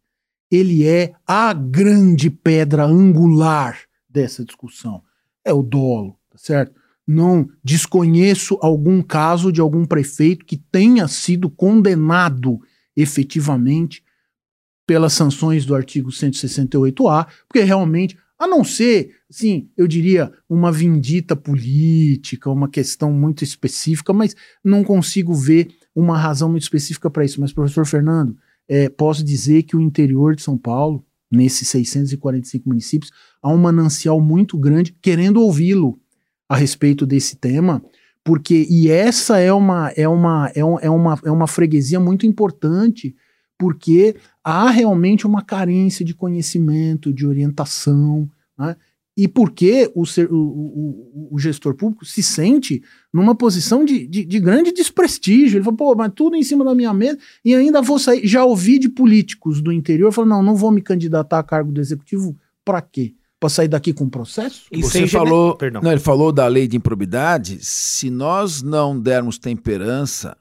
[0.49, 3.77] ele é a grande pedra angular
[4.07, 5.03] dessa discussão.
[5.43, 6.78] É o dolo, tá certo?
[7.11, 12.59] Não desconheço algum caso de algum prefeito que tenha sido condenado
[12.95, 14.03] efetivamente
[14.85, 21.35] pelas sanções do artigo 168A, porque realmente, a não ser, sim, eu diria, uma vindita
[21.35, 27.41] política, uma questão muito específica, mas não consigo ver uma razão muito específica para isso.
[27.41, 28.37] Mas, professor Fernando,
[28.67, 33.11] é, posso dizer que o interior de São Paulo, nesses 645 municípios,
[33.41, 35.99] há um manancial muito grande querendo ouvi-lo
[36.49, 37.81] a respeito desse tema,
[38.23, 42.25] porque e essa é uma é uma é, um, é uma é uma freguesia muito
[42.25, 43.15] importante,
[43.57, 48.27] porque há realmente uma carência de conhecimento, de orientação,
[48.57, 48.75] né?
[49.19, 52.81] e porque o, ser, o, o, o, gestor público se sente
[53.11, 55.57] numa posição de, de, de, grande desprestígio.
[55.57, 58.25] Ele fala, pô, mas tudo em cima da minha mesa e ainda vou sair.
[58.25, 61.81] Já ouvi de políticos do interior falando, não, não vou me candidatar a cargo do
[61.81, 63.13] executivo, para quê?
[63.39, 64.63] Para sair daqui com processo?
[64.71, 67.63] E Você falou, não, ele falou da lei de improbidade.
[67.63, 70.35] Se nós não dermos temperança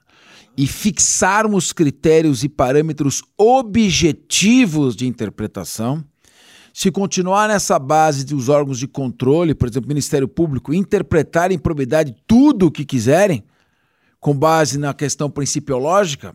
[0.57, 6.05] e fixarmos critérios e parâmetros objetivos de interpretação,
[6.75, 11.59] se continuar nessa base dos órgãos de controle, por exemplo, o Ministério Público, interpretar em
[11.59, 13.45] probidade tudo o que quiserem,
[14.20, 16.35] com base na questão principiológica,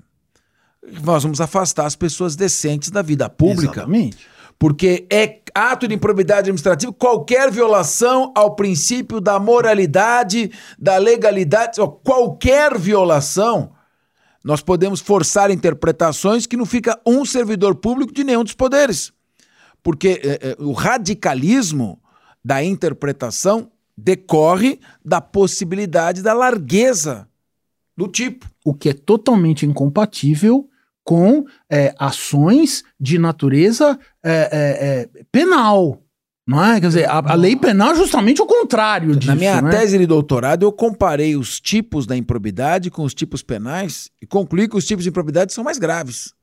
[1.04, 3.82] nós vamos afastar as pessoas decentes da vida pública.
[3.82, 4.33] Exatamente.
[4.58, 12.78] Porque é ato de improbidade administrativa qualquer violação ao princípio da moralidade, da legalidade, qualquer
[12.78, 13.72] violação
[14.44, 19.14] Nós podemos forçar interpretações que não fica um servidor público de nenhum dos poderes.
[19.82, 22.02] Porque eh, eh, o radicalismo
[22.44, 27.28] da interpretação decorre da possibilidade da largueza
[27.96, 28.50] do tipo.
[28.66, 30.70] O que é totalmente incompatível
[31.04, 36.04] com é, ações de natureza é, é, penal.
[36.46, 36.80] Não é?
[36.80, 39.28] Quer dizer, a, a, lei penal é justamente o contrário disso.
[39.28, 39.72] Na minha né?
[39.72, 44.68] tese de doutorado, eu comparei os tipos da improbidade com os tipos penais e concluí
[44.68, 46.34] que os tipos de improbidade são mais graves.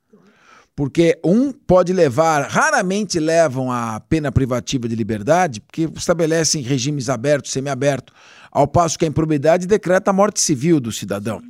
[0.74, 7.50] Porque um pode levar, raramente levam a pena privativa de liberdade, porque estabelecem regimes abertos,
[7.50, 8.14] semiabertos,
[8.50, 11.42] ao passo que a improbidade decreta a morte civil do cidadão.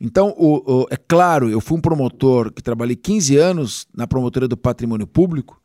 [0.00, 4.48] Então, o, o, é claro, eu fui um promotor que trabalhei 15 anos na promotoria
[4.48, 5.60] do patrimônio público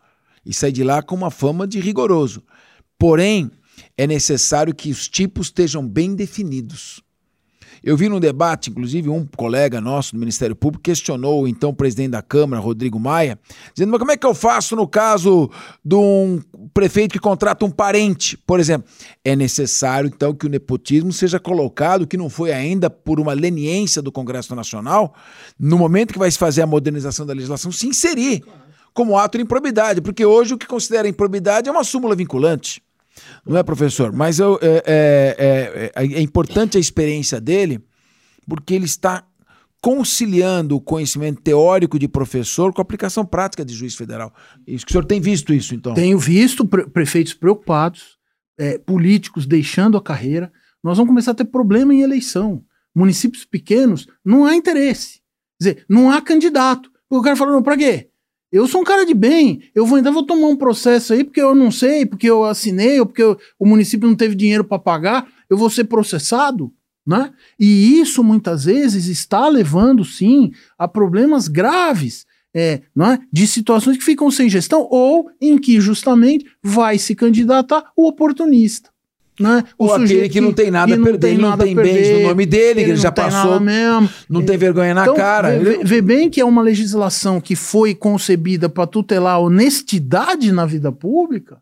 [0.45, 2.43] e saí de lá com uma fama de rigoroso.
[2.97, 3.51] Porém,
[3.97, 7.01] é necessário que os tipos estejam bem definidos.
[7.83, 12.11] Eu vi num debate, inclusive, um colega nosso do Ministério Público questionou o então presidente
[12.11, 13.39] da Câmara, Rodrigo Maia,
[13.73, 15.49] dizendo: Mas como é que eu faço no caso
[15.83, 16.41] de um
[16.73, 18.87] prefeito que contrata um parente, por exemplo?
[19.23, 24.01] É necessário, então, que o nepotismo seja colocado, que não foi ainda por uma leniência
[24.01, 25.13] do Congresso Nacional,
[25.59, 28.43] no momento que vai se fazer a modernização da legislação, se inserir
[28.93, 32.81] como ato de improbidade, porque hoje o que considera improbidade é uma súmula vinculante.
[33.45, 34.11] Não é, professor?
[34.11, 37.79] Mas eu, é, é, é, é importante a experiência dele,
[38.47, 39.25] porque ele está
[39.81, 44.33] conciliando o conhecimento teórico de professor com a aplicação prática de juiz federal.
[44.65, 45.93] Isso que o senhor tem visto isso, então?
[45.93, 48.17] Tenho visto pre prefeitos preocupados,
[48.57, 50.51] é, políticos deixando a carreira.
[50.83, 52.63] Nós vamos começar a ter problema em eleição.
[52.93, 55.21] Municípios pequenos, não há interesse.
[55.59, 56.89] Quer dizer, não há candidato.
[57.09, 58.09] O cara falou, não, pra quê?
[58.51, 61.41] Eu sou um cara de bem, eu vou ainda vou tomar um processo aí porque
[61.41, 64.79] eu não sei, porque eu assinei, ou porque eu, o município não teve dinheiro para
[64.79, 66.71] pagar, eu vou ser processado,
[67.05, 67.33] né?
[67.59, 72.25] E isso muitas vezes está levando sim a problemas graves,
[72.55, 73.19] é, não é?
[73.31, 78.89] De situações que ficam sem gestão ou em que justamente vai se candidatar o oportunista.
[79.39, 79.63] Né?
[79.77, 82.45] O Ou aquele que não tem nada a perder, ele não tem bens no nome
[82.45, 83.59] dele, que ele já passou,
[84.27, 85.59] não tem vergonha na então, cara.
[85.59, 90.65] Vê, vê, bem que é uma legislação que foi concebida para tutelar a honestidade na
[90.65, 91.59] vida pública,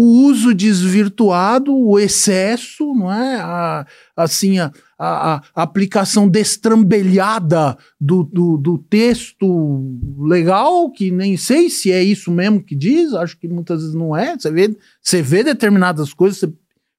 [0.00, 3.36] o uso desvirtuado, o excesso, não é?
[3.40, 3.84] A,
[4.16, 11.90] assim, a, a, a aplicação destrambelhada do, do, do, texto legal, que nem sei se
[11.90, 14.38] é isso mesmo que diz, acho que muitas vezes não é.
[14.38, 16.52] Você vê, você vê determinadas coisas, você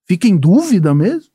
[0.10, 1.32] fica em dúvida mesmo,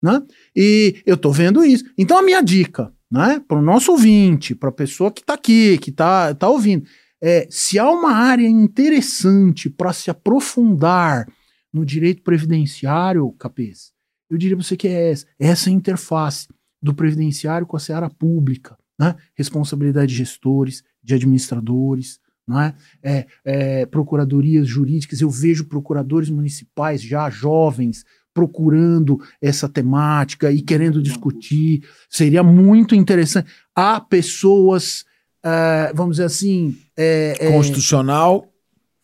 [0.00, 0.22] né?
[0.54, 1.84] E eu tô vendo isso.
[1.98, 5.76] Então a minha dica, né, para o nosso ouvinte, para a pessoa que está aqui,
[5.78, 6.86] que está tá ouvindo,
[7.20, 11.26] é se há uma área interessante para se aprofundar
[11.72, 13.92] no direito previdenciário, capês,
[14.30, 16.46] eu diria para você que é essa, essa interface
[16.80, 19.16] do previdenciário com a seara pública, né?
[19.34, 22.74] Responsabilidade de gestores, de administradores, não é?
[23.02, 31.00] É, é, procuradorias jurídicas, eu vejo procuradores municipais já jovens procurando essa temática e querendo
[31.00, 31.82] discutir.
[32.10, 33.48] Seria muito interessante.
[33.74, 35.04] Há pessoas,
[35.44, 36.76] uh, vamos dizer assim.
[36.96, 38.53] É, é Constitucional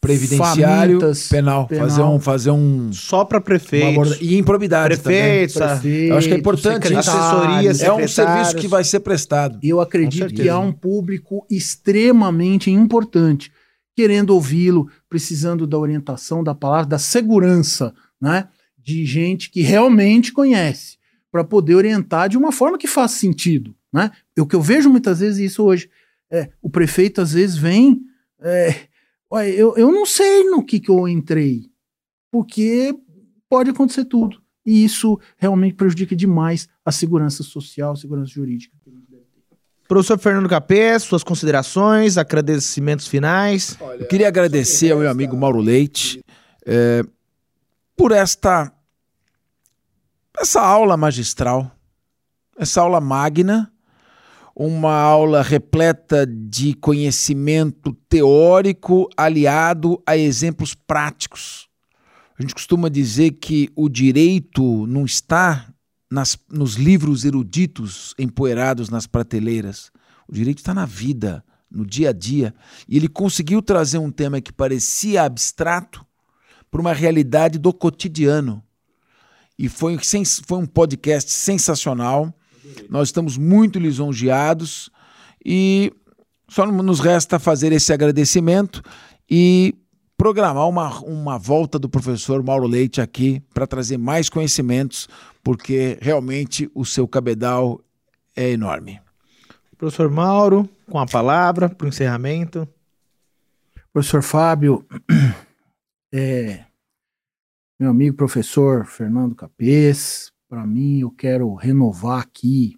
[0.01, 1.67] Previdenciário, Famintas, penal.
[1.67, 1.89] penal.
[1.89, 2.21] Fazer um.
[2.21, 4.19] Fazer um Só para prefeitos.
[4.21, 5.79] E improbidade prefeitos, também.
[5.79, 6.95] Prefeitos, Eu acho que é importante.
[6.95, 9.59] Assessoria, É um serviço que vai ser prestado.
[9.63, 13.53] Eu acredito que há um público extremamente importante
[13.95, 18.49] querendo ouvi-lo, precisando da orientação, da palavra, da segurança, né?
[18.79, 20.97] De gente que realmente conhece,
[21.31, 24.11] para poder orientar de uma forma que faça sentido, né?
[24.39, 25.91] O que eu vejo muitas vezes isso hoje,
[26.31, 28.01] é, o prefeito às vezes vem...
[28.41, 28.89] É,
[29.31, 31.71] Olha, eu, eu não sei no que, que eu entrei,
[32.33, 32.93] porque
[33.49, 34.43] pode acontecer tudo.
[34.67, 38.77] E isso realmente prejudica demais a segurança social, a segurança jurídica.
[39.89, 43.77] Professor Fernando Capé, suas considerações, agradecimentos finais.
[43.81, 46.23] Olha, eu queria agradecer ao meu amigo Mauro Leite
[46.67, 47.03] é,
[47.97, 48.73] por esta
[50.39, 51.71] essa aula magistral,
[52.57, 53.71] essa aula magna
[54.63, 61.67] uma aula repleta de conhecimento teórico aliado a exemplos práticos.
[62.39, 65.67] A gente costuma dizer que o direito não está
[66.11, 69.91] nas, nos livros eruditos empoeirados nas prateleiras.
[70.29, 72.55] O direito está na vida, no dia a dia.
[72.87, 76.05] E ele conseguiu trazer um tema que parecia abstrato
[76.71, 78.63] para uma realidade do cotidiano.
[79.59, 79.97] E foi,
[80.47, 82.35] foi um podcast sensacional
[82.89, 84.91] nós estamos muito lisonjeados
[85.45, 85.93] e
[86.49, 88.83] só nos resta fazer esse agradecimento
[89.31, 89.75] e
[90.17, 95.09] programar uma, uma volta do professor Mauro Leite aqui para trazer mais conhecimentos,
[95.43, 97.81] porque realmente o seu cabedal
[98.37, 99.01] é enorme.
[99.79, 102.69] Professor Mauro, com a palavra para o encerramento.
[103.93, 104.85] Professor Fábio,
[106.13, 106.65] é,
[107.79, 112.77] meu amigo professor Fernando Capês, para mim eu quero renovar aqui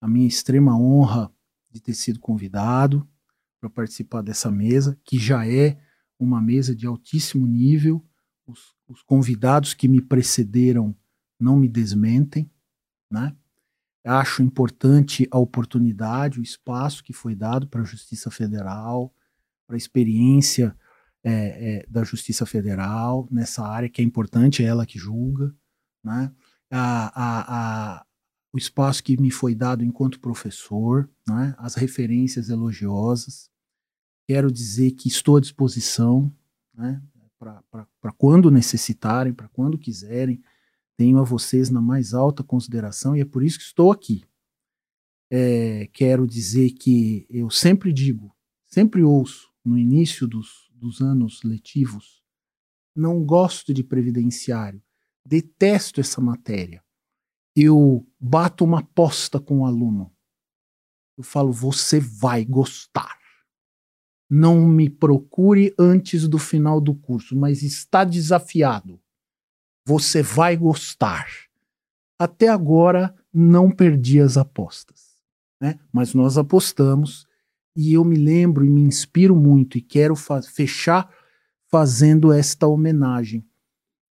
[0.00, 1.32] a minha extrema honra
[1.70, 3.08] de ter sido convidado
[3.60, 5.78] para participar dessa mesa, que já é
[6.18, 8.04] uma mesa de altíssimo nível.
[8.44, 10.96] Os, os convidados que me precederam
[11.38, 12.50] não me desmentem,
[13.08, 13.36] né?
[14.04, 19.14] Acho importante a oportunidade, o espaço que foi dado para a Justiça Federal,
[19.64, 20.76] para a experiência
[21.22, 25.54] é, é, da Justiça Federal nessa área que é importante, é ela que julga,
[26.02, 26.32] né?
[26.70, 28.06] A, a, a,
[28.52, 31.54] o espaço que me foi dado enquanto professor, né?
[31.58, 33.50] as referências elogiosas.
[34.28, 36.32] Quero dizer que estou à disposição
[36.74, 37.02] né?
[37.38, 40.42] para quando necessitarem, para quando quiserem
[40.96, 44.24] tenho a vocês na mais alta consideração e é por isso que estou aqui.
[45.30, 48.34] É, quero dizer que eu sempre digo,
[48.66, 52.22] sempre ouço no início dos, dos anos letivos,
[52.94, 54.82] não gosto de previdenciário,
[55.26, 56.82] detesto essa matéria.
[57.54, 60.12] Eu bato uma aposta com o aluno.
[61.16, 63.18] Eu falo, você vai gostar.
[64.28, 69.00] Não me procure antes do final do curso, mas está desafiado
[69.86, 71.28] você vai gostar.
[72.18, 75.22] Até agora não perdi as apostas,
[75.60, 75.78] né?
[75.92, 77.26] Mas nós apostamos
[77.76, 81.08] e eu me lembro e me inspiro muito e quero fa fechar
[81.70, 83.46] fazendo esta homenagem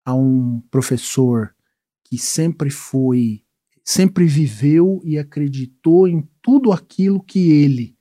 [0.10, 1.56] a um professor
[2.04, 3.44] que sempre foi,
[3.86, 7.96] sempre viveu e acreditou em tudo aquilo que ele,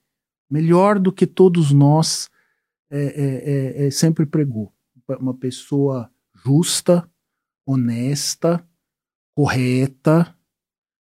[0.49, 2.27] melhor do que todos nós,
[2.89, 4.73] é, é, é, é sempre pregou.
[5.19, 6.11] Uma pessoa
[6.43, 7.07] justa,
[7.65, 8.67] honesta,
[9.35, 10.35] correta,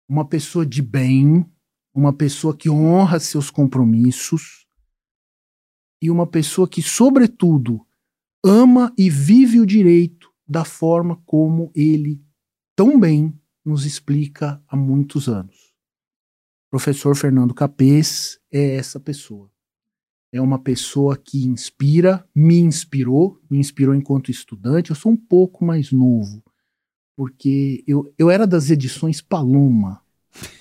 [0.10, 1.46] uma pessoa de bem,
[1.94, 4.66] uma pessoa que honra seus compromissos
[6.02, 7.86] e uma pessoa que, sobretudo,
[8.44, 12.22] ama e vive o direito da forma como ele
[12.76, 15.74] tão bem nos explica há muitos anos.
[16.68, 19.50] O professor Fernando Capês é essa pessoa
[20.38, 24.90] é uma pessoa que inspira, me inspirou, me inspirou enquanto estudante.
[24.90, 26.44] Eu sou um pouco mais novo,
[27.16, 30.02] porque eu, eu era das edições Paloma.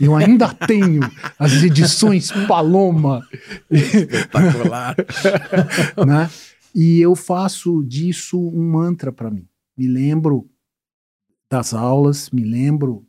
[0.01, 1.01] Eu ainda tenho
[1.37, 3.27] as edições Paloma.
[3.69, 4.95] Espetacular.
[6.07, 6.31] né?
[6.73, 9.49] E eu faço disso um mantra para mim.
[9.77, 10.49] Me lembro
[11.51, 13.07] das aulas, me lembro.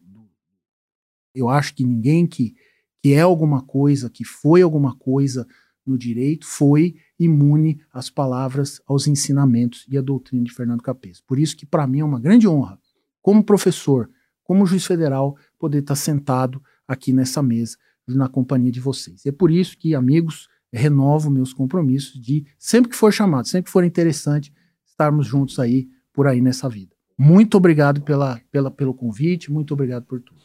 [1.33, 2.55] Eu acho que ninguém que,
[3.01, 5.47] que é alguma coisa, que foi alguma coisa
[5.85, 11.21] no direito foi imune às palavras, aos ensinamentos e à doutrina de Fernando Capês.
[11.21, 12.79] Por isso que para mim é uma grande honra,
[13.21, 14.09] como professor,
[14.43, 17.77] como juiz federal, poder estar sentado aqui nessa mesa
[18.07, 19.25] na companhia de vocês.
[19.25, 23.71] É por isso que, amigos, renovo meus compromissos de sempre que for chamado, sempre que
[23.71, 24.53] for interessante,
[24.85, 26.95] estarmos juntos aí por aí nessa vida.
[27.17, 30.39] Muito obrigado pela, pela, pelo convite, muito obrigado por tudo.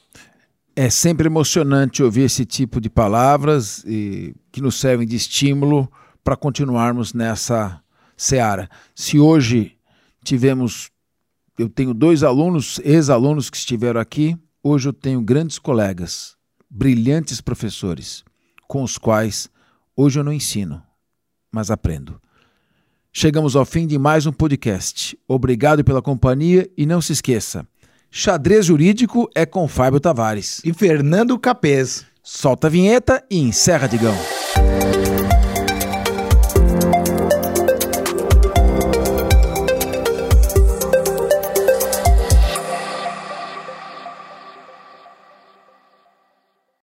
[0.74, 5.90] É sempre emocionante ouvir esse tipo de palavras e, que nos servem de estímulo
[6.22, 7.82] para continuarmos nessa
[8.16, 8.68] seara.
[8.94, 9.76] Se hoje
[10.22, 10.90] tivemos,
[11.59, 16.36] eu tenho dois alunos, ex-alunos que estiveram aqui, hoje eu tenho grandes colegas,
[16.68, 18.24] brilhantes professores,
[18.68, 19.51] com os quais
[19.97, 20.82] hoje eu não ensino,
[21.51, 22.20] mas aprendo.
[23.12, 25.18] Chegamos ao fim de mais um podcast.
[25.26, 27.66] Obrigado pela companhia e não se esqueça.
[28.08, 30.60] Xadrez Jurídico é com Fábio Tavares.
[30.64, 32.06] E Fernando Capês.
[32.22, 34.14] Solta a vinheta e encerra, Digão.